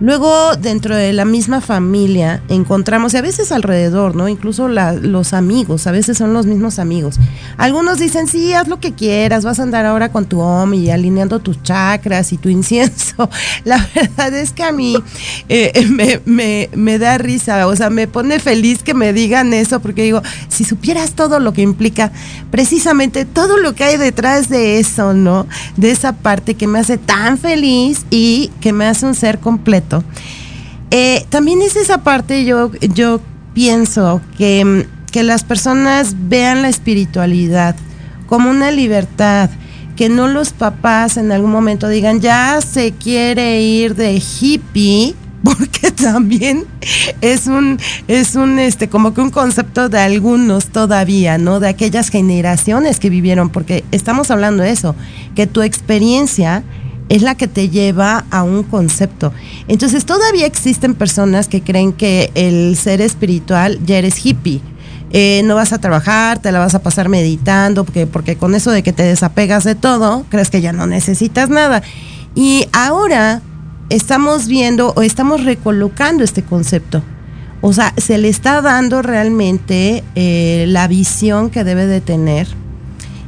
Luego, 0.05 0.55
dentro 0.57 0.95
de 0.95 1.15
la 1.15 1.25
misma 1.25 1.63
familia, 1.63 2.43
encontramos, 2.51 3.15
y 3.15 3.17
a 3.17 3.23
veces 3.23 3.51
alrededor, 3.53 4.15
¿no? 4.15 4.29
Incluso 4.29 4.69
los 4.69 5.33
amigos, 5.33 5.87
a 5.87 5.93
veces 5.93 6.19
son 6.19 6.35
los 6.35 6.45
mismos 6.45 6.79
amigos. 6.79 7.17
Algunos 7.57 7.99
dicen, 7.99 8.27
sí, 8.29 8.53
haz 8.53 8.69
lo 8.69 8.81
que 8.81 8.93
quieras, 8.93 9.47
vas 9.47 9.61
a 9.61 9.63
andar 9.63 9.87
ahora 9.87 10.13
con 10.13 10.27
tu 10.27 10.41
OM 10.41 10.75
y 10.75 10.91
alineando 10.91 11.39
tus 11.39 11.63
chakras 11.63 12.35
y 12.35 12.37
tu 12.37 12.49
incienso. 12.51 13.31
La 13.65 13.79
verdad 13.95 14.35
es 14.35 14.53
que 14.53 14.63
a 14.65 14.73
mí 14.73 14.95
eh, 15.49 15.87
me, 15.91 16.21
me- 16.27 16.69
me 16.75 16.99
da 16.99 17.17
risa, 17.17 17.67
o 17.67 17.75
sea, 17.75 17.89
me 17.89 18.07
pone 18.07 18.41
feliz 18.41 18.83
que 18.83 18.93
me 18.93 19.15
digan 19.15 19.55
eso, 19.55 19.81
porque 19.81 20.03
digo, 20.03 20.21
si 20.49 20.65
supieras 20.65 21.13
todo 21.13 21.41
lo 21.41 21.55
que 21.55 21.63
implica, 21.63 22.13
precisamente 22.51 23.25
todo 23.25 23.57
lo 23.57 23.75
que 23.75 23.85
hay 23.85 23.97
detrás 23.97 24.51
de 24.51 24.79
eso, 24.81 25.15
¿no? 25.15 25.47
De 25.79 25.91
esa 25.93 26.13
parte 26.13 26.57
que 26.57 26.67
me 26.67 26.79
hace 26.79 26.99
tan 26.99 27.39
feliz 27.39 28.05
y 28.11 28.51
que 28.61 28.75
me 28.75 28.85
hace 28.85 29.07
un 29.07 29.15
ser 29.15 29.39
completo. 29.39 29.94
Eh, 30.91 31.27
también 31.29 31.61
es 31.63 31.77
esa 31.77 31.99
parte, 31.99 32.45
yo, 32.45 32.71
yo 32.95 33.21
pienso 33.53 34.21
que, 34.39 34.65
mm, 34.65 35.11
que 35.11 35.23
las 35.23 35.45
personas 35.45 36.15
vean 36.29 36.63
la 36.63 36.69
espiritualidad 36.69 37.77
como 38.27 38.51
una 38.51 38.71
libertad, 38.71 39.51
que 39.97 40.09
no 40.09 40.29
los 40.29 40.53
papás 40.53 41.17
en 41.17 41.31
algún 41.31 41.53
momento 41.53 41.89
digan, 41.89 42.21
ya 42.21 42.61
se 42.61 42.93
quiere 42.93 43.63
ir 43.63 43.95
de 43.95 44.21
hippie, 44.21 45.15
porque 45.45 45.91
también 45.91 46.65
es 47.21 47.47
un, 47.47 47.79
es 48.09 48.35
un, 48.35 48.59
este, 48.59 48.89
como 48.89 49.15
que 49.15 49.21
un 49.21 49.31
concepto 49.31 49.89
de 49.89 50.01
algunos 50.01 50.69
todavía, 50.69 51.39
¿no? 51.39 51.61
De 51.61 51.69
aquellas 51.69 52.09
generaciones 52.09 52.99
que 52.99 53.11
vivieron, 53.11 53.51
porque 53.51 53.85
estamos 53.93 54.31
hablando 54.31 54.63
de 54.63 54.71
eso, 54.71 54.97
que 55.35 55.47
tu 55.47 55.63
experiencia 55.63 56.65
es 57.09 57.23
la 57.23 57.35
que 57.35 57.49
te 57.49 57.69
lleva 57.69 58.25
a 58.31 58.43
un 58.43 58.63
concepto. 58.63 59.33
Entonces 59.69 60.05
todavía 60.05 60.47
existen 60.47 60.95
personas 60.95 61.49
que 61.49 61.63
creen 61.63 61.93
que 61.93 62.31
el 62.35 62.77
ser 62.77 63.01
espiritual 63.01 63.79
ya 63.85 63.99
eres 63.99 64.25
hippie. 64.25 64.61
Eh, 65.11 65.43
no 65.45 65.55
vas 65.55 65.73
a 65.73 65.79
trabajar, 65.79 66.41
te 66.41 66.51
la 66.51 66.59
vas 66.59 66.75
a 66.75 66.83
pasar 66.83 67.09
meditando, 67.09 67.85
porque, 67.85 68.07
porque 68.07 68.37
con 68.37 68.55
eso 68.55 68.73
de 68.73 68.83
que 68.83 68.93
te 68.93 69.05
desapegas 69.05 69.63
de 69.63 69.77
todo, 69.77 70.27
crees 70.29 70.51
que 70.51 70.61
ya 70.61 70.73
no 70.73 70.87
necesitas 70.87 71.51
nada. 71.51 71.83
Y 72.35 72.67
ahora 72.73 73.41
estamos 73.91 74.49
viendo 74.49 74.93
o 74.97 75.03
estamos 75.03 75.45
recolocando 75.45 76.25
este 76.25 76.43
concepto. 76.43 77.03
O 77.61 77.73
sea, 77.73 77.95
se 77.97 78.19
le 78.19 78.29
está 78.29 78.61
dando 78.61 79.03
realmente 79.03 80.05
eh, 80.17 80.65
la 80.69 80.89
visión 80.89 81.49
que 81.51 81.65
debe 81.65 81.87
de 81.87 82.01
tener 82.01 82.49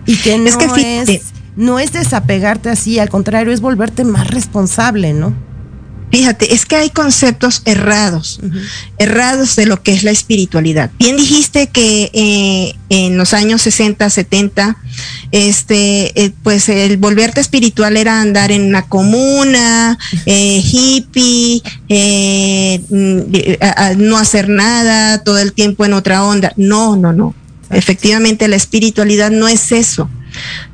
y 0.06 0.16
que 0.16 0.38
no 0.38 0.46
es, 0.46 1.32
no 1.56 1.78
es 1.78 1.92
desapegarte 1.92 2.68
así, 2.68 2.98
al 2.98 3.08
contrario, 3.08 3.52
es 3.52 3.60
volverte 3.60 4.04
más 4.04 4.28
responsable, 4.28 5.12
¿no? 5.12 5.34
Fíjate, 6.10 6.54
es 6.54 6.66
que 6.66 6.76
hay 6.76 6.90
conceptos 6.90 7.62
errados, 7.64 8.38
errados 8.96 9.56
de 9.56 9.66
lo 9.66 9.82
que 9.82 9.92
es 9.92 10.04
la 10.04 10.12
espiritualidad. 10.12 10.90
Bien 11.00 11.16
dijiste 11.16 11.66
que 11.66 12.10
eh, 12.12 12.74
en 12.90 13.18
los 13.18 13.34
años 13.34 13.60
60, 13.62 14.08
70, 14.08 14.76
este, 15.32 16.24
eh, 16.24 16.32
pues 16.44 16.68
el 16.68 16.96
volverte 16.96 17.40
espiritual 17.40 17.96
era 17.96 18.20
andar 18.20 18.52
en 18.52 18.62
una 18.62 18.82
comuna, 18.82 19.98
eh, 20.26 20.62
hippie, 20.64 21.62
mm, 22.88 23.98
no 23.98 24.16
hacer 24.16 24.48
nada, 24.48 25.24
todo 25.24 25.38
el 25.38 25.52
tiempo 25.52 25.84
en 25.84 25.92
otra 25.92 26.22
onda. 26.22 26.52
No, 26.56 26.96
no, 26.96 27.12
no. 27.12 27.34
Efectivamente, 27.70 28.46
la 28.46 28.56
espiritualidad 28.56 29.32
no 29.32 29.48
es 29.48 29.72
eso. 29.72 30.08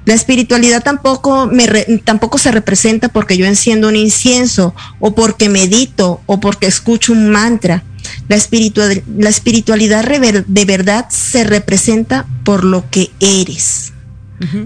La 0.05 0.15
espiritualidad 0.15 0.83
tampoco, 0.83 1.47
me 1.47 1.67
tampoco 2.05 2.39
se 2.39 2.51
representa 2.51 3.09
porque 3.09 3.37
yo 3.37 3.47
enciendo 3.47 3.89
un 3.89 3.97
incienso 3.97 4.75
o 4.99 5.15
porque 5.15 5.49
medito 5.49 6.21
o 6.27 6.41
porque 6.41 6.67
escucho 6.67 7.13
un 7.13 7.31
mantra. 7.31 7.85
La, 8.29 8.35
espiritual, 8.35 9.03
la 9.17 9.29
espiritualidad 9.29 10.05
de 10.05 10.65
verdad 10.65 11.07
se 11.09 11.45
representa 11.45 12.27
por 12.45 12.65
lo 12.65 12.89
que 12.91 13.11
eres, 13.21 13.93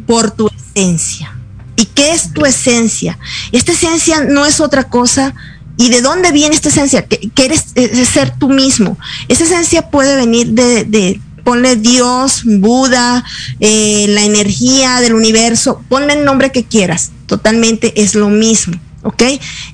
por 0.07 0.31
tu 0.31 0.49
esencia. 0.49 1.37
¿Y 1.77 1.85
qué 1.85 2.13
es 2.13 2.33
tu 2.33 2.47
esencia? 2.47 3.19
Esta 3.53 3.73
esencia 3.73 4.25
no 4.25 4.47
es 4.47 4.61
otra 4.61 4.85
cosa. 4.85 5.35
¿Y 5.77 5.91
de 5.91 6.01
dónde 6.01 6.33
viene 6.33 6.55
esta 6.55 6.71
esencia? 6.71 7.05
Que, 7.05 7.31
eres 7.37 7.67
ser 8.09 8.33
tú 8.39 8.49
mismo. 8.49 8.99
Esa 9.29 9.45
esencia 9.45 9.91
puede 9.91 10.17
venir 10.17 10.49
de 10.53 11.21
ponle 11.47 11.77
Dios, 11.77 12.43
Buda, 12.45 13.25
eh, 13.61 14.07
la 14.09 14.25
energía 14.25 15.01
del 15.01 15.15
universo, 15.15 15.81
ponle 15.89 16.15
el 16.15 16.25
nombre 16.25 16.51
que 16.51 16.65
quieras, 16.65 17.13
totalmente 17.27 18.03
es 18.03 18.17
lo 18.17 18.31
mismo. 18.31 18.75
¿ok? 19.05 19.23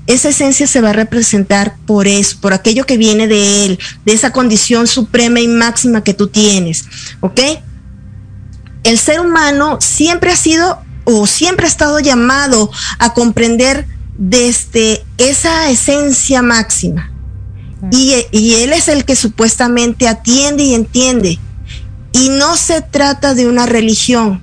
Esa 0.07 0.29
esencia 0.29 0.67
se 0.67 0.83
va 0.83 0.91
a 0.91 0.93
representar 0.93 1.77
por 1.87 2.07
eso, 2.07 2.37
por 2.43 2.53
aquello 2.53 2.85
que 2.85 2.99
viene 2.99 3.27
de 3.27 3.65
él, 3.65 3.79
de 4.05 4.13
esa 4.13 4.33
condición 4.33 4.87
suprema 4.87 5.41
y 5.41 5.49
máxima 5.49 6.05
que 6.05 6.13
tú 6.13 6.27
tienes, 6.27 6.85
¿ok? 7.21 7.41
El 8.85 8.99
ser 8.99 9.21
humano 9.21 9.79
siempre 9.81 10.31
ha 10.31 10.37
sido 10.37 10.79
o 11.05 11.27
siempre 11.27 11.65
ha 11.65 11.71
estado 11.71 12.01
llamado 12.01 12.71
a 12.99 13.15
comprender 13.15 13.87
desde 14.19 15.03
esa 15.17 15.71
esencia 15.71 16.43
máxima. 16.43 17.11
Y, 17.91 18.15
y 18.31 18.55
él 18.57 18.75
es 18.75 18.89
el 18.89 19.07
que 19.07 19.17
supuestamente 19.17 20.07
atiende 20.07 20.65
y 20.65 20.75
entiende 20.75 21.41
y 22.13 22.29
no 22.29 22.57
se 22.57 22.83
trata 22.83 23.35
de 23.35 23.47
una 23.47 23.67
religión, 23.67 24.43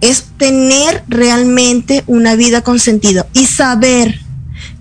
es 0.00 0.24
tener 0.36 1.04
realmente 1.08 2.02
una 2.06 2.34
vida 2.34 2.62
con 2.62 2.78
sentido 2.78 3.26
y 3.34 3.46
saber 3.46 4.20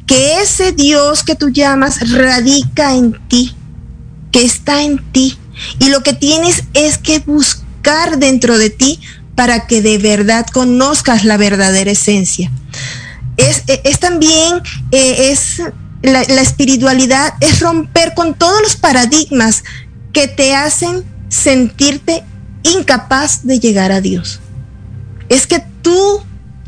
que 0.08 0.42
ese 0.42 0.72
Dios 0.72 1.24
que 1.24 1.36
tú 1.36 1.50
llamas 1.50 2.12
radica 2.12 2.96
en 2.96 3.18
ti, 3.28 3.56
que 4.32 4.44
está 4.44 4.82
en 4.82 5.00
ti. 5.12 5.38
Y 5.80 5.90
lo 5.90 6.02
que 6.02 6.14
tienes 6.14 6.64
es 6.74 6.98
que 6.98 7.20
buscar 7.20 8.18
dentro 8.18 8.58
de 8.58 8.72
ti 8.72 9.00
para 9.36 9.68
que 9.68 9.82
de 9.82 10.00
verdad 10.00 10.46
conozcas 10.48 11.24
la 11.24 11.38
verdadera 11.38 11.92
esencia. 11.92 12.52
Es, 13.38 13.64
es 13.68 14.00
también, 14.00 14.62
eh, 14.92 15.32
es 15.32 15.62
la 16.02 16.42
espiritualidad, 16.42 17.36
es 17.40 17.60
romper 17.60 18.14
con 18.16 18.34
todos 18.34 18.62
los 18.62 18.76
paradigmas 18.76 19.64
que 20.14 20.28
te 20.28 20.56
hacen 20.56 21.06
sentirte 21.32 22.24
incapaz 22.64 23.46
de 23.46 23.60
llegar 23.60 23.92
a 23.92 24.02
Dios. 24.02 24.42
Es 25.30 25.48
que 25.48 25.64
tú 25.82 26.22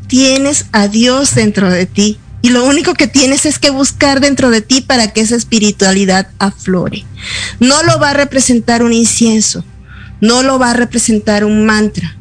tienes 0.08 0.68
a 0.72 0.88
Dios 0.88 1.36
dentro 1.36 1.70
de 1.70 1.86
ti 1.86 2.18
y 2.42 2.50
lo 2.50 2.66
único 2.66 2.94
que 2.94 3.08
tienes 3.08 3.46
es 3.46 3.60
que 3.60 3.70
buscar 3.70 4.22
dentro 4.22 4.50
de 4.50 4.62
ti 4.62 4.82
para 4.82 5.12
que 5.12 5.22
esa 5.22 5.36
espiritualidad 5.36 6.30
aflore. 6.40 7.04
No 7.60 7.84
lo 7.84 8.00
va 8.00 8.12
a 8.12 8.14
representar 8.14 8.84
un 8.84 8.94
incienso, 8.94 9.66
no 10.22 10.44
lo 10.44 10.60
va 10.60 10.72
a 10.72 10.74
representar 10.74 11.44
un 11.44 11.66
mantra, 11.66 12.16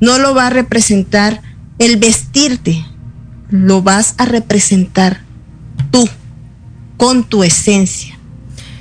no 0.00 0.18
lo 0.18 0.34
va 0.34 0.48
a 0.48 0.50
representar 0.50 1.42
el 1.78 1.96
vestirte, 1.96 2.84
lo 3.50 3.82
vas 3.82 4.14
a 4.18 4.26
representar 4.26 5.22
tú 5.92 6.08
con 6.96 7.22
tu 7.22 7.44
esencia, 7.44 8.18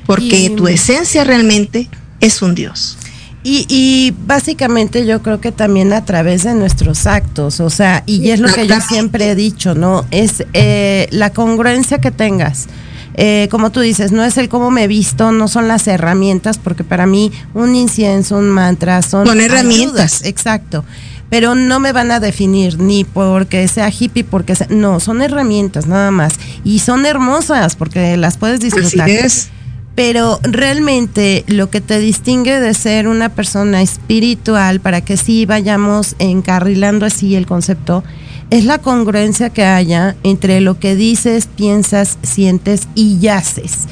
porque 0.08 0.52
tu 0.56 0.68
esencia 0.68 1.24
realmente 1.24 1.90
es 2.20 2.42
un 2.42 2.56
Dios. 2.56 2.98
Y, 3.46 4.14
básicamente 4.26 5.06
yo 5.06 5.22
creo 5.22 5.42
que 5.42 5.52
también 5.52 5.92
a 5.92 6.06
través 6.06 6.44
de 6.44 6.54
nuestros 6.56 7.06
actos, 7.06 7.60
o 7.60 7.70
sea, 7.70 8.04
y 8.06 8.30
es 8.30 8.40
lo 8.40 8.48
que 8.48 8.68
yo 8.68 8.80
siempre 8.80 9.32
he 9.32 9.36
dicho, 9.36 9.76
¿no? 9.76 10.06
Es 10.12 10.46
eh, 10.54 11.08
la 11.12 11.32
congruencia 11.32 12.00
que 12.00 12.12
tengas. 12.12 12.68
Eh, 13.16 13.48
como 13.52 13.72
tú 13.72 13.82
dices, 13.82 14.12
no 14.12 14.24
es 14.24 14.38
el 14.38 14.50
cómo 14.50 14.72
me 14.72 14.86
he 14.86 14.88
visto, 14.88 15.32
no 15.32 15.48
son 15.48 15.68
las 15.68 15.88
herramientas, 15.88 16.58
porque 16.58 16.84
para 16.84 17.06
mí 17.06 17.32
un 17.54 17.76
incienso, 17.76 18.38
un 18.38 18.50
mantra 18.50 19.02
son... 19.02 19.28
Son 19.28 19.42
herramientas. 19.42 20.24
exacto. 20.24 20.86
Pero 21.30 21.54
no 21.54 21.80
me 21.80 21.92
van 21.92 22.12
a 22.12 22.20
definir 22.20 22.80
ni 22.80 23.04
porque 23.04 23.68
sea 23.68 23.90
hippie, 23.90 24.24
porque 24.24 24.56
sea, 24.56 24.68
no, 24.70 25.00
son 25.00 25.22
herramientas 25.22 25.86
nada 25.88 26.12
más. 26.12 26.36
Y 26.64 26.80
son 26.80 27.06
hermosas 27.06 27.76
porque 27.76 28.18
las 28.18 28.38
puedes 28.38 28.60
disfrutar. 28.60 29.10
Así 29.10 29.18
es 29.18 29.50
pero 29.96 30.40
realmente 30.44 31.44
lo 31.48 31.70
que 31.70 31.82
te 31.82 32.00
distingue 32.00 32.60
de 32.60 32.74
ser 32.74 33.08
una 33.08 33.30
persona 33.30 33.82
espiritual, 33.82 34.80
para 34.80 35.02
que 35.02 35.18
sí 35.18 35.46
vayamos 35.46 36.16
encarrilando 36.20 37.06
así 37.06 37.36
el 37.36 37.46
concepto, 37.46 38.04
es 38.50 38.66
la 38.66 38.80
congruencia 38.80 39.52
que 39.52 39.64
haya 39.64 40.16
entre 40.24 40.62
lo 40.62 40.80
que 40.80 40.96
dices, 40.96 41.48
piensas, 41.48 42.18
sientes 42.24 42.88
y 42.96 43.28
haces. 43.28 43.88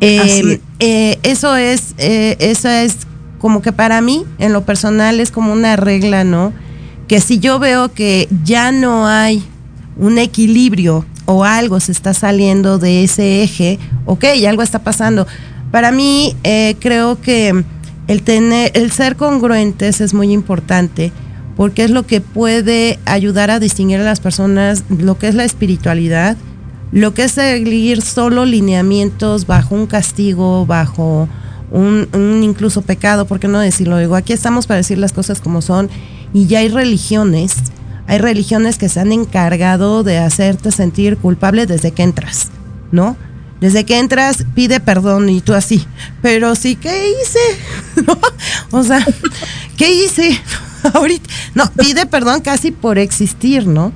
Em, 0.00 0.60
eh, 0.78 1.18
eso 1.22 1.56
es, 1.56 1.94
eh, 1.98 2.36
eso 2.38 2.68
es 2.68 2.98
como 3.38 3.62
que 3.62 3.72
para 3.72 4.00
mí, 4.00 4.24
en 4.38 4.52
lo 4.52 4.64
personal, 4.64 5.20
es 5.20 5.30
como 5.30 5.52
una 5.52 5.76
regla, 5.76 6.24
¿no? 6.24 6.52
Que 7.06 7.20
si 7.20 7.38
yo 7.38 7.58
veo 7.58 7.92
que 7.92 8.28
ya 8.44 8.70
no 8.70 9.06
hay 9.06 9.42
un 9.96 10.18
equilibrio 10.18 11.04
o 11.30 11.44
algo 11.44 11.78
se 11.78 11.92
está 11.92 12.14
saliendo 12.14 12.78
de 12.78 13.04
ese 13.04 13.42
eje, 13.42 13.78
ok, 14.06 14.24
algo 14.48 14.62
está 14.62 14.78
pasando. 14.78 15.26
Para 15.70 15.92
mí, 15.92 16.34
eh, 16.42 16.74
creo 16.80 17.20
que 17.20 17.64
el, 18.06 18.22
tener, 18.22 18.70
el 18.72 18.90
ser 18.90 19.16
congruentes 19.16 20.00
es 20.00 20.14
muy 20.14 20.32
importante 20.32 21.12
porque 21.54 21.84
es 21.84 21.90
lo 21.90 22.06
que 22.06 22.22
puede 22.22 22.98
ayudar 23.04 23.50
a 23.50 23.60
distinguir 23.60 24.00
a 24.00 24.04
las 24.04 24.20
personas 24.20 24.84
lo 24.88 25.18
que 25.18 25.28
es 25.28 25.34
la 25.34 25.44
espiritualidad, 25.44 26.38
lo 26.92 27.12
que 27.12 27.24
es 27.24 27.32
seguir 27.32 28.00
solo 28.00 28.46
lineamientos 28.46 29.46
bajo 29.46 29.74
un 29.74 29.86
castigo, 29.86 30.64
bajo 30.64 31.28
un, 31.70 32.08
incluso 32.42 32.80
pecado, 32.80 33.26
¿por 33.26 33.38
qué 33.38 33.48
no 33.48 33.60
decirlo? 33.60 33.98
Digo, 33.98 34.16
aquí 34.16 34.32
estamos 34.32 34.66
para 34.66 34.78
decir 34.78 34.96
las 34.96 35.12
cosas 35.12 35.42
como 35.42 35.60
son 35.60 35.90
y 36.32 36.46
ya 36.46 36.60
hay 36.60 36.70
religiones 36.70 37.56
hay 38.08 38.18
religiones 38.18 38.78
que 38.78 38.88
se 38.88 39.00
han 39.00 39.12
encargado 39.12 40.02
de 40.02 40.16
hacerte 40.16 40.72
sentir 40.72 41.18
culpable 41.18 41.66
desde 41.66 41.92
que 41.92 42.02
entras, 42.02 42.48
¿no? 42.90 43.18
Desde 43.60 43.84
que 43.84 43.98
entras, 43.98 44.46
pide 44.54 44.80
perdón 44.80 45.28
y 45.28 45.42
tú 45.42 45.52
así. 45.52 45.84
Pero 46.22 46.54
sí, 46.54 46.74
¿qué 46.74 47.10
hice? 47.10 48.02
¿No? 48.06 48.18
O 48.70 48.82
sea, 48.82 49.04
¿qué 49.76 49.92
hice? 49.92 50.40
Ahorita. 50.94 51.28
No, 51.54 51.70
pide 51.72 52.06
perdón 52.06 52.40
casi 52.40 52.70
por 52.70 52.98
existir, 52.98 53.66
¿no? 53.66 53.92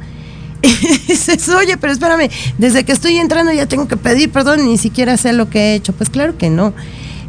Dices, 1.09 1.49
oye, 1.49 1.79
pero 1.79 1.95
espérame, 1.95 2.31
desde 2.59 2.85
que 2.85 2.93
estoy 2.93 3.17
entrando 3.17 3.51
ya 3.51 3.67
tengo 3.67 3.89
que 3.89 3.97
pedir 3.97 4.31
perdón, 4.31 4.61
y 4.61 4.73
ni 4.73 4.79
siquiera 4.79 5.17
sé 5.17 5.33
lo 5.33 5.49
que 5.49 5.59
he 5.59 5.75
hecho. 5.75 5.95
Pues 5.95 6.11
claro 6.11 6.37
que 6.37 6.51
no. 6.51 6.75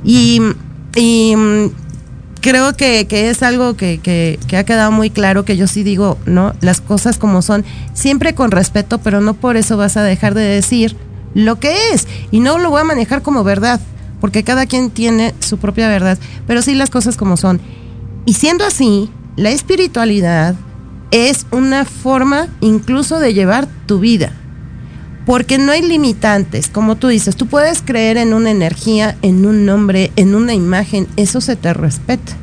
Y, 0.03 0.41
y 0.97 1.33
creo 2.43 2.75
que, 2.75 3.07
es 3.09 3.41
algo 3.41 3.75
que, 3.75 4.37
ha 4.55 4.63
quedado 4.65 4.91
muy 4.91 5.09
claro, 5.09 5.45
que 5.45 5.55
yo 5.55 5.65
sí 5.65 5.81
digo, 5.81 6.17
¿no? 6.25 6.53
Las 6.59 6.81
cosas 6.81 7.17
como 7.17 7.41
son, 7.41 7.63
siempre 7.93 8.35
con 8.35 8.51
respeto, 8.51 8.97
pero 8.97 9.21
no 9.21 9.33
por 9.33 9.55
eso 9.55 9.77
vas 9.77 9.95
a 9.95 10.03
dejar 10.03 10.33
de 10.33 10.41
decir 10.41 10.97
lo 11.33 11.57
que 11.59 11.93
es. 11.93 12.05
Y 12.31 12.41
no 12.41 12.59
lo 12.59 12.69
voy 12.69 12.81
a 12.81 12.83
manejar 12.83 13.21
como 13.21 13.45
verdad, 13.45 13.79
porque 14.19 14.43
cada 14.43 14.65
quien 14.65 14.91
tiene 14.91 15.33
su 15.39 15.57
propia 15.57 15.87
verdad, 15.87 16.19
pero 16.45 16.61
sí 16.61 16.75
las 16.75 16.89
cosas 16.89 17.15
como 17.15 17.37
son. 17.37 17.61
Y 18.25 18.33
siendo 18.33 18.65
así, 18.65 19.09
la 19.37 19.49
espiritualidad 19.49 20.55
es 21.11 21.45
una 21.51 21.85
forma 21.85 22.49
incluso 22.59 23.19
de 23.19 23.33
llevar 23.33 23.69
tu 23.85 23.99
vida 23.99 24.33
porque 25.25 25.57
no 25.57 25.71
hay 25.71 25.81
limitantes, 25.81 26.67
como 26.67 26.97
tú 26.97 27.07
dices, 27.07 27.35
tú 27.35 27.47
puedes 27.47 27.81
creer 27.81 28.17
en 28.17 28.33
una 28.33 28.51
energía, 28.51 29.15
en 29.21 29.45
un 29.45 29.65
nombre, 29.65 30.11
en 30.15 30.35
una 30.35 30.53
imagen, 30.53 31.07
eso 31.15 31.39
se 31.39 31.55
te 31.55 31.73
respeta. 31.73 32.33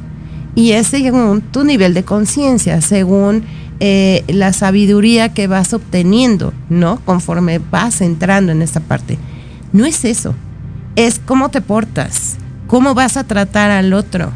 Y 0.55 0.73
es 0.73 0.89
según 0.89 1.43
tu 1.43 1.65
nivel 1.65 1.95
de 1.95 2.05
conciencia, 2.05 2.81
según 2.81 3.45
eh, 3.81 4.25
la 4.29 4.53
sabiduría 4.53 5.33
que 5.33 5.47
vas 5.47 5.73
obteniendo, 5.73 6.53
¿no? 6.69 7.01
Conforme 7.05 7.59
vas 7.59 8.01
entrando 8.01 8.53
en 8.53 8.63
esta 8.63 8.81
parte. 8.81 9.19
No 9.73 9.87
es 9.87 10.05
eso, 10.05 10.35
es 10.97 11.21
cómo 11.25 11.51
te 11.51 11.61
portas, 11.61 12.37
cómo 12.67 12.95
vas 12.95 13.17
a 13.17 13.25
tratar 13.25 13.71
al 13.71 13.93
otro, 13.93 14.33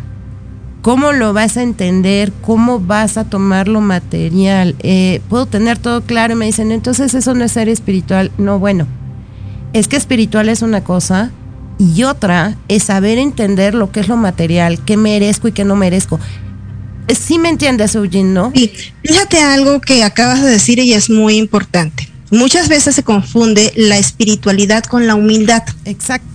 cómo 0.84 1.12
lo 1.12 1.32
vas 1.32 1.56
a 1.56 1.62
entender, 1.62 2.30
cómo 2.42 2.78
vas 2.78 3.16
a 3.16 3.24
tomar 3.24 3.68
lo 3.68 3.80
material. 3.80 4.76
Eh, 4.80 5.22
puedo 5.30 5.46
tener 5.46 5.78
todo 5.78 6.02
claro 6.02 6.34
y 6.34 6.36
me 6.36 6.44
dicen, 6.44 6.72
entonces 6.72 7.14
eso 7.14 7.32
no 7.32 7.42
es 7.42 7.52
ser 7.52 7.70
espiritual. 7.70 8.30
No, 8.36 8.58
bueno, 8.58 8.86
es 9.72 9.88
que 9.88 9.96
espiritual 9.96 10.50
es 10.50 10.60
una 10.60 10.84
cosa 10.84 11.30
y 11.78 12.02
otra 12.02 12.58
es 12.68 12.82
saber 12.82 13.16
entender 13.16 13.74
lo 13.74 13.90
que 13.92 14.00
es 14.00 14.08
lo 14.08 14.18
material, 14.18 14.78
qué 14.84 14.98
merezco 14.98 15.48
y 15.48 15.52
qué 15.52 15.64
no 15.64 15.74
merezco. 15.74 16.20
Sí 17.08 17.38
me 17.38 17.48
entiendes, 17.48 17.94
Eugene, 17.94 18.34
¿no? 18.34 18.52
Sí, 18.54 18.70
fíjate 19.02 19.40
algo 19.40 19.80
que 19.80 20.04
acabas 20.04 20.42
de 20.42 20.50
decir 20.50 20.80
y 20.80 20.92
es 20.92 21.08
muy 21.08 21.38
importante. 21.38 22.10
Muchas 22.30 22.68
veces 22.68 22.94
se 22.94 23.02
confunde 23.02 23.72
la 23.74 23.96
espiritualidad 23.96 24.84
con 24.84 25.06
la 25.06 25.14
humildad. 25.14 25.62
Exacto. 25.86 26.33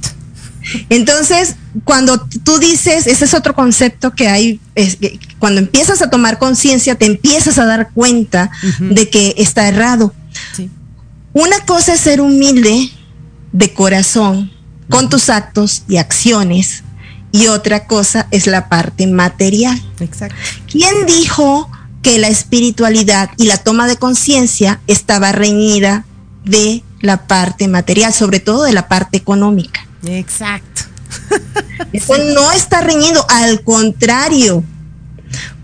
Entonces, 0.90 1.56
cuando 1.84 2.28
tú 2.44 2.60
dices, 2.60 3.08
ese 3.08 3.26
es 3.26 3.34
otro 3.34 3.54
concepto 3.54 4.12
que 4.12 4.28
hay, 4.28 4.60
es 4.76 4.96
que 4.96 5.20
cuando 5.40 5.60
empiezas 5.60 6.02
a 6.02 6.10
tomar 6.10 6.38
conciencia, 6.40 6.96
te 6.96 7.06
empiezas 7.06 7.58
a 7.58 7.66
dar 7.66 7.92
cuenta 7.92 8.52
de 8.80 9.10
que 9.10 9.36
está 9.38 9.68
errado. 9.68 10.14
Sí. 10.56 10.70
Una 11.34 11.60
cosa 11.66 11.94
es 11.94 12.00
ser 12.02 12.22
humilde 12.22 12.90
de 13.52 13.74
corazón 13.74 14.52
con 14.90 15.10
tus 15.10 15.30
actos 15.30 15.84
y 15.88 15.98
acciones 15.98 16.84
y 17.32 17.48
otra 17.48 17.86
cosa 17.86 18.28
es 18.32 18.48
la 18.48 18.70
parte 18.70 19.08
material. 19.08 19.80
Exacto. 20.00 20.36
¿Quién 20.70 21.06
dijo 21.06 21.70
que 22.02 22.18
la 22.18 22.28
espiritualidad 22.28 23.30
y 23.38 23.46
la 23.46 23.58
toma 23.58 23.88
de 23.88 23.98
conciencia 23.98 24.80
estaba 24.88 25.32
reñida 25.32 26.06
de 26.46 26.84
la 27.02 27.28
parte 27.28 27.68
material, 27.68 28.14
sobre 28.14 28.40
todo 28.40 28.64
de 28.64 28.74
la 28.74 28.88
parte 28.88 29.18
económica? 29.18 29.86
Exacto. 30.04 30.84
Eso 31.94 32.18
no 32.18 32.52
está 32.52 32.82
reñido, 32.82 33.26
al 33.30 33.64
contrario, 33.64 34.64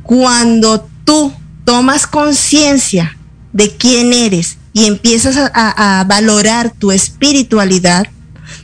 cuando 0.03 0.87
tú 1.03 1.33
tomas 1.63 2.07
conciencia 2.07 3.17
de 3.53 3.75
quién 3.75 4.13
eres 4.13 4.57
y 4.73 4.85
empiezas 4.85 5.51
a, 5.53 6.03
valorar 6.07 6.73
tu 6.77 6.91
espiritualidad, 6.91 8.07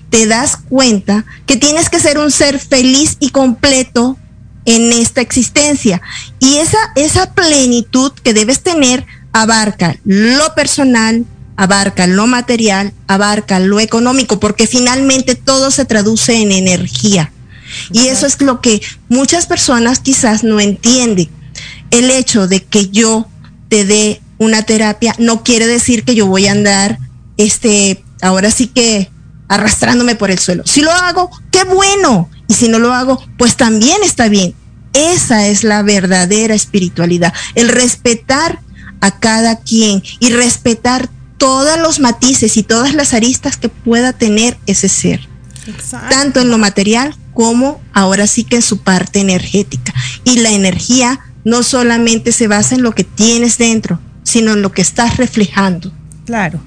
te 0.09 0.27
das 0.27 0.57
cuenta 0.57 1.25
que 1.45 1.55
tienes 1.55 1.89
que 1.89 1.99
ser 1.99 2.17
un 2.17 2.31
ser 2.31 2.59
feliz 2.59 3.15
y 3.19 3.29
completo 3.29 4.17
en 4.65 4.91
esta 4.91 5.21
existencia. 5.21 6.01
Y 6.39 6.57
esa, 6.57 6.77
esa 6.95 7.33
plenitud 7.33 8.11
que 8.23 8.33
debes 8.33 8.61
tener 8.61 9.05
abarca 9.31 9.95
lo 10.03 10.53
personal, 10.53 11.25
abarca 11.61 12.07
lo 12.07 12.25
material, 12.25 12.91
abarca 13.05 13.59
lo 13.59 13.79
económico, 13.79 14.39
porque 14.39 14.65
finalmente 14.65 15.35
todo 15.35 15.69
se 15.69 15.85
traduce 15.85 16.41
en 16.41 16.51
energía. 16.51 17.31
Y 17.91 18.07
eso 18.07 18.25
es 18.25 18.41
lo 18.41 18.61
que 18.61 18.81
muchas 19.09 19.45
personas 19.45 19.99
quizás 19.99 20.43
no 20.43 20.59
entienden. 20.59 21.29
El 21.91 22.09
hecho 22.09 22.47
de 22.47 22.63
que 22.63 22.89
yo 22.89 23.27
te 23.69 23.85
dé 23.85 24.23
una 24.39 24.63
terapia 24.63 25.13
no 25.19 25.43
quiere 25.43 25.67
decir 25.67 26.03
que 26.03 26.15
yo 26.15 26.25
voy 26.25 26.47
a 26.47 26.53
andar, 26.53 26.97
este, 27.37 28.03
ahora 28.23 28.49
sí 28.49 28.65
que 28.65 29.11
arrastrándome 29.47 30.15
por 30.15 30.31
el 30.31 30.39
suelo. 30.39 30.63
Si 30.65 30.81
lo 30.81 30.91
hago, 30.91 31.29
qué 31.51 31.63
bueno. 31.63 32.27
Y 32.47 32.55
si 32.55 32.69
no 32.69 32.79
lo 32.79 32.91
hago, 32.91 33.23
pues 33.37 33.55
también 33.55 33.97
está 34.03 34.29
bien. 34.29 34.55
Esa 34.93 35.45
es 35.45 35.63
la 35.63 35.83
verdadera 35.83 36.55
espiritualidad, 36.55 37.35
el 37.53 37.69
respetar 37.69 38.61
a 38.99 39.19
cada 39.19 39.59
quien 39.59 40.01
y 40.19 40.29
respetar 40.31 41.07
todos 41.41 41.79
los 41.79 41.99
matices 41.99 42.55
y 42.55 42.61
todas 42.61 42.93
las 42.93 43.15
aristas 43.15 43.57
que 43.57 43.67
pueda 43.67 44.13
tener 44.13 44.59
ese 44.67 44.87
ser. 44.87 45.27
Exacto. 45.65 46.15
Tanto 46.15 46.39
en 46.39 46.51
lo 46.51 46.59
material 46.59 47.15
como 47.33 47.81
ahora 47.93 48.27
sí 48.27 48.43
que 48.43 48.57
en 48.57 48.61
su 48.61 48.83
parte 48.83 49.21
energética. 49.21 49.91
Y 50.23 50.41
la 50.41 50.51
energía 50.51 51.19
no 51.43 51.63
solamente 51.63 52.31
se 52.31 52.47
basa 52.47 52.75
en 52.75 52.83
lo 52.83 52.91
que 52.91 53.03
tienes 53.03 53.57
dentro, 53.57 53.99
sino 54.21 54.53
en 54.53 54.61
lo 54.61 54.71
que 54.71 54.83
estás 54.83 55.17
reflejando. 55.17 55.91
Claro. 56.25 56.59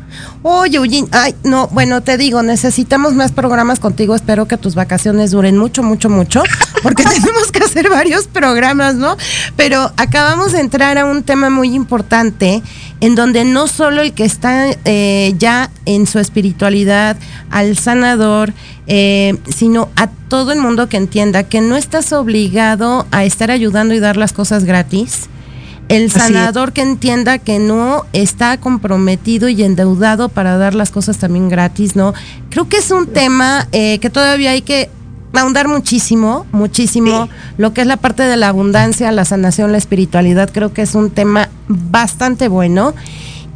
Oye, 0.42 0.76
Eugene, 0.76 1.08
ay, 1.12 1.34
no, 1.44 1.68
bueno, 1.68 2.02
te 2.02 2.18
digo, 2.18 2.42
necesitamos 2.42 3.14
más 3.14 3.30
programas 3.30 3.78
contigo. 3.78 4.16
Espero 4.16 4.46
que 4.46 4.58
tus 4.58 4.74
vacaciones 4.74 5.30
duren 5.30 5.56
mucho, 5.56 5.82
mucho, 5.82 6.10
mucho, 6.10 6.42
porque 6.82 7.04
tenemos 7.04 7.52
que 7.52 7.62
hacer 7.62 7.88
varios 7.88 8.26
programas, 8.26 8.96
¿no? 8.96 9.16
Pero 9.56 9.92
acabamos 9.96 10.52
de 10.52 10.60
entrar 10.60 10.98
a 10.98 11.06
un 11.06 11.22
tema 11.22 11.48
muy 11.48 11.74
importante, 11.74 12.62
en 13.00 13.14
donde 13.14 13.44
no 13.44 13.66
solo 13.66 14.02
el 14.02 14.12
que 14.12 14.24
está 14.24 14.66
eh, 14.84 15.34
ya 15.38 15.70
en 15.84 16.06
su 16.06 16.18
espiritualidad, 16.18 17.16
al 17.50 17.76
sanador, 17.76 18.52
eh, 18.86 19.36
sino 19.48 19.88
a 19.96 20.08
todo 20.08 20.52
el 20.52 20.60
mundo 20.60 20.88
que 20.88 20.96
entienda 20.96 21.44
que 21.44 21.60
no 21.60 21.76
estás 21.76 22.12
obligado 22.12 23.06
a 23.10 23.24
estar 23.24 23.50
ayudando 23.50 23.94
y 23.94 24.00
dar 24.00 24.16
las 24.16 24.32
cosas 24.32 24.64
gratis 24.64 25.28
el 25.88 26.10
sanador 26.10 26.72
que 26.72 26.82
entienda 26.82 27.38
que 27.38 27.58
no 27.58 28.04
está 28.12 28.58
comprometido 28.58 29.48
y 29.48 29.62
endeudado 29.62 30.28
para 30.28 30.56
dar 30.56 30.74
las 30.74 30.90
cosas 30.90 31.18
también 31.18 31.48
gratis, 31.48 31.94
¿no? 31.94 32.14
Creo 32.50 32.68
que 32.68 32.78
es 32.78 32.90
un 32.90 33.06
tema 33.06 33.68
eh, 33.72 33.98
que 33.98 34.10
todavía 34.10 34.52
hay 34.52 34.62
que 34.62 34.88
ahondar 35.42 35.68
muchísimo, 35.68 36.46
muchísimo. 36.52 37.26
Sí. 37.26 37.30
Lo 37.58 37.72
que 37.72 37.80
es 37.82 37.86
la 37.86 37.96
parte 37.96 38.22
de 38.22 38.36
la 38.36 38.48
abundancia, 38.48 39.10
la 39.12 39.24
sanación, 39.24 39.72
la 39.72 39.78
espiritualidad, 39.78 40.50
creo 40.52 40.72
que 40.72 40.82
es 40.82 40.94
un 40.94 41.10
tema 41.10 41.48
bastante 41.68 42.48
bueno. 42.48 42.94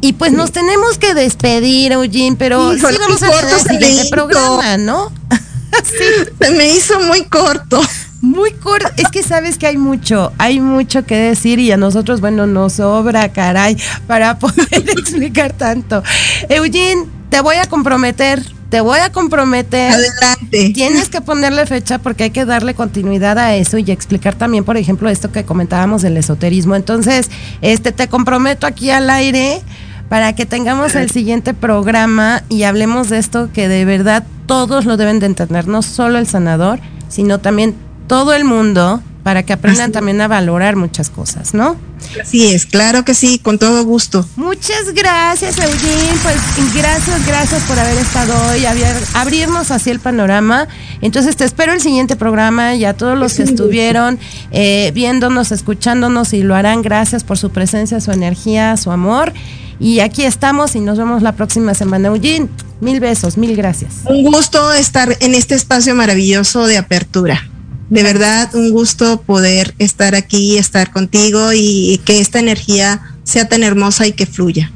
Y 0.01 0.13
pues 0.13 0.31
sí. 0.31 0.37
nos 0.37 0.51
tenemos 0.51 0.97
que 0.97 1.13
despedir, 1.13 1.91
Eugene, 1.91 2.35
pero 2.37 2.73
sí, 2.73 2.81
vamos 2.81 3.21
a 3.21 3.29
el 3.29 3.59
siguiente 3.59 4.09
programa, 4.09 4.77
¿no? 4.77 5.11
sí. 5.83 6.31
Se 6.39 6.51
me 6.51 6.73
hizo 6.73 6.99
muy 7.01 7.23
corto. 7.25 7.81
Muy 8.21 8.51
corto, 8.51 8.89
es 8.97 9.07
que 9.09 9.23
sabes 9.23 9.57
que 9.57 9.65
hay 9.65 9.77
mucho, 9.77 10.33
hay 10.37 10.59
mucho 10.59 11.05
que 11.05 11.15
decir 11.15 11.57
y 11.57 11.71
a 11.71 11.77
nosotros, 11.77 12.19
bueno, 12.19 12.47
nos 12.47 12.73
sobra, 12.73 13.31
caray, 13.31 13.77
para 14.07 14.37
poder 14.39 14.89
explicar 14.89 15.53
tanto. 15.53 16.03
Eugene, 16.49 17.05
te 17.29 17.41
voy 17.41 17.55
a 17.57 17.65
comprometer, 17.65 18.43
te 18.69 18.81
voy 18.81 18.99
a 18.99 19.11
comprometer. 19.11 19.91
Adelante. 19.91 20.71
Tienes 20.73 21.09
que 21.09 21.21
ponerle 21.21 21.65
fecha 21.65 21.99
porque 21.99 22.25
hay 22.25 22.31
que 22.31 22.45
darle 22.45 22.73
continuidad 22.73 23.37
a 23.37 23.55
eso 23.55 23.77
y 23.77 23.91
explicar 23.91 24.35
también, 24.35 24.63
por 24.63 24.77
ejemplo, 24.77 25.09
esto 25.09 25.31
que 25.31 25.45
comentábamos 25.45 26.01
del 26.01 26.17
esoterismo. 26.17 26.75
Entonces, 26.75 27.29
este, 27.61 27.91
te 27.91 28.07
comprometo 28.07 28.67
aquí 28.67 28.89
al 28.89 29.09
aire 29.09 29.61
para 30.09 30.33
que 30.33 30.45
tengamos 30.45 30.95
el 30.95 31.11
siguiente 31.11 31.53
programa 31.53 32.43
y 32.49 32.63
hablemos 32.63 33.09
de 33.09 33.19
esto 33.19 33.49
que 33.53 33.67
de 33.67 33.85
verdad 33.85 34.23
todos 34.47 34.85
lo 34.85 34.97
deben 34.97 35.19
de 35.19 35.27
entender, 35.27 35.67
no 35.67 35.83
solo 35.83 36.17
el 36.17 36.25
sanador, 36.25 36.79
sino 37.09 37.39
también 37.39 37.75
todo 38.07 38.33
el 38.33 38.43
mundo 38.43 39.03
para 39.23 39.43
que 39.43 39.53
aprendan 39.53 39.85
Así. 39.85 39.91
también 39.91 40.21
a 40.21 40.27
valorar 40.27 40.75
muchas 40.75 41.09
cosas, 41.09 41.53
¿no? 41.53 41.75
Así 42.21 42.47
es, 42.47 42.65
claro 42.65 43.03
que 43.03 43.13
sí, 43.13 43.39
con 43.39 43.59
todo 43.59 43.83
gusto. 43.83 44.25
Muchas 44.37 44.93
gracias, 44.93 45.57
Eugene. 45.57 46.17
Pues 46.23 46.73
gracias, 46.73 47.27
gracias 47.27 47.61
por 47.63 47.77
haber 47.77 47.97
estado 47.97 48.33
hoy, 48.49 48.65
abrir, 48.65 48.85
abrirnos 49.13 49.71
así 49.71 49.89
el 49.89 49.99
panorama. 49.99 50.67
Entonces 51.01 51.35
te 51.35 51.43
espero 51.43 51.73
el 51.73 51.81
siguiente 51.81 52.15
programa 52.15 52.75
y 52.75 52.85
a 52.85 52.93
todos 52.93 53.17
los 53.17 53.33
que 53.33 53.43
estuvieron 53.43 54.17
eh, 54.51 54.91
viéndonos, 54.95 55.51
escuchándonos 55.51 56.33
y 56.33 56.41
lo 56.41 56.55
harán, 56.55 56.81
gracias 56.81 57.23
por 57.23 57.37
su 57.37 57.49
presencia, 57.49 57.99
su 57.99 58.11
energía, 58.11 58.77
su 58.77 58.91
amor. 58.91 59.33
Y 59.81 59.99
aquí 59.99 60.23
estamos 60.23 60.75
y 60.75 60.79
nos 60.79 60.97
vemos 60.97 61.21
la 61.21 61.33
próxima 61.33 61.73
semana. 61.73 62.07
Eugene, 62.09 62.49
mil 62.81 62.99
besos, 62.99 63.37
mil 63.37 63.55
gracias. 63.55 63.97
Un 64.05 64.23
gusto 64.23 64.73
estar 64.73 65.15
en 65.19 65.35
este 65.35 65.55
espacio 65.55 65.95
maravilloso 65.95 66.65
de 66.65 66.77
apertura 66.77 67.49
de 67.89 68.03
verdad 68.03 68.53
un 68.55 68.71
gusto 68.71 69.21
poder 69.21 69.73
estar 69.79 70.15
aquí, 70.15 70.57
estar 70.57 70.91
contigo 70.91 71.51
y 71.53 71.99
que 72.05 72.19
esta 72.19 72.39
energía 72.39 73.01
sea 73.23 73.47
tan 73.49 73.63
hermosa 73.63 74.07
y 74.07 74.13
que 74.13 74.25
fluya. 74.25 74.71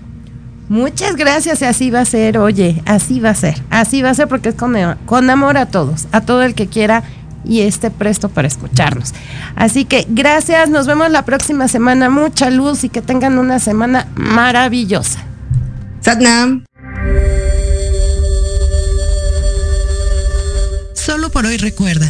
Muchas 0.70 1.16
gracias 1.16 1.62
y 1.62 1.66
así 1.66 1.92
va 1.92 2.02
a 2.02 2.06
ser, 2.06 2.38
oye, 2.38 2.82
así 2.86 3.20
va 3.20 3.30
a 3.30 3.36
ser, 3.36 3.62
así 3.70 4.02
va 4.02 4.10
a 4.10 4.14
ser 4.14 4.28
porque 4.28 4.50
es 4.50 4.56
con, 4.56 4.76
con 5.06 5.30
amor 5.30 5.58
a 5.58 5.68
todos, 5.68 6.08
a 6.12 6.22
todo 6.22 6.42
el 6.42 6.56
que 6.56 6.68
quiera 6.68 7.04
y 7.46 7.62
esté 7.62 7.92
presto 7.92 8.30
para 8.30 8.48
escucharnos. 8.48 9.14
Así 9.56 9.86
que 9.86 10.06
gracias, 10.10 10.70
nos 10.70 10.88
vemos 10.88 11.12
la 11.12 11.26
próxima 11.26 11.68
semana, 11.68 12.10
mucha 12.10 12.50
luz 12.50 12.84
y 12.84 12.90
que 12.90 13.02
tengan 13.02 13.38
una 13.38 13.60
semana 13.60 14.08
maravillosa. 14.16 15.24
Satnam. 16.02 16.64
Solo 20.94 21.30
por 21.30 21.46
hoy 21.46 21.58
recuerda, 21.58 22.10